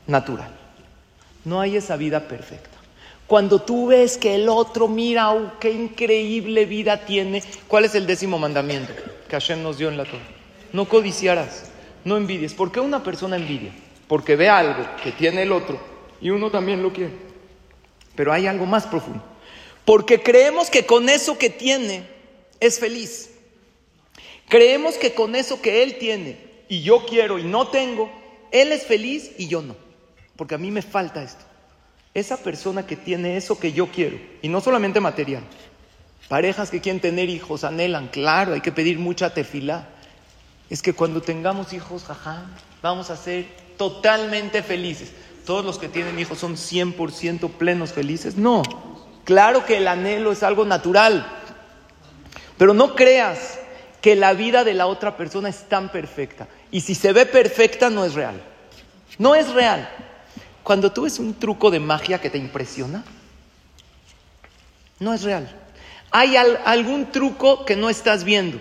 natural. 0.06 0.52
No 1.46 1.62
hay 1.62 1.78
esa 1.78 1.96
vida 1.96 2.28
perfecta. 2.28 2.71
Cuando 3.32 3.62
tú 3.62 3.88
ves 3.88 4.18
que 4.18 4.36
el 4.36 4.50
otro, 4.50 4.90
mira, 4.90 5.32
oh, 5.32 5.54
qué 5.58 5.72
increíble 5.72 6.66
vida 6.66 7.06
tiene, 7.06 7.42
¿cuál 7.70 7.86
es 7.86 7.96
el 7.96 8.06
décimo 8.06 8.38
mandamiento 8.38 8.92
que 9.30 9.32
Hashem 9.32 9.64
nos 9.64 9.78
dio 9.78 9.88
en 9.88 9.96
la 9.96 10.04
Torah? 10.04 10.28
No 10.74 10.84
codiciarás, 10.84 11.72
no 12.04 12.18
envidies. 12.18 12.54
¿Por 12.54 12.74
qué 12.74 12.82
una 12.82 13.06
persona 13.06 13.38
envidia? 13.38 13.72
Porque 14.10 14.36
ve 14.36 14.50
algo 14.50 14.86
que 15.02 15.14
tiene 15.14 15.44
el 15.44 15.54
otro 15.54 15.80
y 16.20 16.30
uno 16.30 16.52
también 16.52 16.84
lo 16.84 16.92
quiere. 16.92 17.14
Pero 18.16 18.34
hay 18.34 18.48
algo 18.48 18.66
más 18.66 18.86
profundo. 18.86 19.24
Porque 19.86 20.22
creemos 20.22 20.70
que 20.70 20.86
con 20.86 21.08
eso 21.08 21.38
que 21.38 21.50
tiene 21.50 22.04
es 22.60 22.80
feliz. 22.80 23.30
Creemos 24.50 24.96
que 24.96 25.14
con 25.14 25.38
eso 25.38 25.62
que 25.62 25.84
él 25.84 25.96
tiene 26.00 26.38
y 26.68 26.82
yo 26.82 27.06
quiero 27.06 27.40
y 27.40 27.46
no 27.46 27.70
tengo, 27.70 28.12
él 28.52 28.74
es 28.74 28.86
feliz 28.86 29.32
y 29.38 29.48
yo 29.48 29.62
no. 29.62 29.78
Porque 30.36 30.56
a 30.56 30.58
mí 30.58 30.70
me 30.70 30.82
falta 30.82 31.24
esto. 31.24 31.46
Esa 32.14 32.38
persona 32.38 32.86
que 32.86 32.96
tiene 32.96 33.38
eso 33.38 33.60
que 33.60 33.72
yo 33.72 33.88
quiero, 33.88 34.20
y 34.42 34.50
no 34.50 34.62
solamente 34.62 35.00
material. 35.00 35.44
Parejas 36.28 36.70
que 36.70 36.82
quieren 36.82 37.02
tener 37.02 37.30
hijos 37.30 37.64
anhelan, 37.64 38.08
claro, 38.08 38.54
hay 38.54 38.62
que 38.62 38.72
pedir 38.72 39.00
mucha 39.00 39.34
tefilá. 39.34 39.88
Es 40.70 40.82
que 40.82 40.94
cuando 40.94 41.22
tengamos 41.22 41.74
hijos, 41.74 42.04
jajá, 42.04 42.46
vamos 42.82 43.10
a 43.10 43.18
ser 43.18 43.46
totalmente 43.78 44.64
felices. 44.64 45.12
¿Todos 45.46 45.66
los 45.66 45.78
que 45.78 45.90
tienen 45.90 46.20
hijos 46.20 46.38
son 46.38 46.56
100% 46.56 47.50
plenos 47.52 47.92
felices? 47.92 48.38
No, 48.38 48.64
Claro 49.24 49.66
que 49.66 49.78
el 49.78 49.88
anhelo 49.88 50.32
es 50.32 50.44
algo 50.44 50.66
natural, 50.66 51.26
pero 52.58 52.74
no 52.74 52.96
creas 52.96 53.60
que 54.02 54.16
la 54.16 54.34
vida 54.34 54.64
de 54.64 54.74
la 54.74 54.88
otra 54.88 55.16
persona 55.16 55.50
es 55.50 55.70
tan 55.70 55.90
perfecta. 55.90 56.48
Y 56.72 56.82
si 56.82 56.96
se 56.96 57.14
ve 57.14 57.26
perfecta, 57.26 57.90
no 57.90 58.04
es 58.04 58.14
real. 58.14 58.42
No 59.20 59.36
es 59.36 59.54
real. 59.54 59.90
Cuando 60.64 60.92
tú 60.92 61.04
ves 61.04 61.20
un 61.20 61.34
truco 61.34 61.72
de 61.72 61.80
magia 61.80 62.22
que 62.22 62.30
te 62.30 62.38
impresiona, 62.38 63.04
no 65.00 65.14
es 65.14 65.24
real. 65.24 65.50
Hay 66.12 66.36
algún 66.36 67.12
truco 67.12 67.66
que 67.66 67.76
no 67.76 67.90
estás 67.90 68.24
viendo. 68.24 68.60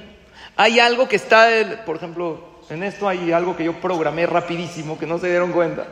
Hay 0.57 0.79
algo 0.79 1.09
que 1.09 1.17
está, 1.17 1.85
por 1.85 1.97
ejemplo, 1.97 2.51
en 2.71 2.83
esto 2.83 3.09
hay 3.09 3.33
algo 3.33 3.57
que 3.57 3.65
yo 3.65 3.81
programé 3.81 4.27
rapidísimo 4.27 4.99
que 4.99 5.07
no 5.07 5.19
se 5.19 5.29
dieron 5.29 5.53
cuenta. 5.53 5.87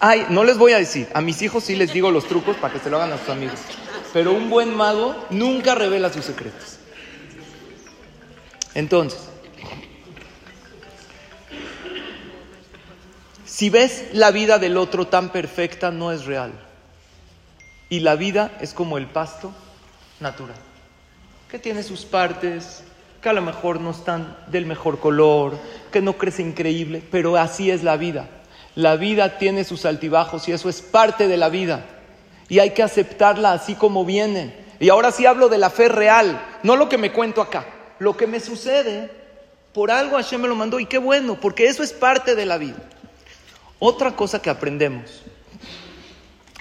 Ay, 0.00 0.26
no 0.30 0.44
les 0.44 0.56
voy 0.56 0.72
a 0.72 0.78
decir, 0.78 1.08
a 1.12 1.20
mis 1.20 1.42
hijos 1.42 1.64
sí 1.64 1.74
les 1.74 1.92
digo 1.92 2.10
los 2.10 2.26
trucos 2.28 2.56
para 2.56 2.72
que 2.72 2.80
se 2.80 2.88
lo 2.88 2.98
hagan 2.98 3.12
a 3.12 3.18
sus 3.18 3.30
amigos. 3.30 3.58
Pero 4.12 4.32
un 4.32 4.48
buen 4.48 4.74
mago 4.74 5.26
nunca 5.30 5.74
revela 5.74 6.12
sus 6.12 6.24
secretos. 6.24 6.78
Entonces, 8.74 9.27
si 13.58 13.70
ves 13.70 14.04
la 14.12 14.30
vida 14.30 14.60
del 14.60 14.76
otro 14.76 15.08
tan 15.08 15.30
perfecta, 15.30 15.90
no 15.90 16.12
es 16.12 16.26
real. 16.26 16.52
Y 17.88 17.98
la 17.98 18.14
vida 18.14 18.56
es 18.60 18.72
como 18.72 18.98
el 18.98 19.08
pasto 19.08 19.50
natural, 20.20 20.54
que 21.50 21.58
tiene 21.58 21.82
sus 21.82 22.04
partes, 22.04 22.84
que 23.20 23.28
a 23.28 23.32
lo 23.32 23.42
mejor 23.42 23.80
no 23.80 23.90
están 23.90 24.36
del 24.46 24.64
mejor 24.64 25.00
color, 25.00 25.58
que 25.90 26.00
no 26.00 26.12
crece 26.12 26.42
increíble, 26.42 27.02
pero 27.10 27.36
así 27.36 27.68
es 27.72 27.82
la 27.82 27.96
vida. 27.96 28.28
La 28.76 28.94
vida 28.94 29.38
tiene 29.38 29.64
sus 29.64 29.86
altibajos 29.86 30.46
y 30.48 30.52
eso 30.52 30.68
es 30.68 30.80
parte 30.80 31.26
de 31.26 31.36
la 31.36 31.48
vida. 31.48 31.84
Y 32.48 32.60
hay 32.60 32.70
que 32.74 32.84
aceptarla 32.84 33.54
así 33.54 33.74
como 33.74 34.04
viene. 34.04 34.54
Y 34.78 34.88
ahora 34.88 35.10
sí 35.10 35.26
hablo 35.26 35.48
de 35.48 35.58
la 35.58 35.70
fe 35.70 35.88
real, 35.88 36.40
no 36.62 36.76
lo 36.76 36.88
que 36.88 36.96
me 36.96 37.10
cuento 37.10 37.42
acá, 37.42 37.66
lo 37.98 38.16
que 38.16 38.28
me 38.28 38.38
sucede. 38.38 39.10
Por 39.74 39.90
algo 39.90 40.14
Hashem 40.14 40.42
me 40.42 40.46
lo 40.46 40.54
mandó 40.54 40.78
y 40.78 40.86
qué 40.86 40.98
bueno, 40.98 41.40
porque 41.40 41.66
eso 41.66 41.82
es 41.82 41.92
parte 41.92 42.36
de 42.36 42.46
la 42.46 42.56
vida. 42.56 42.76
Otra 43.78 44.16
cosa 44.16 44.40
que 44.40 44.50
aprendemos. 44.50 45.22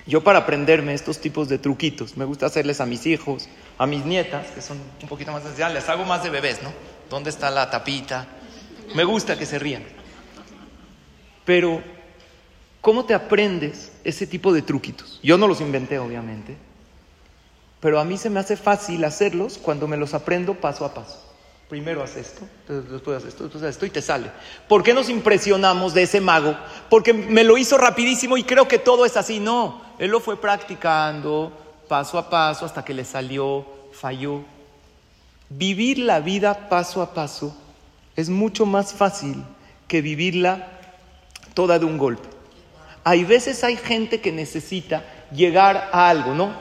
Yo 0.05 0.24
para 0.24 0.39
aprenderme 0.39 0.93
estos 0.93 1.20
tipos 1.20 1.49
de 1.49 1.57
truquitos, 1.57 2.15
me 2.15 2.24
gusta 2.24 2.45
hacerles 2.45 2.80
a 2.80 2.86
mis 2.86 3.05
hijos, 3.05 3.49
a 3.78 3.86
mis 3.86 4.05
nietas, 4.05 4.47
que 4.51 4.61
son 4.61 4.80
un 5.01 5.09
poquito 5.09 5.32
más 5.32 5.43
especiales, 5.43 5.84
les 5.84 5.89
hago 5.89 6.05
más 6.05 6.24
de 6.24 6.30
bebés, 6.30 6.63
¿no? 6.63 6.72
¿Dónde 7.09 7.30
está 7.30 7.51
la 7.51 7.70
tapita? 7.70 8.28
Me 8.95 9.03
gusta 9.03 9.38
que 9.38 9.45
se 9.45 9.59
rían. 9.59 9.84
Pero 11.43 11.82
¿Cómo 12.88 13.03
te 13.03 13.13
aprendes 13.13 13.91
ese 14.05 14.26
tipo 14.28 14.53
de 14.53 14.61
truquitos? 14.61 15.20
Yo 15.22 15.38
no 15.38 15.49
los 15.49 15.59
inventé, 15.59 15.99
obviamente, 15.99 16.55
pero 17.82 17.99
a 17.99 18.05
mí 18.05 18.18
se 18.18 18.30
me 18.30 18.39
hace 18.39 18.55
fácil 18.55 19.03
hacerlos 19.03 19.57
cuando 19.57 19.89
me 19.89 19.97
los 19.97 20.13
aprendo 20.13 20.53
paso 20.53 20.86
a 20.86 20.93
paso. 20.93 21.22
Primero 21.70 22.01
haz 22.01 22.15
esto, 22.15 22.47
después 22.70 23.18
haz 23.18 23.26
esto, 23.26 23.43
después 23.43 23.61
haz 23.61 23.72
esto 23.72 23.86
y 23.86 23.89
te 23.89 24.01
sale. 24.01 24.32
¿Por 24.70 24.84
qué 24.84 24.93
nos 24.93 25.09
impresionamos 25.09 25.93
de 25.93 26.03
ese 26.03 26.22
mago? 26.22 26.55
Porque 26.89 27.11
me 27.11 27.43
lo 27.43 27.57
hizo 27.57 27.78
rapidísimo 27.78 28.38
y 28.38 28.43
creo 28.43 28.70
que 28.70 28.80
todo 28.80 29.05
es 29.05 29.18
así. 29.18 29.41
No, 29.41 29.82
él 29.99 30.09
lo 30.09 30.22
fue 30.22 30.39
practicando 30.39 31.51
paso 31.89 32.18
a 32.18 32.30
paso 32.30 32.65
hasta 32.65 32.86
que 32.86 32.93
le 32.93 33.03
salió, 33.03 33.65
falló. 33.91 34.43
Vivir 35.49 35.99
la 35.99 36.22
vida 36.22 36.70
paso 36.70 37.01
a 37.01 37.13
paso 37.13 37.55
es 38.15 38.30
mucho 38.30 38.65
más 38.65 38.93
fácil 38.93 39.43
que 39.89 40.01
vivirla 40.01 40.70
toda 41.53 41.80
de 41.80 41.86
un 41.86 41.97
golpe. 41.97 42.30
Hay 43.03 43.26
veces 43.26 43.63
hay 43.65 43.76
gente 43.76 44.22
que 44.22 44.32
necesita 44.32 45.03
llegar 45.34 45.89
a 45.91 46.09
algo, 46.09 46.34
¿no? 46.34 46.51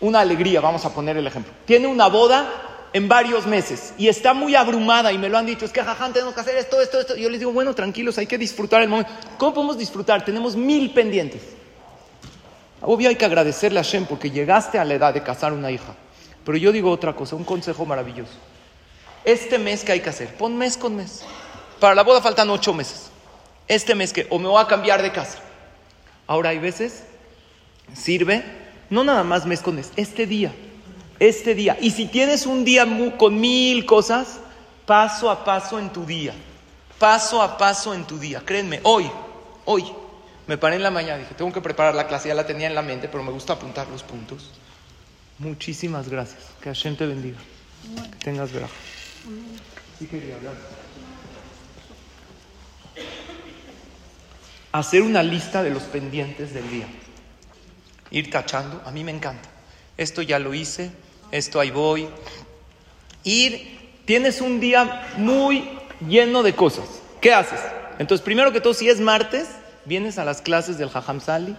Una 0.00 0.20
alegría, 0.20 0.60
vamos 0.62 0.86
a 0.86 0.94
poner 0.94 1.18
el 1.18 1.26
ejemplo. 1.26 1.52
Tiene 1.66 1.86
una 1.86 2.06
boda 2.08 2.50
en 2.96 3.08
varios 3.08 3.46
meses 3.46 3.92
y 3.98 4.08
está 4.08 4.32
muy 4.32 4.54
abrumada 4.54 5.12
y 5.12 5.18
me 5.18 5.28
lo 5.28 5.36
han 5.36 5.44
dicho, 5.44 5.66
es 5.66 5.70
que 5.70 5.82
jaján, 5.82 6.14
tenemos 6.14 6.32
que 6.32 6.40
hacer 6.40 6.56
esto, 6.56 6.80
esto, 6.80 6.98
esto. 6.98 7.14
yo 7.14 7.28
les 7.28 7.40
digo, 7.40 7.52
bueno, 7.52 7.74
tranquilos, 7.74 8.16
hay 8.16 8.26
que 8.26 8.38
disfrutar 8.38 8.80
el 8.80 8.88
momento. 8.88 9.12
¿Cómo 9.36 9.52
podemos 9.52 9.76
disfrutar? 9.76 10.24
Tenemos 10.24 10.56
mil 10.56 10.94
pendientes. 10.94 11.42
Obvio 12.80 13.10
hay 13.10 13.16
que 13.16 13.26
agradecerle 13.26 13.80
a 13.80 13.82
Shem 13.82 14.06
porque 14.06 14.30
llegaste 14.30 14.78
a 14.78 14.84
la 14.86 14.94
edad 14.94 15.12
de 15.12 15.22
casar 15.22 15.52
una 15.52 15.70
hija. 15.70 15.94
Pero 16.42 16.56
yo 16.56 16.72
digo 16.72 16.90
otra 16.90 17.14
cosa, 17.14 17.36
un 17.36 17.44
consejo 17.44 17.84
maravilloso. 17.84 18.32
Este 19.26 19.58
mes, 19.58 19.84
¿qué 19.84 19.92
hay 19.92 20.00
que 20.00 20.08
hacer? 20.08 20.34
Pon 20.34 20.56
mes 20.56 20.78
con 20.78 20.96
mes. 20.96 21.22
Para 21.78 21.94
la 21.94 22.02
boda 22.02 22.22
faltan 22.22 22.48
ocho 22.48 22.72
meses. 22.72 23.10
Este 23.68 23.94
mes 23.94 24.10
que, 24.10 24.26
o 24.30 24.38
me 24.38 24.48
voy 24.48 24.62
a 24.62 24.66
cambiar 24.66 25.02
de 25.02 25.12
casa, 25.12 25.38
Ahora 26.26 26.50
hay 26.50 26.58
veces, 26.58 27.04
sirve, 27.94 28.42
no 28.88 29.04
nada 29.04 29.22
más 29.22 29.44
mes 29.44 29.60
con 29.60 29.76
mes, 29.76 29.92
este 29.96 30.26
día, 30.26 30.52
este 31.18 31.54
día. 31.54 31.76
Y 31.80 31.90
si 31.90 32.06
tienes 32.06 32.46
un 32.46 32.64
día 32.64 32.86
con 33.16 33.40
mil 33.40 33.84
cosas, 33.86 34.40
paso 34.84 35.30
a 35.30 35.44
paso 35.44 35.78
en 35.78 35.90
tu 35.92 36.04
día, 36.04 36.34
paso 36.98 37.42
a 37.42 37.56
paso 37.56 37.94
en 37.94 38.04
tu 38.04 38.18
día. 38.18 38.42
Créanme, 38.44 38.80
hoy, 38.82 39.10
hoy, 39.64 39.84
me 40.46 40.58
paré 40.58 40.76
en 40.76 40.82
la 40.82 40.90
mañana, 40.90 41.18
dije, 41.18 41.34
tengo 41.34 41.52
que 41.52 41.60
preparar 41.60 41.94
la 41.94 42.06
clase, 42.06 42.28
ya 42.28 42.34
la 42.34 42.46
tenía 42.46 42.66
en 42.66 42.74
la 42.74 42.82
mente, 42.82 43.08
pero 43.08 43.22
me 43.22 43.32
gusta 43.32 43.54
apuntar 43.54 43.88
los 43.88 44.02
puntos. 44.02 44.50
Muchísimas 45.38 46.08
gracias. 46.08 46.42
Que 46.60 46.70
Hashem 46.70 46.96
te 46.96 47.06
bendiga. 47.06 47.38
Que 48.12 48.18
tengas 48.24 48.52
gracia. 48.52 48.76
Sí 49.98 50.06
quería 50.06 50.36
hablar. 50.36 50.54
hacer 54.78 55.02
una 55.02 55.22
lista 55.22 55.62
de 55.62 55.70
los 55.70 55.84
pendientes 55.84 56.52
del 56.52 56.68
día. 56.70 56.86
Ir 58.10 58.30
tachando, 58.30 58.82
a 58.84 58.90
mí 58.90 59.04
me 59.04 59.10
encanta. 59.10 59.48
Esto 59.96 60.22
ya 60.22 60.38
lo 60.38 60.54
hice, 60.54 60.90
esto 61.30 61.60
ahí 61.60 61.70
voy. 61.70 62.08
Ir, 63.24 64.02
tienes 64.04 64.40
un 64.40 64.60
día 64.60 65.06
muy 65.16 65.68
lleno 66.06 66.42
de 66.42 66.54
cosas. 66.54 66.84
¿Qué 67.20 67.32
haces? 67.32 67.60
Entonces, 67.98 68.24
primero 68.24 68.52
que 68.52 68.60
todo, 68.60 68.74
si 68.74 68.88
es 68.88 69.00
martes, 69.00 69.48
vienes 69.84 70.18
a 70.18 70.24
las 70.24 70.42
clases 70.42 70.78
del 70.78 70.90
Jajam 70.90 71.20
Sali 71.20 71.56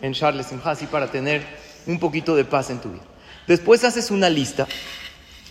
en 0.00 0.14
Charles 0.14 0.46
Simhasi 0.46 0.86
para 0.86 1.10
tener 1.10 1.42
un 1.86 1.98
poquito 1.98 2.36
de 2.36 2.44
paz 2.44 2.70
en 2.70 2.80
tu 2.80 2.90
vida. 2.90 3.02
Después 3.46 3.84
haces 3.84 4.10
una 4.10 4.28
lista 4.28 4.66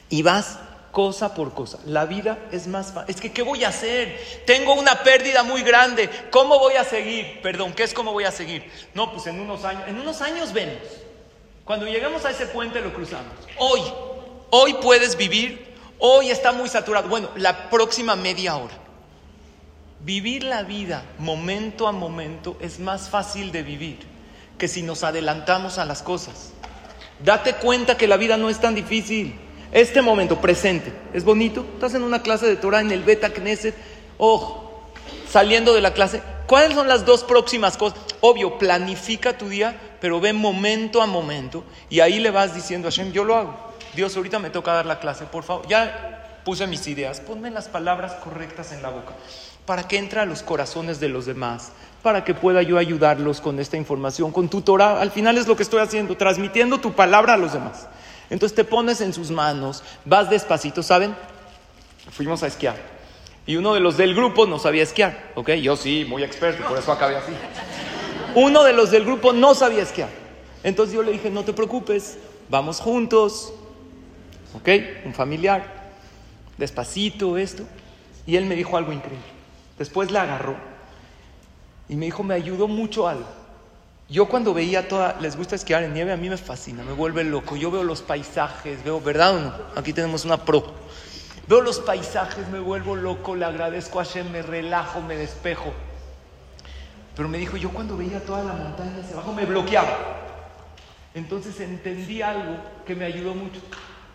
y 0.09 0.21
vas 0.21 0.59
cosa 0.91 1.33
por 1.33 1.53
cosa. 1.53 1.79
La 1.85 2.05
vida 2.05 2.37
es 2.51 2.67
más 2.67 2.91
fácil. 2.91 3.13
Es 3.13 3.21
que, 3.21 3.31
¿qué 3.31 3.41
voy 3.41 3.63
a 3.63 3.69
hacer? 3.69 4.19
Tengo 4.45 4.73
una 4.73 5.03
pérdida 5.03 5.43
muy 5.43 5.63
grande. 5.63 6.09
¿Cómo 6.29 6.59
voy 6.59 6.75
a 6.75 6.83
seguir? 6.83 7.41
Perdón, 7.41 7.73
¿qué 7.73 7.83
es 7.83 7.93
cómo 7.93 8.11
voy 8.13 8.25
a 8.25 8.31
seguir? 8.31 8.69
No, 8.93 9.11
pues 9.11 9.27
en 9.27 9.39
unos 9.39 9.63
años, 9.63 9.83
en 9.87 9.99
unos 9.99 10.21
años 10.21 10.53
vemos. 10.53 10.77
Cuando 11.71 11.87
llegamos 11.87 12.25
a 12.25 12.31
ese 12.31 12.47
puente 12.47 12.81
lo 12.81 12.93
cruzamos. 12.93 13.31
Hoy, 13.57 13.79
hoy 14.49 14.73
puedes 14.81 15.15
vivir, 15.15 15.73
hoy 15.99 16.29
está 16.29 16.51
muy 16.51 16.67
saturado. 16.67 17.07
Bueno, 17.07 17.29
la 17.37 17.69
próxima 17.69 18.17
media 18.17 18.57
hora. 18.57 18.73
Vivir 20.01 20.43
la 20.43 20.63
vida 20.63 21.05
momento 21.17 21.87
a 21.87 21.93
momento 21.93 22.57
es 22.59 22.81
más 22.81 23.09
fácil 23.09 23.53
de 23.53 23.63
vivir 23.63 23.99
que 24.57 24.67
si 24.67 24.83
nos 24.83 25.05
adelantamos 25.05 25.77
a 25.77 25.85
las 25.85 26.01
cosas. 26.01 26.51
Date 27.23 27.53
cuenta 27.53 27.95
que 27.95 28.09
la 28.09 28.17
vida 28.17 28.35
no 28.35 28.49
es 28.49 28.59
tan 28.59 28.75
difícil. 28.75 29.39
Este 29.71 30.01
momento 30.01 30.41
presente, 30.41 30.91
¿es 31.13 31.23
bonito? 31.23 31.65
Estás 31.75 31.93
en 31.93 32.03
una 32.03 32.21
clase 32.21 32.47
de 32.47 32.57
Torah 32.57 32.81
en 32.81 32.91
el 32.91 33.03
Beta 33.03 33.29
Knesset. 33.29 33.75
Ojo, 34.17 34.91
saliendo 35.29 35.73
de 35.73 35.79
la 35.79 35.93
clase, 35.93 36.21
¿cuáles 36.51 36.73
son 36.73 36.89
las 36.89 37.05
dos 37.05 37.23
próximas 37.23 37.77
cosas? 37.77 37.97
Obvio, 38.19 38.57
planifica 38.57 39.37
tu 39.37 39.47
día, 39.47 39.79
pero 40.01 40.19
ve 40.19 40.33
momento 40.33 41.01
a 41.01 41.05
momento 41.05 41.63
y 41.89 42.01
ahí 42.01 42.19
le 42.19 42.29
vas 42.29 42.53
diciendo 42.53 42.89
a 42.89 42.91
Hashem, 42.91 43.13
yo 43.13 43.23
lo 43.23 43.37
hago. 43.37 43.55
Dios, 43.95 44.17
ahorita 44.17 44.37
me 44.37 44.49
toca 44.49 44.73
dar 44.73 44.85
la 44.85 44.99
clase, 44.99 45.23
por 45.23 45.43
favor. 45.45 45.65
Ya 45.69 46.41
puse 46.43 46.67
mis 46.67 46.85
ideas, 46.87 47.21
ponme 47.21 47.51
las 47.51 47.69
palabras 47.69 48.15
correctas 48.15 48.73
en 48.73 48.81
la 48.81 48.89
boca 48.89 49.13
para 49.65 49.87
que 49.87 49.97
entre 49.97 50.19
a 50.19 50.25
los 50.25 50.43
corazones 50.43 50.99
de 50.99 51.07
los 51.07 51.25
demás, 51.25 51.71
para 52.03 52.25
que 52.25 52.33
pueda 52.33 52.61
yo 52.63 52.77
ayudarlos 52.77 53.39
con 53.39 53.57
esta 53.57 53.77
información, 53.77 54.33
con 54.33 54.49
tu 54.49 54.59
Torah. 54.59 54.99
Al 54.99 55.11
final 55.11 55.37
es 55.37 55.47
lo 55.47 55.55
que 55.55 55.63
estoy 55.63 55.79
haciendo, 55.79 56.17
transmitiendo 56.17 56.79
tu 56.79 56.91
palabra 56.91 57.35
a 57.35 57.37
los 57.37 57.53
demás. 57.53 57.87
Entonces 58.29 58.53
te 58.53 58.65
pones 58.65 58.99
en 58.99 59.13
sus 59.13 59.31
manos, 59.31 59.85
vas 60.03 60.29
despacito, 60.29 60.83
¿saben? 60.83 61.15
Fuimos 62.11 62.43
a 62.43 62.47
esquiar. 62.47 62.90
Y 63.45 63.55
uno 63.55 63.73
de 63.73 63.79
los 63.79 63.97
del 63.97 64.13
grupo 64.13 64.45
no 64.45 64.59
sabía 64.59 64.83
esquiar, 64.83 65.31
¿ok? 65.35 65.51
Yo 65.53 65.75
sí, 65.75 66.05
muy 66.07 66.23
experto, 66.23 66.67
por 66.67 66.77
eso 66.77 66.91
acabé 66.91 67.15
así. 67.15 67.31
Uno 68.35 68.63
de 68.63 68.73
los 68.73 68.91
del 68.91 69.03
grupo 69.03 69.33
no 69.33 69.55
sabía 69.55 69.81
esquiar. 69.81 70.09
Entonces 70.63 70.93
yo 70.95 71.03
le 71.03 71.11
dije, 71.11 71.29
no 71.29 71.43
te 71.43 71.53
preocupes, 71.53 72.17
vamos 72.49 72.79
juntos, 72.79 73.53
¿ok? 74.53 74.69
Un 75.05 75.13
familiar, 75.13 75.91
despacito, 76.57 77.37
esto. 77.37 77.63
Y 78.27 78.35
él 78.35 78.45
me 78.45 78.55
dijo 78.55 78.77
algo 78.77 78.93
increíble. 78.93 79.25
Después 79.77 80.11
le 80.11 80.19
agarró 80.19 80.55
y 81.89 81.95
me 81.95 82.05
dijo, 82.05 82.23
me 82.23 82.35
ayudó 82.35 82.67
mucho 82.67 83.07
algo. 83.07 83.25
Yo 84.07 84.27
cuando 84.27 84.53
veía 84.53 84.87
toda, 84.87 85.17
les 85.21 85.35
gusta 85.35 85.55
esquiar 85.55 85.83
en 85.83 85.93
nieve, 85.93 86.11
a 86.11 86.17
mí 86.17 86.29
me 86.29 86.37
fascina, 86.37 86.83
me 86.83 86.91
vuelve 86.91 87.23
loco. 87.23 87.55
Yo 87.55 87.71
veo 87.71 87.83
los 87.83 88.01
paisajes, 88.01 88.83
veo, 88.83 89.01
¿verdad 89.01 89.35
o 89.35 89.39
no? 89.39 89.53
Aquí 89.75 89.93
tenemos 89.93 90.25
una 90.25 90.37
pro. 90.37 90.73
Veo 91.51 91.59
los 91.59 91.79
paisajes, 91.79 92.47
me 92.47 92.61
vuelvo 92.61 92.95
loco, 92.95 93.35
le 93.35 93.43
agradezco 93.43 93.99
a 93.99 94.05
Hashem, 94.05 94.31
me 94.31 94.41
relajo, 94.41 95.01
me 95.01 95.17
despejo. 95.17 95.73
Pero 97.13 97.27
me 97.27 97.37
dijo, 97.39 97.57
yo 97.57 97.71
cuando 97.71 97.97
veía 97.97 98.23
toda 98.25 98.41
la 98.41 98.53
montaña 98.53 99.01
hacia 99.03 99.15
abajo 99.15 99.33
me 99.33 99.45
bloqueaba. 99.45 99.97
Entonces 101.13 101.59
entendí 101.59 102.21
algo 102.21 102.55
que 102.85 102.95
me 102.95 103.03
ayudó 103.03 103.35
mucho. 103.35 103.59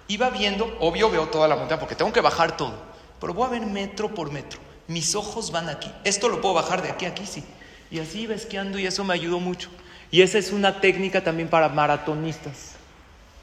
Iba 0.08 0.30
viendo, 0.30 0.78
obvio 0.80 1.10
veo 1.10 1.28
toda 1.28 1.46
la 1.46 1.56
montaña 1.56 1.78
porque 1.78 1.94
tengo 1.94 2.10
que 2.10 2.22
bajar 2.22 2.56
todo, 2.56 2.72
pero 3.20 3.34
voy 3.34 3.46
a 3.46 3.50
ver 3.50 3.66
metro 3.66 4.14
por 4.14 4.32
metro. 4.32 4.58
Mis 4.88 5.14
ojos 5.14 5.52
van 5.52 5.68
aquí. 5.68 5.92
Esto 6.04 6.30
lo 6.30 6.40
puedo 6.40 6.54
bajar 6.54 6.80
de 6.80 6.88
aquí 6.88 7.04
a 7.04 7.10
aquí, 7.10 7.26
sí. 7.26 7.44
Y 7.90 7.98
así 7.98 8.20
iba 8.20 8.34
esquiando 8.34 8.78
y 8.78 8.86
eso 8.86 9.04
me 9.04 9.12
ayudó 9.12 9.40
mucho. 9.40 9.68
Y 10.10 10.22
esa 10.22 10.38
es 10.38 10.52
una 10.52 10.80
técnica 10.80 11.22
también 11.22 11.50
para 11.50 11.68
maratonistas. 11.68 12.76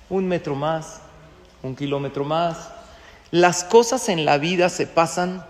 Un 0.10 0.28
metro 0.28 0.56
más, 0.56 1.00
un 1.62 1.76
kilómetro 1.76 2.24
más. 2.24 2.82
Las 3.34 3.64
cosas 3.64 4.10
en 4.10 4.26
la 4.26 4.38
vida 4.38 4.70
se 4.70 4.86
pasan 4.86 5.44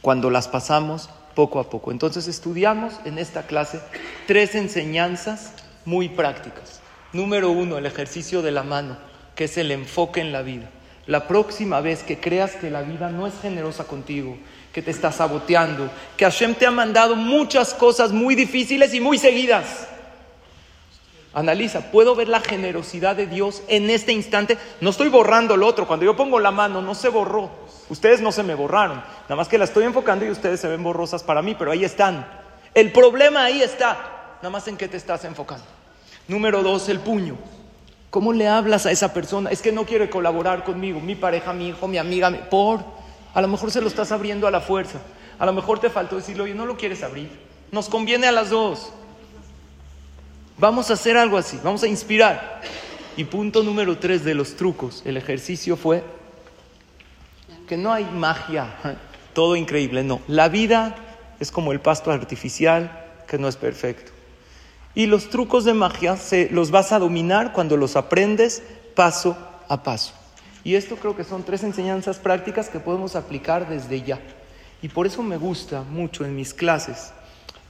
cuando 0.00 0.30
las 0.30 0.46
pasamos 0.46 1.10
poco 1.34 1.58
a 1.58 1.68
poco. 1.68 1.90
Entonces 1.90 2.28
estudiamos 2.28 2.94
en 3.04 3.18
esta 3.18 3.48
clase 3.48 3.80
tres 4.28 4.54
enseñanzas 4.54 5.50
muy 5.84 6.08
prácticas. 6.08 6.78
Número 7.12 7.50
uno, 7.50 7.78
el 7.78 7.86
ejercicio 7.86 8.42
de 8.42 8.52
la 8.52 8.62
mano, 8.62 8.96
que 9.34 9.46
es 9.46 9.58
el 9.58 9.72
enfoque 9.72 10.20
en 10.20 10.30
la 10.30 10.42
vida. 10.42 10.70
La 11.08 11.26
próxima 11.26 11.80
vez 11.80 12.04
que 12.04 12.20
creas 12.20 12.52
que 12.52 12.70
la 12.70 12.82
vida 12.82 13.10
no 13.10 13.26
es 13.26 13.34
generosa 13.42 13.88
contigo, 13.88 14.38
que 14.72 14.80
te 14.80 14.92
está 14.92 15.10
saboteando, 15.10 15.90
que 16.16 16.26
Hashem 16.26 16.54
te 16.54 16.66
ha 16.66 16.70
mandado 16.70 17.16
muchas 17.16 17.74
cosas 17.74 18.12
muy 18.12 18.36
difíciles 18.36 18.94
y 18.94 19.00
muy 19.00 19.18
seguidas, 19.18 19.88
Analiza, 21.32 21.92
¿puedo 21.92 22.16
ver 22.16 22.28
la 22.28 22.40
generosidad 22.40 23.14
de 23.14 23.26
Dios 23.26 23.62
en 23.68 23.88
este 23.88 24.12
instante? 24.12 24.58
No 24.80 24.90
estoy 24.90 25.08
borrando 25.08 25.56
lo 25.56 25.66
otro. 25.66 25.86
Cuando 25.86 26.04
yo 26.04 26.16
pongo 26.16 26.40
la 26.40 26.50
mano, 26.50 26.82
no 26.82 26.94
se 26.94 27.08
borró. 27.08 27.50
Ustedes 27.88 28.20
no 28.20 28.32
se 28.32 28.42
me 28.42 28.54
borraron. 28.54 28.98
Nada 29.22 29.36
más 29.36 29.48
que 29.48 29.58
la 29.58 29.64
estoy 29.64 29.84
enfocando 29.84 30.24
y 30.24 30.30
ustedes 30.30 30.58
se 30.58 30.68
ven 30.68 30.82
borrosas 30.82 31.22
para 31.22 31.40
mí, 31.40 31.54
pero 31.56 31.70
ahí 31.70 31.84
están. 31.84 32.26
El 32.74 32.90
problema 32.90 33.44
ahí 33.44 33.62
está. 33.62 34.36
Nada 34.38 34.50
más 34.50 34.66
en 34.66 34.76
qué 34.76 34.88
te 34.88 34.96
estás 34.96 35.24
enfocando. 35.24 35.64
Número 36.26 36.62
dos, 36.62 36.88
el 36.88 36.98
puño. 36.98 37.36
¿Cómo 38.10 38.32
le 38.32 38.48
hablas 38.48 38.86
a 38.86 38.90
esa 38.90 39.14
persona? 39.14 39.50
Es 39.50 39.62
que 39.62 39.70
no 39.70 39.84
quiere 39.84 40.10
colaborar 40.10 40.64
conmigo, 40.64 40.98
mi 40.98 41.14
pareja, 41.14 41.52
mi 41.52 41.68
hijo, 41.68 41.86
mi 41.86 41.98
amiga, 41.98 42.30
por. 42.50 42.80
A 43.34 43.40
lo 43.40 43.46
mejor 43.46 43.70
se 43.70 43.80
lo 43.80 43.86
estás 43.86 44.10
abriendo 44.10 44.48
a 44.48 44.50
la 44.50 44.60
fuerza. 44.60 44.98
A 45.38 45.46
lo 45.46 45.52
mejor 45.52 45.78
te 45.78 45.90
faltó 45.90 46.16
decirle, 46.16 46.42
oye, 46.42 46.54
no 46.54 46.66
lo 46.66 46.76
quieres 46.76 47.04
abrir. 47.04 47.30
Nos 47.70 47.88
conviene 47.88 48.26
a 48.26 48.32
las 48.32 48.50
dos. 48.50 48.92
Vamos 50.60 50.90
a 50.90 50.92
hacer 50.92 51.16
algo 51.16 51.38
así, 51.38 51.58
vamos 51.64 51.82
a 51.82 51.88
inspirar. 51.88 52.60
Y 53.16 53.24
punto 53.24 53.62
número 53.62 53.96
tres 53.96 54.24
de 54.24 54.34
los 54.34 54.56
trucos, 54.56 55.00
el 55.06 55.16
ejercicio 55.16 55.74
fue 55.74 56.04
que 57.66 57.78
no 57.78 57.94
hay 57.94 58.04
magia, 58.04 58.74
todo 59.32 59.56
increíble, 59.56 60.04
no. 60.04 60.20
La 60.28 60.50
vida 60.50 60.96
es 61.40 61.50
como 61.50 61.72
el 61.72 61.80
pasto 61.80 62.10
artificial 62.10 62.90
que 63.26 63.38
no 63.38 63.48
es 63.48 63.56
perfecto. 63.56 64.12
Y 64.94 65.06
los 65.06 65.30
trucos 65.30 65.64
de 65.64 65.72
magia 65.72 66.18
los 66.50 66.70
vas 66.70 66.92
a 66.92 66.98
dominar 66.98 67.54
cuando 67.54 67.78
los 67.78 67.96
aprendes 67.96 68.62
paso 68.94 69.38
a 69.66 69.82
paso. 69.82 70.12
Y 70.62 70.74
esto 70.74 70.96
creo 70.96 71.16
que 71.16 71.24
son 71.24 71.42
tres 71.42 71.62
enseñanzas 71.62 72.18
prácticas 72.18 72.68
que 72.68 72.80
podemos 72.80 73.16
aplicar 73.16 73.66
desde 73.66 74.02
ya. 74.02 74.20
Y 74.82 74.88
por 74.88 75.06
eso 75.06 75.22
me 75.22 75.38
gusta 75.38 75.84
mucho 75.84 76.26
en 76.26 76.36
mis 76.36 76.52
clases 76.52 77.14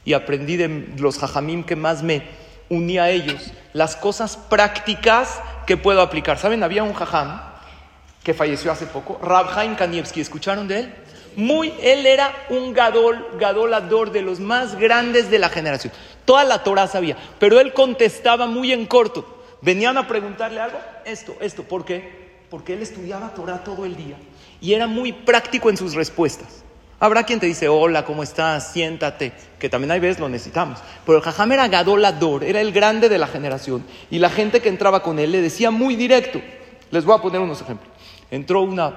y 0.05 0.15
aprendí 0.15 0.57
de 0.57 0.89
los 0.99 1.19
jajamim 1.19 1.63
que 1.63 1.77
más 1.77 2.03
me 2.03 2.50
uní 2.71 2.99
a 2.99 3.11
ellos 3.11 3.53
las 3.75 3.97
cosas 3.97 4.39
prácticas 4.39 5.41
que 5.67 5.77
puedo 5.77 6.01
aplicar. 6.01 6.39
¿Saben? 6.39 6.63
Había 6.63 6.83
un 6.83 6.95
jajam 6.95 7.43
que 8.25 8.33
falleció 8.33 8.73
hace 8.73 8.87
poco, 8.87 9.19
Rabhaim 9.23 9.77
Kanievski, 9.77 10.21
¿escucharon 10.21 10.69
de 10.69 10.81
él? 10.81 10.95
Muy, 11.37 11.73
él 11.81 12.07
era 12.07 12.35
un 12.51 12.73
gadol, 12.73 13.27
gadolador 13.39 14.11
de 14.11 14.23
los 14.23 14.41
más 14.41 14.77
grandes 14.77 15.31
de 15.31 15.39
la 15.39 15.49
generación. 15.49 15.93
Toda 16.25 16.45
la 16.45 16.63
Torah 16.63 16.87
sabía, 16.87 17.17
pero 17.39 17.61
él 17.61 17.73
contestaba 17.73 18.47
muy 18.47 18.73
en 18.73 18.87
corto. 18.87 19.43
Venían 19.63 19.97
a 19.97 20.07
preguntarle 20.07 20.61
algo, 20.61 20.79
esto, 21.05 21.37
esto, 21.41 21.65
¿por 21.65 21.85
qué? 21.85 22.41
Porque 22.51 22.75
él 22.75 22.83
estudiaba 22.83 23.33
Torah 23.35 23.63
todo 23.65 23.85
el 23.85 23.97
día 23.97 24.17
y 24.61 24.75
era 24.75 24.87
muy 24.87 25.13
práctico 25.13 25.71
en 25.71 25.77
sus 25.77 25.95
respuestas. 25.95 26.65
Habrá 27.03 27.25
quien 27.25 27.41
te 27.41 27.47
dice, 27.47 27.67
hola, 27.67 28.05
¿cómo 28.05 28.23
estás? 28.23 28.73
Siéntate, 28.73 29.33
que 29.59 29.71
también 29.71 29.91
hay 29.91 30.01
veces 30.01 30.21
lo 30.21 30.29
necesitamos. 30.29 30.81
Pero 31.07 31.17
el 31.17 31.25
jajam 31.25 31.51
era 31.51 31.67
gadolador, 31.67 32.45
era 32.45 32.61
el 32.61 32.73
grande 32.73 33.09
de 33.09 33.17
la 33.17 33.27
generación. 33.27 33.83
Y 34.11 34.19
la 34.19 34.29
gente 34.29 34.61
que 34.61 34.69
entraba 34.69 35.03
con 35.03 35.19
él 35.19 35.33
le 35.33 35.41
decía 35.41 35.71
muy 35.71 35.97
directo. 35.97 36.43
Les 36.91 37.07
voy 37.07 37.17
a 37.17 37.23
poner 37.23 37.41
unos 37.41 37.63
ejemplos. 37.63 37.89
Entró 38.31 38.61
una, 38.61 38.93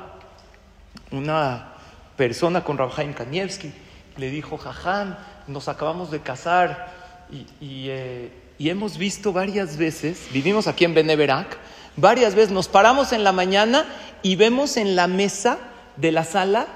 una 1.12 1.76
persona 2.18 2.62
con 2.66 2.78
Rabhaim 2.78 3.14
Kanievski, 3.14 3.72
le 4.18 4.30
dijo, 4.30 4.58
jajam, 4.58 5.16
nos 5.48 5.70
acabamos 5.70 6.12
de 6.12 6.20
casar 6.20 6.92
y, 7.32 7.88
eh, 7.90 8.32
y, 8.60 8.70
hemos 8.70 8.98
visto 8.98 9.32
varias 9.32 9.78
veces, 9.78 10.28
vivimos 10.32 10.68
aquí 10.68 10.86
en 10.86 10.94
Beneverac, 10.94 11.58
varias 11.96 12.36
veces 12.36 12.52
nos 12.52 12.68
paramos 12.68 13.14
en 13.14 13.24
la 13.24 13.32
mañana 13.32 13.86
y 14.22 14.36
vemos 14.36 14.78
en 14.78 14.96
la 14.96 15.08
mesa 15.08 15.58
de 15.96 16.12
la 16.12 16.26
sala 16.26 16.68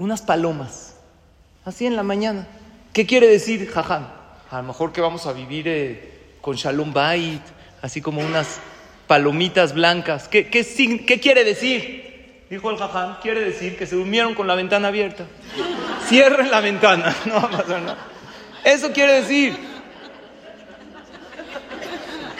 unas 0.00 0.22
palomas, 0.22 0.94
así 1.64 1.86
en 1.86 1.94
la 1.94 2.02
mañana. 2.02 2.48
¿Qué 2.92 3.06
quiere 3.06 3.28
decir 3.28 3.70
jajam? 3.70 4.08
A 4.50 4.56
lo 4.56 4.62
mejor 4.64 4.92
que 4.92 5.02
vamos 5.02 5.26
a 5.26 5.32
vivir 5.32 5.68
eh, 5.68 6.36
con 6.40 6.56
Shalom 6.56 6.92
Bait, 6.92 7.42
así 7.82 8.00
como 8.00 8.22
unas 8.22 8.60
palomitas 9.06 9.74
blancas. 9.74 10.26
¿Qué, 10.26 10.48
qué, 10.48 10.64
qué 11.06 11.20
quiere 11.20 11.44
decir? 11.44 12.46
Dijo 12.48 12.70
el 12.70 12.78
jajam, 12.78 13.20
quiere 13.20 13.44
decir 13.44 13.76
que 13.76 13.86
se 13.86 13.94
durmieron 13.94 14.34
con 14.34 14.46
la 14.46 14.54
ventana 14.54 14.88
abierta. 14.88 15.26
Cierren 16.08 16.50
la 16.50 16.60
ventana, 16.60 17.14
no 17.26 17.34
va 17.34 17.42
a 17.42 17.50
pasar 17.50 17.82
nada. 17.82 17.98
Eso 18.64 18.92
quiere 18.92 19.20
decir. 19.20 19.54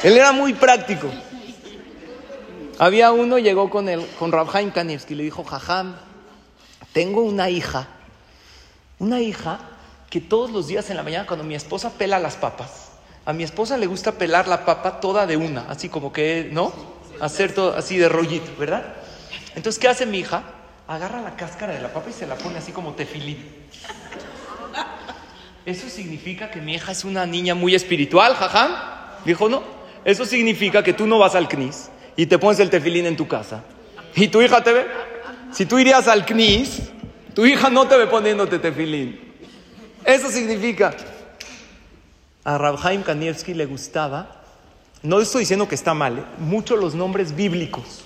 Él 0.03 0.17
era 0.17 0.33
muy 0.33 0.55
práctico. 0.55 1.11
Había 2.79 3.13
uno, 3.13 3.39
llegó 3.39 3.69
con, 3.69 3.91
el, 3.91 4.07
con 4.19 4.33
Rabhaim 4.33 4.71
Kanivsky, 4.71 5.15
le 5.15 5.25
dijo, 5.25 5.45
jajam, 5.45 5.95
tengo 6.93 7.23
una 7.23 7.51
hija, 7.51 7.89
una 8.99 9.21
hija 9.21 9.61
que 10.09 10.21
todos 10.21 10.51
los 10.51 10.67
días 10.67 10.91
en 10.91 10.97
la 10.97 11.03
mañana 11.03 11.27
cuando 11.27 11.45
mi 11.45 11.55
esposa 11.55 11.91
pela 11.91 12.19
las 12.19 12.37
papas, 12.37 12.91
a 13.25 13.33
mi 13.33 13.45
esposa 13.45 13.77
le 13.77 13.87
gusta 13.87 14.13
pelar 14.13 14.49
la 14.49 14.65
papa 14.65 15.01
toda 15.01 15.27
de 15.27 15.37
una, 15.37 15.67
así 15.69 15.89
como 15.89 16.13
que, 16.13 16.49
¿no? 16.53 16.73
Hacer 17.21 17.55
todo 17.55 17.77
así 17.77 17.97
de 17.97 18.09
rollito, 18.09 18.51
¿verdad? 18.59 18.95
Entonces, 19.55 19.79
¿qué 19.79 19.89
hace 19.89 20.07
mi 20.07 20.19
hija? 20.19 20.43
Agarra 20.89 21.21
la 21.21 21.37
cáscara 21.37 21.73
de 21.75 21.81
la 21.81 21.93
papa 21.93 22.11
y 22.11 22.13
se 22.13 22.27
la 22.27 22.35
pone 22.35 22.59
así 22.59 22.73
como 22.73 22.95
tefilín. 22.95 23.39
¿Eso 25.67 25.89
significa 25.89 26.51
que 26.51 26.61
mi 26.61 26.75
hija 26.75 26.93
es 26.93 27.05
una 27.05 27.27
niña 27.27 27.55
muy 27.55 27.75
espiritual, 27.75 28.35
jajam? 28.35 28.75
Dijo, 29.25 29.49
no. 29.49 29.63
Eso 30.05 30.25
significa 30.25 30.83
que 30.83 30.95
tú 30.95 31.07
no 31.07 31.19
vas 31.19 31.35
al 31.35 31.49
CNIS 31.49 31.91
y 32.17 32.27
te 32.27 32.39
pones 32.39 32.59
el 32.61 32.71
tefilín 32.71 33.07
en 33.07 33.17
tu 33.17 33.29
casa. 33.29 33.63
Y 34.17 34.29
tu 34.29 34.41
hija 34.41 34.65
te 34.65 34.73
ve. 34.73 34.87
Si 35.53 35.67
tú 35.67 35.79
irías 35.79 36.07
al 36.09 36.25
CNIS, 36.25 36.91
tu 37.35 37.45
hija 37.45 37.71
no 37.71 37.87
te 37.87 37.97
ve 37.97 38.07
poniéndote 38.07 38.59
tefilín. 38.59 39.19
Eso 40.05 40.31
significa. 40.31 40.95
A 42.45 42.57
Rabhaim 42.57 43.03
Kanievski 43.03 43.53
le 43.53 43.67
gustaba, 43.67 44.41
no 45.03 45.21
estoy 45.21 45.41
diciendo 45.41 45.69
que 45.69 45.75
está 45.75 45.93
mal, 45.93 46.19
¿eh? 46.19 46.25
mucho 46.39 46.77
los 46.77 46.95
nombres 46.95 47.35
bíblicos. 47.35 48.05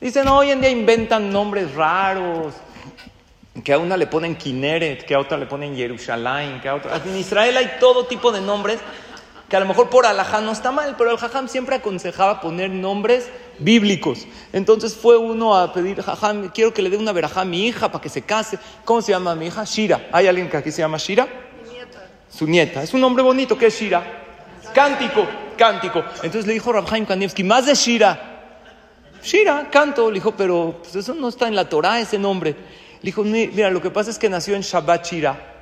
Dicen, 0.00 0.28
hoy 0.28 0.50
en 0.50 0.60
día 0.60 0.70
inventan 0.70 1.30
nombres 1.30 1.74
raros, 1.74 2.54
que 3.62 3.72
a 3.72 3.78
una 3.78 3.96
le 3.96 4.06
ponen 4.06 4.36
Kineret, 4.36 5.06
que 5.06 5.14
a 5.14 5.20
otra 5.20 5.38
le 5.38 5.46
ponen 5.46 5.76
Jerusalén, 5.76 6.60
que 6.60 6.68
a 6.68 6.74
otra... 6.74 6.96
En 6.96 7.16
Israel 7.16 7.56
hay 7.56 7.76
todo 7.80 8.06
tipo 8.06 8.32
de 8.32 8.40
nombres 8.40 8.80
que 9.48 9.56
a 9.56 9.60
lo 9.60 9.66
mejor 9.66 9.90
por 9.90 10.06
alajá 10.06 10.40
no 10.40 10.52
está 10.52 10.72
mal, 10.72 10.94
pero 10.96 11.10
el 11.10 11.18
jajam 11.18 11.48
siempre 11.48 11.76
aconsejaba 11.76 12.40
poner 12.40 12.70
nombres 12.70 13.28
bíblicos. 13.58 14.26
Entonces 14.52 14.94
fue 14.94 15.16
uno 15.16 15.56
a 15.56 15.72
pedir, 15.72 16.02
jajam, 16.02 16.48
quiero 16.48 16.72
que 16.72 16.82
le 16.82 16.90
dé 16.90 16.96
una 16.96 17.12
verajá 17.12 17.42
a 17.42 17.44
mi 17.44 17.66
hija 17.66 17.90
para 17.90 18.02
que 18.02 18.08
se 18.08 18.22
case. 18.22 18.58
¿Cómo 18.84 19.02
se 19.02 19.12
llama 19.12 19.34
mi 19.34 19.46
hija? 19.46 19.64
Shira. 19.64 20.08
¿Hay 20.12 20.26
alguien 20.26 20.48
que 20.48 20.56
aquí 20.56 20.70
se 20.70 20.80
llama 20.80 20.96
Shira? 20.98 21.28
Su 22.30 22.46
nieta. 22.46 22.82
Es 22.82 22.92
un 22.94 23.00
nombre 23.00 23.22
bonito, 23.22 23.56
¿qué 23.56 23.66
es 23.66 23.78
Shira? 23.78 24.02
Cántico, 24.74 25.26
cántico. 25.56 26.00
Entonces 26.16 26.46
le 26.46 26.54
dijo 26.54 26.72
Rabhaim 26.72 27.06
Kanievski, 27.06 27.44
más 27.44 27.66
de 27.66 27.74
Shira. 27.74 28.30
Shira, 29.22 29.68
canto. 29.70 30.10
Le 30.10 30.14
dijo, 30.14 30.32
pero 30.32 30.80
pues, 30.82 30.96
eso 30.96 31.14
no 31.14 31.28
está 31.28 31.48
en 31.48 31.54
la 31.54 31.68
Torah, 31.68 32.00
ese 32.00 32.18
nombre. 32.18 32.50
Le 32.50 33.06
dijo, 33.06 33.22
mira, 33.22 33.70
lo 33.70 33.80
que 33.80 33.90
pasa 33.90 34.10
es 34.10 34.18
que 34.18 34.28
nació 34.28 34.56
en 34.56 34.62
Shabbat 34.62 35.06
Shira, 35.06 35.54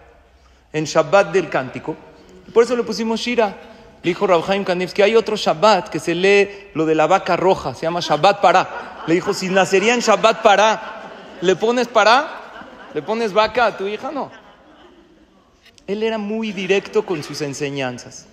en 0.73 0.85
Shabbat 0.85 1.33
del 1.33 1.49
cántico. 1.49 1.97
Por 2.55 2.65
eso 2.65 2.77
le 2.77 2.85
pusimos 2.85 3.21
Shira. 3.21 3.72
Le 4.03 4.11
dijo 4.11 4.27
Rabhaim 4.27 4.65
Kanevsky, 4.65 5.03
hay 5.03 5.15
otro 5.15 5.37
Shabbat 5.37 5.89
que 5.89 6.01
se 6.01 6.15
lee 6.15 6.71
lo 6.75 6.87
de 6.87 6.97
la 6.97 7.07
vaca 7.07 7.37
roja, 7.37 7.75
se 7.75 7.83
llama 7.83 8.01
Shabbat 8.01 8.41
Pará. 8.41 9.05
Le 9.07 9.15
dijo, 9.15 9.33
si 9.33 9.49
nacería 9.49 9.95
en 9.95 10.01
Shabbat 10.01 10.43
Pará, 10.43 11.11
¿le 11.41 11.55
pones 11.55 11.87
Pará? 11.87 12.41
¿Le 12.95 13.03
pones 13.03 13.33
vaca 13.33 13.67
a 13.67 13.77
tu 13.77 13.87
hija? 13.87 14.11
No. 14.11 14.31
Él 15.87 16.03
era 16.03 16.19
muy 16.19 16.53
directo 16.53 17.07
con 17.07 17.23
sus 17.23 17.41
enseñanzas. 17.43 18.27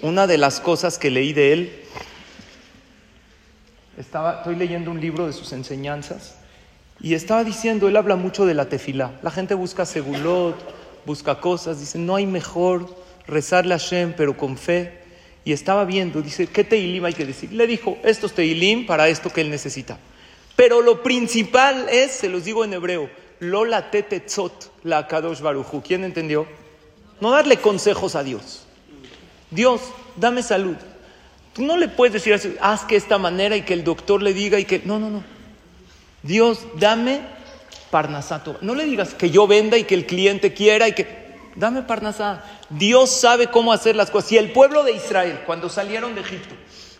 Una 0.00 0.26
de 0.26 0.38
las 0.38 0.60
cosas 0.60 0.98
que 0.98 1.10
leí 1.10 1.32
de 1.32 1.52
él, 1.52 1.82
estaba, 3.98 4.38
estoy 4.38 4.56
leyendo 4.56 4.90
un 4.90 5.00
libro 5.00 5.26
de 5.26 5.32
sus 5.32 5.52
enseñanzas, 5.52 6.36
y 7.00 7.14
estaba 7.14 7.42
diciendo, 7.42 7.88
él 7.88 7.96
habla 7.96 8.16
mucho 8.16 8.46
de 8.46 8.54
la 8.54 8.68
tefilá. 8.68 9.12
La 9.22 9.30
gente 9.30 9.54
busca 9.54 9.84
segulot, 9.84 10.56
busca 11.04 11.40
cosas, 11.40 11.80
dice, 11.80 11.98
no 11.98 12.16
hay 12.16 12.26
mejor 12.26 13.03
rezarle 13.26 13.74
a 13.74 13.78
Hashem, 13.78 14.14
pero 14.16 14.36
con 14.36 14.56
fe. 14.56 15.02
Y 15.44 15.52
estaba 15.52 15.84
viendo, 15.84 16.22
dice, 16.22 16.46
¿qué 16.46 16.64
teilim 16.64 17.04
hay 17.04 17.12
que 17.12 17.26
decir? 17.26 17.52
Le 17.52 17.66
dijo, 17.66 17.98
estos 18.02 18.32
teilim 18.32 18.86
para 18.86 19.08
esto 19.08 19.30
que 19.30 19.42
él 19.42 19.50
necesita. 19.50 19.98
Pero 20.56 20.80
lo 20.80 21.02
principal 21.02 21.86
es, 21.90 22.12
se 22.12 22.28
los 22.28 22.44
digo 22.44 22.64
en 22.64 22.72
hebreo, 22.72 23.10
Lola 23.40 23.90
tetetzot 23.90 24.72
la 24.84 25.06
kadosh 25.06 25.40
baruchu. 25.40 25.82
¿Quién 25.82 26.04
entendió? 26.04 26.46
No 27.20 27.30
darle 27.30 27.58
consejos 27.58 28.14
a 28.14 28.22
Dios. 28.22 28.66
Dios, 29.50 29.80
dame 30.16 30.42
salud. 30.42 30.76
Tú 31.52 31.62
no 31.62 31.76
le 31.76 31.88
puedes 31.88 32.12
decir 32.12 32.34
así, 32.34 32.54
haz 32.60 32.84
que 32.84 32.96
esta 32.96 33.18
manera 33.18 33.56
y 33.56 33.62
que 33.62 33.74
el 33.74 33.84
doctor 33.84 34.22
le 34.22 34.32
diga 34.32 34.58
y 34.58 34.64
que... 34.64 34.82
No, 34.84 34.98
no, 34.98 35.10
no. 35.10 35.22
Dios, 36.22 36.66
dame 36.78 37.20
parnasato. 37.90 38.56
No 38.60 38.74
le 38.74 38.84
digas 38.84 39.14
que 39.14 39.30
yo 39.30 39.46
venda 39.46 39.78
y 39.78 39.84
que 39.84 39.94
el 39.94 40.06
cliente 40.06 40.52
quiera 40.52 40.88
y 40.88 40.92
que... 40.92 41.23
Dame 41.56 41.82
parnasá. 41.82 42.42
Dios 42.68 43.10
sabe 43.10 43.48
cómo 43.48 43.72
hacer 43.72 43.96
las 43.96 44.10
cosas. 44.10 44.28
Si 44.28 44.38
el 44.38 44.52
pueblo 44.52 44.82
de 44.82 44.92
Israel, 44.92 45.42
cuando 45.46 45.68
salieron 45.68 46.14
de 46.14 46.20
Egipto, 46.20 46.54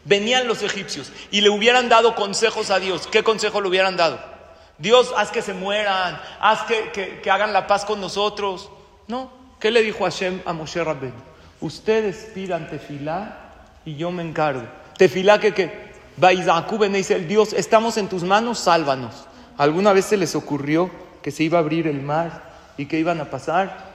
venían 0.05 0.47
los 0.47 0.63
egipcios 0.63 1.13
y 1.31 1.41
le 1.41 1.51
hubieran 1.51 1.89
dado 1.89 2.15
consejos 2.15 2.71
a 2.71 2.79
Dios, 2.79 3.07
¿qué 3.07 3.23
consejo 3.23 3.61
le 3.61 3.69
hubieran 3.69 3.97
dado? 3.97 4.21
Dios, 4.79 5.13
haz 5.17 5.31
que 5.31 5.43
se 5.43 5.55
mueran, 5.55 6.21
haz 6.41 6.63
que, 6.63 7.21
que, 7.23 7.31
hagan 7.31 7.53
la 7.53 7.67
paz 7.67 7.85
con 7.85 8.01
nosotros. 8.01 8.71
No, 9.07 9.31
¿qué 9.61 9.71
le 9.71 9.83
dijo 9.83 10.05
Hashem 10.05 10.43
a 10.45 10.53
Moshe 10.53 10.83
Rabben? 10.83 11.15
Ustedes 11.61 12.31
pidan 12.35 12.69
tefilá 12.69 13.39
y 13.85 13.97
yo 13.97 14.11
me 14.11 14.23
encargo. 14.23 14.63
Tefilá 14.99 15.39
que, 15.39 15.55
que, 15.55 15.95
dice 16.91 17.21
Dios, 17.21 17.53
estamos 17.53 17.97
en 17.97 18.09
tus 18.09 18.25
manos, 18.25 18.59
sálvanos. 18.59 19.27
¿Alguna 19.57 19.93
vez 19.93 20.07
se 20.07 20.17
les 20.17 20.35
ocurrió 20.35 20.91
que 21.23 21.31
se 21.31 21.45
iba 21.45 21.59
a 21.59 21.61
abrir 21.61 21.87
el 21.87 22.03
mar 22.03 22.43
y 22.77 22.87
que 22.87 22.99
iban 22.99 23.21
a 23.21 23.31
pasar? 23.31 23.94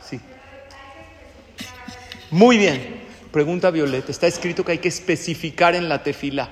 Muy 2.32 2.58
bien. 2.58 3.00
Pregunta 3.32 3.72
Violeta. 3.72 4.12
Está 4.12 4.28
escrito 4.28 4.64
que 4.64 4.74
hay 4.74 4.78
que 4.78 4.88
especificar 4.88 5.76
en 5.76 5.90
la 5.90 6.04
tefila. 6.04 6.50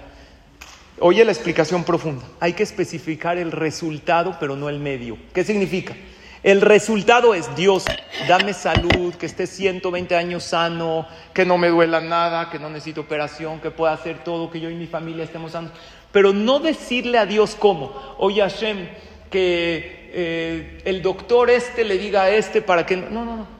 Oye 0.99 1.23
la 1.23 1.31
explicación 1.31 1.83
profunda. 1.83 2.25
Hay 2.39 2.53
que 2.53 2.63
especificar 2.63 3.37
el 3.37 3.51
resultado, 3.51 4.37
pero 4.39 4.55
no 4.55 4.69
el 4.69 4.79
medio. 4.79 5.17
¿Qué 5.33 5.43
significa? 5.43 5.95
El 6.41 6.61
resultado 6.61 7.33
es 7.33 7.55
Dios, 7.55 7.85
dame 8.27 8.53
salud, 8.53 9.13
que 9.15 9.25
esté 9.25 9.47
120 9.47 10.15
años 10.15 10.43
sano, 10.43 11.07
que 11.33 11.45
no 11.45 11.57
me 11.57 11.67
duela 11.67 11.99
nada, 11.99 12.49
que 12.49 12.57
no 12.57 12.69
necesito 12.69 13.01
operación, 13.01 13.59
que 13.59 13.69
pueda 13.69 13.93
hacer 13.93 14.23
todo, 14.23 14.49
que 14.49 14.59
yo 14.59 14.69
y 14.69 14.75
mi 14.75 14.87
familia 14.87 15.23
estemos 15.23 15.51
sanos. 15.51 15.71
Pero 16.11 16.33
no 16.33 16.59
decirle 16.59 17.17
a 17.17 17.25
Dios 17.25 17.55
cómo. 17.57 18.15
Oye 18.17 18.41
Hashem, 18.41 18.87
que 19.29 20.09
eh, 20.13 20.81
el 20.85 21.01
doctor 21.01 21.49
este 21.49 21.83
le 21.83 21.97
diga 21.97 22.23
a 22.23 22.29
este 22.29 22.61
para 22.61 22.85
que... 22.85 22.97
No, 22.97 23.25
no, 23.25 23.35
no. 23.35 23.56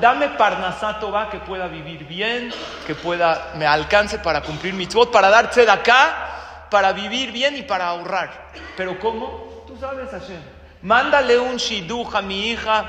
Dame 0.00 0.28
parnasato 0.30 1.12
va 1.12 1.28
que 1.28 1.38
pueda 1.38 1.66
vivir 1.66 2.06
bien, 2.06 2.50
que 2.86 2.94
pueda, 2.94 3.52
me 3.56 3.66
alcance 3.66 4.18
para 4.18 4.40
cumplir 4.40 4.72
mitzvot, 4.72 5.12
para 5.12 5.28
darse 5.28 5.66
de 5.66 5.70
acá, 5.70 6.66
para 6.70 6.92
vivir 6.92 7.30
bien 7.30 7.56
y 7.56 7.62
para 7.62 7.88
ahorrar. 7.88 8.30
Pero 8.76 8.98
¿cómo? 8.98 9.64
Tú 9.66 9.76
sabes, 9.78 10.10
Hashem. 10.10 10.40
Mándale 10.80 11.38
un 11.38 11.56
shidduch 11.56 12.14
a 12.14 12.22
mi 12.22 12.48
hija, 12.48 12.84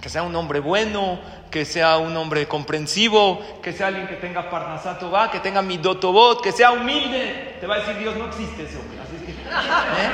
que 0.00 0.10
sea 0.10 0.22
un 0.22 0.36
hombre 0.36 0.60
bueno, 0.60 1.18
que 1.50 1.64
sea 1.64 1.96
un 1.96 2.14
hombre 2.16 2.46
comprensivo, 2.46 3.40
que 3.62 3.72
sea 3.72 3.86
alguien 3.86 4.06
que 4.06 4.16
tenga 4.16 4.50
parnasato 4.50 5.10
va, 5.10 5.30
que 5.30 5.40
tenga 5.40 5.62
mi 5.62 5.78
dotobot, 5.78 6.42
que 6.42 6.52
sea 6.52 6.72
humilde. 6.72 7.56
Te 7.60 7.66
va 7.66 7.76
a 7.76 7.78
decir 7.78 7.96
Dios, 7.96 8.14
no 8.16 8.26
existe 8.26 8.64
ese. 8.64 8.76
Así 8.76 9.16
es 9.16 9.22
que, 9.22 9.30
¿eh? 9.30 10.10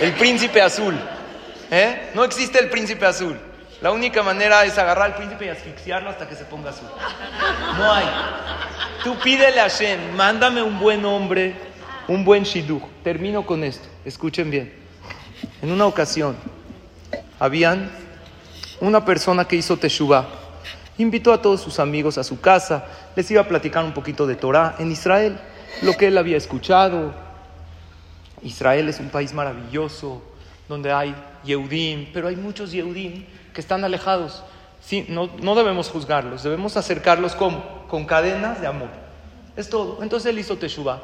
El 0.00 0.12
príncipe 0.14 0.60
azul. 0.60 0.98
¿Eh? 1.74 2.10
No 2.14 2.22
existe 2.22 2.58
el 2.58 2.68
príncipe 2.68 3.06
azul. 3.06 3.34
La 3.80 3.92
única 3.92 4.22
manera 4.22 4.62
es 4.66 4.76
agarrar 4.76 5.06
al 5.06 5.14
príncipe 5.14 5.46
y 5.46 5.48
asfixiarlo 5.48 6.10
hasta 6.10 6.28
que 6.28 6.34
se 6.36 6.44
ponga 6.44 6.68
azul. 6.68 6.86
No 7.78 7.90
hay. 7.90 8.04
Tú 9.02 9.18
pídele 9.18 9.58
a 9.58 9.68
Shem, 9.68 10.14
mándame 10.14 10.62
un 10.62 10.78
buen 10.78 11.02
hombre, 11.06 11.54
un 12.08 12.26
buen 12.26 12.42
shidduch. 12.42 12.82
Termino 13.02 13.46
con 13.46 13.64
esto. 13.64 13.88
Escuchen 14.04 14.50
bien. 14.50 14.70
En 15.62 15.72
una 15.72 15.86
ocasión, 15.86 16.36
habían 17.40 17.90
una 18.80 19.02
persona 19.02 19.46
que 19.46 19.56
hizo 19.56 19.78
teshuvah. 19.78 20.26
Invitó 20.98 21.32
a 21.32 21.40
todos 21.40 21.62
sus 21.62 21.80
amigos 21.80 22.18
a 22.18 22.24
su 22.24 22.38
casa, 22.38 22.84
les 23.16 23.30
iba 23.30 23.40
a 23.40 23.48
platicar 23.48 23.82
un 23.82 23.94
poquito 23.94 24.26
de 24.26 24.34
Torah 24.34 24.76
en 24.78 24.92
Israel, 24.92 25.40
lo 25.80 25.94
que 25.94 26.08
él 26.08 26.18
había 26.18 26.36
escuchado. 26.36 27.14
Israel 28.42 28.90
es 28.90 29.00
un 29.00 29.08
país 29.08 29.32
maravilloso, 29.32 30.22
donde 30.68 30.92
hay 30.92 31.14
Yehudim, 31.44 32.06
pero 32.12 32.28
hay 32.28 32.36
muchos 32.36 32.72
Yehudim 32.72 33.24
que 33.52 33.60
están 33.60 33.84
alejados. 33.84 34.42
Sí, 34.80 35.06
no, 35.08 35.30
no 35.40 35.54
debemos 35.54 35.88
juzgarlos, 35.88 36.42
debemos 36.42 36.76
acercarlos 36.76 37.34
como 37.34 37.86
con 37.88 38.04
cadenas 38.04 38.60
de 38.60 38.66
amor. 38.66 38.88
Es 39.56 39.68
todo. 39.68 40.02
Entonces 40.02 40.30
él 40.30 40.38
hizo 40.38 40.56
Teshuvah 40.56 41.02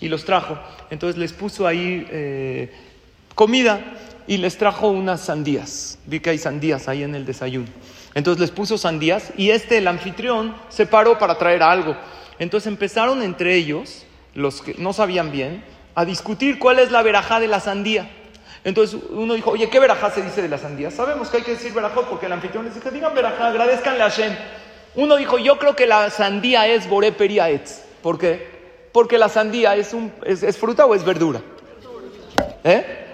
y 0.00 0.08
los 0.08 0.24
trajo. 0.24 0.58
Entonces 0.90 1.18
les 1.18 1.32
puso 1.32 1.66
ahí 1.66 2.06
eh, 2.10 2.72
comida 3.34 3.80
y 4.26 4.38
les 4.38 4.58
trajo 4.58 4.88
unas 4.88 5.20
sandías. 5.20 5.98
Vi 6.06 6.20
que 6.20 6.30
hay 6.30 6.38
sandías 6.38 6.88
ahí 6.88 7.02
en 7.02 7.14
el 7.14 7.24
desayuno. 7.24 7.68
Entonces 8.14 8.40
les 8.40 8.50
puso 8.50 8.78
sandías 8.78 9.32
y 9.36 9.50
este, 9.50 9.78
el 9.78 9.88
anfitrión, 9.88 10.54
se 10.68 10.86
paró 10.86 11.18
para 11.18 11.38
traer 11.38 11.62
algo. 11.62 11.96
Entonces 12.38 12.66
empezaron 12.66 13.22
entre 13.22 13.54
ellos, 13.54 14.04
los 14.34 14.62
que 14.62 14.74
no 14.78 14.92
sabían 14.92 15.30
bien, 15.30 15.62
a 15.94 16.04
discutir 16.04 16.58
cuál 16.58 16.78
es 16.78 16.90
la 16.90 17.02
verajá 17.02 17.40
de 17.40 17.48
la 17.48 17.60
sandía. 17.60 18.10
Entonces 18.66 19.00
uno 19.10 19.34
dijo, 19.34 19.52
oye, 19.52 19.70
¿qué 19.70 19.78
verajá 19.78 20.10
se 20.10 20.22
dice 20.22 20.42
de 20.42 20.48
la 20.48 20.58
sandía? 20.58 20.90
Sabemos 20.90 21.28
que 21.28 21.36
hay 21.36 21.44
que 21.44 21.52
decir 21.52 21.72
verajot 21.72 22.08
porque 22.08 22.26
el 22.26 22.32
anfitrión 22.32 22.64
les 22.64 22.74
dijo, 22.74 22.90
digan 22.90 23.14
verajá, 23.14 23.46
agradezcanle 23.46 24.02
a 24.02 24.10
Hashem. 24.10 24.34
Uno 24.96 25.14
dijo, 25.14 25.38
yo 25.38 25.56
creo 25.56 25.76
que 25.76 25.86
la 25.86 26.10
sandía 26.10 26.66
es 26.66 26.88
boré 26.88 27.14
etz. 27.16 27.84
¿Por 28.02 28.18
qué? 28.18 28.44
Porque 28.90 29.18
la 29.18 29.28
sandía 29.28 29.76
es, 29.76 29.94
un, 29.94 30.12
es, 30.24 30.58
fruta 30.58 30.84
o 30.84 30.96
es 30.96 31.04
verdura. 31.04 31.40
¿Eh? 32.64 33.06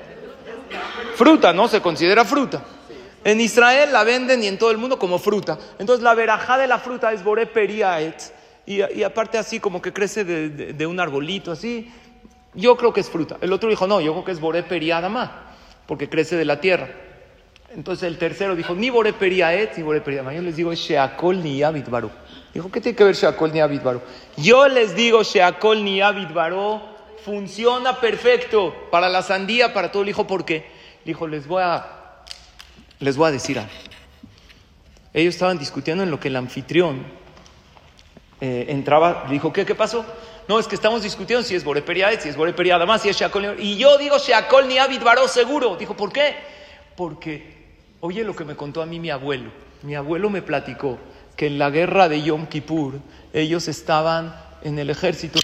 Fruta, 1.17 1.53
¿no? 1.53 1.69
Se 1.69 1.83
considera 1.83 2.25
fruta. 2.25 2.63
En 3.23 3.39
Israel 3.39 3.93
la 3.93 4.05
venden 4.05 4.43
y 4.43 4.47
en 4.47 4.57
todo 4.57 4.71
el 4.71 4.79
mundo 4.79 4.99
como 4.99 5.19
fruta. 5.19 5.59
Entonces 5.79 6.03
la 6.03 6.15
verajá 6.15 6.57
de 6.57 6.67
la 6.67 6.79
fruta 6.79 7.13
es 7.13 7.23
boré 7.23 7.43
etz. 7.43 8.33
Y, 8.65 8.81
y, 8.99 9.03
aparte 9.03 9.37
así 9.37 9.61
como 9.61 9.83
que 9.83 9.93
crece 9.93 10.25
de, 10.25 10.49
de 10.73 10.87
un 10.87 10.99
arbolito 10.99 11.53
así. 11.53 11.93
Yo 12.55 12.77
creo 12.77 12.93
que 12.93 13.01
es 13.01 13.11
fruta. 13.11 13.39
El 13.41 13.53
otro 13.53 13.69
dijo, 13.69 13.87
no, 13.87 14.01
yo 14.01 14.13
creo 14.13 14.25
que 14.25 14.33
es 14.33 14.41
boré 14.41 14.63
periadama, 14.63 15.55
porque 15.87 16.09
crece 16.09 16.37
de 16.37 16.45
la 16.45 16.61
tierra. 16.61 16.89
Entonces 17.75 18.07
el 18.07 18.19
tercero 18.19 18.55
dijo, 18.55 18.75
ni 18.75 18.91
boré 18.91 19.15
periaet, 19.15 19.77
ni 19.77 19.83
boré 19.83 20.03
periadama. 20.03 20.35
Yo 20.35 20.43
les 20.43 20.57
digo, 20.57 20.75
sheakol 20.75 21.43
ni 21.43 21.63
abit 21.63 21.89
Dijo, 22.53 22.71
¿qué 22.71 22.81
tiene 22.83 22.97
que 22.97 23.05
ver 23.05 23.15
sheakol 23.15 23.53
ni 23.53 23.61
abit 23.61 23.83
Yo 24.37 24.69
les 24.69 24.95
digo, 24.95 25.23
sheakol 25.23 25.83
ni 25.83 26.03
abit 26.03 26.29
funciona 27.25 28.01
perfecto 28.01 28.75
para 28.91 29.09
la 29.09 29.23
sandía, 29.23 29.73
para 29.73 29.91
todo. 29.91 30.03
el 30.03 30.11
hijo 30.11 30.27
¿por 30.27 30.45
qué? 30.45 30.67
Dijo, 31.05 31.27
les 31.27 31.47
voy 31.47 31.63
a, 31.63 31.87
les 32.99 33.17
voy 33.17 33.29
a 33.29 33.33
decir 33.33 33.59
algo. 33.59 33.71
Ellos 35.15 35.35
estaban 35.35 35.59
discutiendo 35.59 36.03
en 36.03 36.11
lo 36.11 36.19
que 36.19 36.29
el 36.29 36.37
anfitrión 36.37 37.05
eh, 38.41 38.67
entraba, 38.69 39.27
dijo, 39.31 39.53
¿qué, 39.53 39.65
¿qué 39.65 39.75
pasó? 39.75 40.05
No, 40.49 40.59
es 40.59 40.67
que 40.67 40.75
estamos 40.75 41.03
discutiendo 41.03 41.45
si 41.45 41.55
es 41.55 41.65
Boreperiaet, 41.65 42.21
si 42.21 42.29
es 42.29 42.37
Boreperiada 42.37 42.85
más, 42.87 43.03
si 43.03 43.09
es 43.09 43.17
Sheakol. 43.17 43.57
Y 43.59 43.77
yo 43.77 43.97
digo 43.99 44.19
Sheakol 44.19 44.69
ni 44.69 44.79
Abid 44.79 45.03
Baró 45.03 45.29
seguro. 45.29 45.77
Dijo, 45.77 45.97
¿por 45.97 46.13
qué? 46.13 46.35
Porque, 46.97 47.43
oye 48.01 48.25
lo 48.25 48.35
que 48.35 48.45
me 48.45 48.57
contó 48.57 48.83
a 48.83 48.87
mí 48.87 48.99
mi 48.99 49.11
abuelo. 49.11 49.51
Mi 49.83 49.95
abuelo 49.95 50.31
me 50.31 50.43
platicó 50.43 50.99
que 51.37 51.47
en 51.47 51.59
la 51.59 51.71
guerra 51.71 52.09
de 52.09 52.23
Yom 52.23 52.47
Kippur 52.47 53.01
ellos 53.33 53.69
estaban 53.69 54.35
en 54.63 54.79
el 54.79 54.91
ejército 54.91 55.41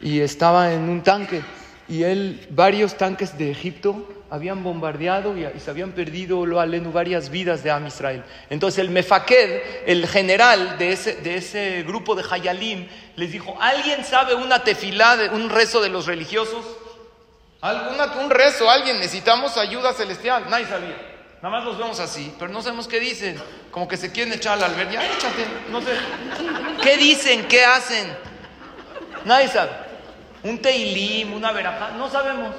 y 0.00 0.20
estaba 0.20 0.72
en 0.72 0.88
un 0.88 1.02
tanque 1.02 1.42
y 1.88 2.04
él, 2.04 2.46
varios 2.50 2.96
tanques 2.96 3.36
de 3.36 3.50
Egipto 3.50 4.08
habían 4.30 4.62
bombardeado 4.62 5.36
y, 5.36 5.46
se 5.58 5.70
habían 5.70 5.92
perdido 5.92 6.46
lo 6.46 6.60
alenu 6.60 6.92
varias 6.92 7.30
vidas 7.30 7.62
de 7.62 7.70
Am 7.70 7.86
Israel. 7.86 8.22
Entonces 8.48 8.78
el 8.78 8.90
Mefaked, 8.90 9.86
el 9.86 10.06
general 10.06 10.78
de 10.78 10.92
ese, 10.92 11.16
de 11.16 11.36
ese 11.36 11.82
grupo 11.82 12.14
de 12.14 12.24
Hayalim, 12.28 12.88
les 13.16 13.32
dijo, 13.32 13.56
¿alguien 13.60 14.04
sabe 14.04 14.34
una 14.34 14.62
tefilá, 14.62 15.30
un 15.32 15.50
rezo 15.50 15.80
de 15.80 15.88
los 15.88 16.06
religiosos? 16.06 16.64
¿Alguna, 17.60 18.06
un 18.20 18.30
rezo, 18.30 18.70
alguien, 18.70 18.98
necesitamos 18.98 19.56
ayuda 19.56 19.92
celestial. 19.92 20.46
Nadie 20.48 20.66
sabía. 20.66 20.96
Nada 21.42 21.56
más 21.56 21.64
los 21.64 21.76
vemos 21.76 22.00
así, 22.00 22.34
pero 22.38 22.50
no 22.50 22.62
sabemos 22.62 22.88
qué 22.88 23.00
dicen. 23.00 23.36
Como 23.70 23.86
que 23.86 23.96
se 23.96 24.12
quieren 24.12 24.32
echar 24.32 24.58
al 24.58 24.64
albergue. 24.64 24.94
Ya 24.94 25.06
échate, 25.06 25.46
no 25.70 25.80
sé. 25.80 25.92
¿Qué 26.82 26.96
dicen? 26.96 27.46
¿Qué 27.48 27.64
hacen? 27.64 28.16
Nadie 29.24 29.48
sabe 29.48 29.90
un 30.42 30.58
teilim, 30.58 31.34
una 31.34 31.52
verajá, 31.52 31.90
no 31.90 32.08
sabemos. 32.08 32.54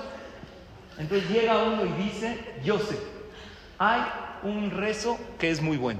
Entonces 1.02 1.28
llega 1.32 1.64
uno 1.64 1.84
y 1.84 2.04
dice, 2.04 2.38
yo 2.64 2.78
sé, 2.78 2.96
hay 3.80 4.02
un 4.44 4.70
rezo 4.70 5.18
que 5.40 5.50
es 5.50 5.60
muy 5.60 5.76
bueno. 5.76 6.00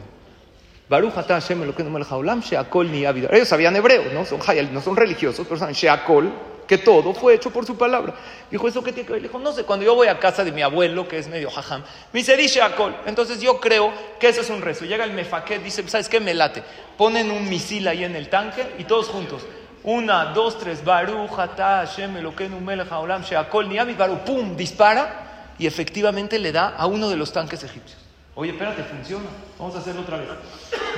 Ellos 3.34 3.48
sabían 3.48 3.76
hebreo, 3.76 4.04
¿no? 4.14 4.26
Son, 4.26 4.40
no 4.72 4.82
son 4.82 4.96
religiosos, 4.96 5.48
pero 5.48 5.60
saben 5.60 5.74
Sheakol, 5.74 6.32
que 6.68 6.78
todo 6.78 7.16
fue 7.16 7.34
hecho 7.34 7.50
por 7.50 7.66
su 7.66 7.76
palabra. 7.78 8.14
Dijo, 8.52 8.68
¿eso 8.68 8.84
qué 8.84 8.92
tiene 8.92 9.08
que 9.08 9.14
ver? 9.14 9.22
Dijo, 9.24 9.40
no 9.40 9.52
sé, 9.54 9.64
cuando 9.64 9.86
yo 9.86 9.96
voy 9.96 10.08
a 10.08 10.20
casa 10.20 10.44
de 10.44 10.52
mi 10.52 10.62
abuelo, 10.62 11.08
que 11.08 11.18
es 11.18 11.28
medio 11.28 11.50
jajam, 11.50 11.82
me 12.14 12.20
dice, 12.20 12.38
di 12.38 12.46
Sheakol. 12.46 12.96
Entonces 13.08 13.42
yo 13.42 13.60
creo 13.60 13.92
que 14.20 14.30
eso 14.30 14.42
es 14.42 14.50
un 14.52 14.62
rezo. 14.62 14.86
Llega 14.86 15.04
el 15.04 15.14
mefaquet, 15.14 15.64
dice, 15.64 15.88
¿sabes 15.90 16.10
qué? 16.10 16.20
Me 16.20 16.36
late. 16.36 16.62
Ponen 16.96 17.32
un 17.32 17.50
misil 17.50 17.88
ahí 17.88 18.04
en 18.04 18.16
el 18.16 18.30
tanque 18.30 18.68
y 18.78 18.84
todos 18.84 19.08
juntos. 19.08 19.42
Una, 19.84 20.26
dos, 20.26 20.60
tres, 20.60 20.84
Baruch, 20.84 21.40
Ata, 21.40 21.86
Hashem, 21.86 22.18
Eloquenu, 22.18 22.60
Melech, 22.60 22.92
Haolam, 22.92 23.24
Sheakol, 23.24 23.68
Niamit, 23.68 23.98
Baruch, 23.98 24.20
pum, 24.20 24.56
dispara 24.56 25.54
y 25.58 25.66
efectivamente 25.66 26.38
le 26.38 26.52
da 26.52 26.76
a 26.78 26.86
uno 26.86 27.10
de 27.10 27.16
los 27.16 27.32
tanques 27.34 27.64
egipcios. 27.64 28.00
Oye, 28.36 28.52
espérate, 28.52 28.84
funciona. 28.84 29.26
Vamos 29.58 29.76
a 29.76 29.80
hacerlo 29.80 30.02
otra 30.02 30.18
vez. 30.18 30.30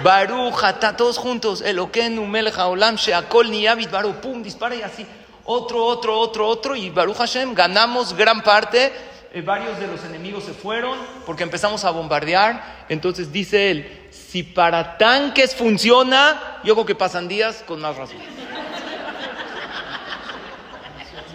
Baruch, 0.03 0.63
Ata, 0.63 0.97
todos 0.97 1.17
juntos, 1.17 1.61
Eloquenu, 1.61 2.25
Melech, 2.25 2.57
Haolam, 2.57 2.95
Sheakol, 2.95 3.49
Niamit, 3.49 3.89
Baruch, 3.89 4.15
pum, 4.15 4.43
dispara 4.43 4.75
y 4.75 4.81
así. 4.81 5.05
Otro, 5.45 5.86
otro, 5.86 6.19
otro, 6.19 6.47
otro 6.47 6.75
y 6.75 6.89
Baruch 6.89 7.17
Hashem, 7.17 7.53
ganamos 7.53 8.13
gran 8.13 8.41
parte. 8.41 8.91
Eh, 9.34 9.41
varios 9.41 9.79
de 9.79 9.88
los 9.88 10.03
enemigos 10.05 10.43
se 10.43 10.53
fueron 10.53 10.97
porque 11.25 11.43
empezamos 11.43 11.84
a 11.86 11.89
bombardear. 11.89 12.86
Entonces 12.88 13.31
dice 13.31 13.71
él, 13.71 14.07
si 14.11 14.43
para 14.43 14.97
tanques 14.97 15.55
funciona, 15.55 16.59
yo 16.63 16.75
creo 16.75 16.86
que 16.86 16.95
pasan 16.95 17.27
días 17.27 17.63
con 17.65 17.81
más 17.81 17.95
razón. 17.97 18.17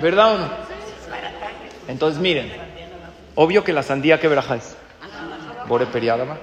¿Verdad 0.01 0.35
o 0.35 0.39
no? 0.39 0.49
Entonces 1.89 2.21
miren, 2.21 2.53
obvio 3.35 3.65
que 3.65 3.73
la 3.73 3.83
sandía 3.83 4.21
que 4.21 4.29
verajá 4.29 4.57
es. 4.57 4.77
Bore 5.67 5.87
periadama. 5.87 6.39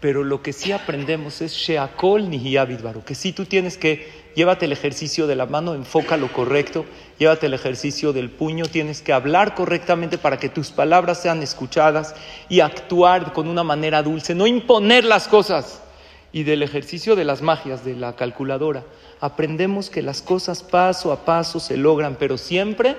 Pero 0.00 0.24
lo 0.24 0.42
que 0.42 0.52
sí 0.52 0.72
aprendemos 0.72 1.40
es 1.40 1.52
Sheakol 1.52 2.28
Nihiyabidbaru, 2.28 3.02
que 3.02 3.14
si 3.14 3.32
tú 3.32 3.46
tienes 3.46 3.78
que, 3.78 4.30
llévate 4.34 4.66
el 4.66 4.72
ejercicio 4.72 5.26
de 5.26 5.36
la 5.36 5.46
mano, 5.46 5.74
enfoca 5.74 6.16
lo 6.16 6.30
correcto, 6.32 6.84
llévate 7.18 7.46
el 7.46 7.54
ejercicio 7.54 8.12
del 8.12 8.30
puño, 8.30 8.66
tienes 8.66 9.00
que 9.00 9.14
hablar 9.14 9.54
correctamente 9.54 10.18
para 10.18 10.38
que 10.38 10.50
tus 10.50 10.70
palabras 10.70 11.22
sean 11.22 11.42
escuchadas 11.42 12.14
y 12.48 12.60
actuar 12.60 13.32
con 13.32 13.48
una 13.48 13.64
manera 13.64 14.02
dulce, 14.02 14.34
no 14.34 14.46
imponer 14.46 15.04
las 15.04 15.28
cosas. 15.28 15.82
Y 16.30 16.42
del 16.42 16.62
ejercicio 16.62 17.16
de 17.16 17.24
las 17.24 17.40
magias, 17.40 17.82
de 17.84 17.96
la 17.96 18.14
calculadora, 18.14 18.84
aprendemos 19.20 19.90
que 19.90 20.02
las 20.02 20.22
cosas 20.22 20.62
paso 20.62 21.12
a 21.12 21.24
paso 21.24 21.60
se 21.60 21.76
logran, 21.76 22.16
pero 22.18 22.38
siempre 22.38 22.96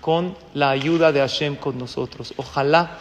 con 0.00 0.36
la 0.54 0.70
ayuda 0.70 1.12
de 1.12 1.20
Hashem 1.20 1.56
con 1.56 1.78
nosotros. 1.78 2.34
Ojalá 2.36 2.98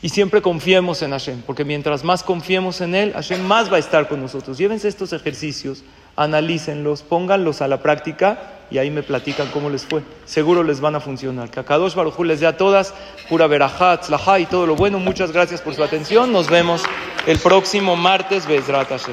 y 0.00 0.10
siempre 0.10 0.42
confiemos 0.42 1.02
en 1.02 1.10
Hashem, 1.10 1.42
porque 1.42 1.64
mientras 1.64 2.04
más 2.04 2.22
confiemos 2.22 2.80
en 2.80 2.94
Él, 2.94 3.12
Hashem 3.14 3.42
más 3.42 3.70
va 3.70 3.76
a 3.76 3.80
estar 3.80 4.06
con 4.06 4.20
nosotros. 4.20 4.56
Llévense 4.56 4.86
estos 4.86 5.12
ejercicios, 5.12 5.82
analícenlos, 6.14 7.02
pónganlos 7.02 7.62
a 7.62 7.68
la 7.68 7.82
práctica 7.82 8.58
y 8.70 8.78
ahí 8.78 8.92
me 8.92 9.02
platican 9.02 9.48
cómo 9.48 9.70
les 9.70 9.84
fue. 9.84 10.02
Seguro 10.24 10.62
les 10.62 10.80
van 10.80 10.94
a 10.94 11.00
funcionar. 11.00 11.50
Que 11.50 11.58
a 11.58 11.64
Kadosh 11.64 11.94
Baruj 11.94 12.20
les 12.20 12.38
dé 12.38 12.46
a 12.46 12.56
todas 12.56 12.94
pura 13.28 13.48
verajat, 13.48 14.08
laha 14.08 14.38
y 14.38 14.46
todo 14.46 14.66
lo 14.66 14.76
bueno. 14.76 15.00
Muchas 15.00 15.32
gracias 15.32 15.60
por 15.60 15.74
su 15.74 15.82
atención. 15.82 16.30
Nos 16.30 16.48
vemos 16.48 16.82
el 17.26 17.38
próximo 17.38 17.96
martes. 17.96 18.46
Bezrat 18.46 18.90
Hashem. 18.90 19.06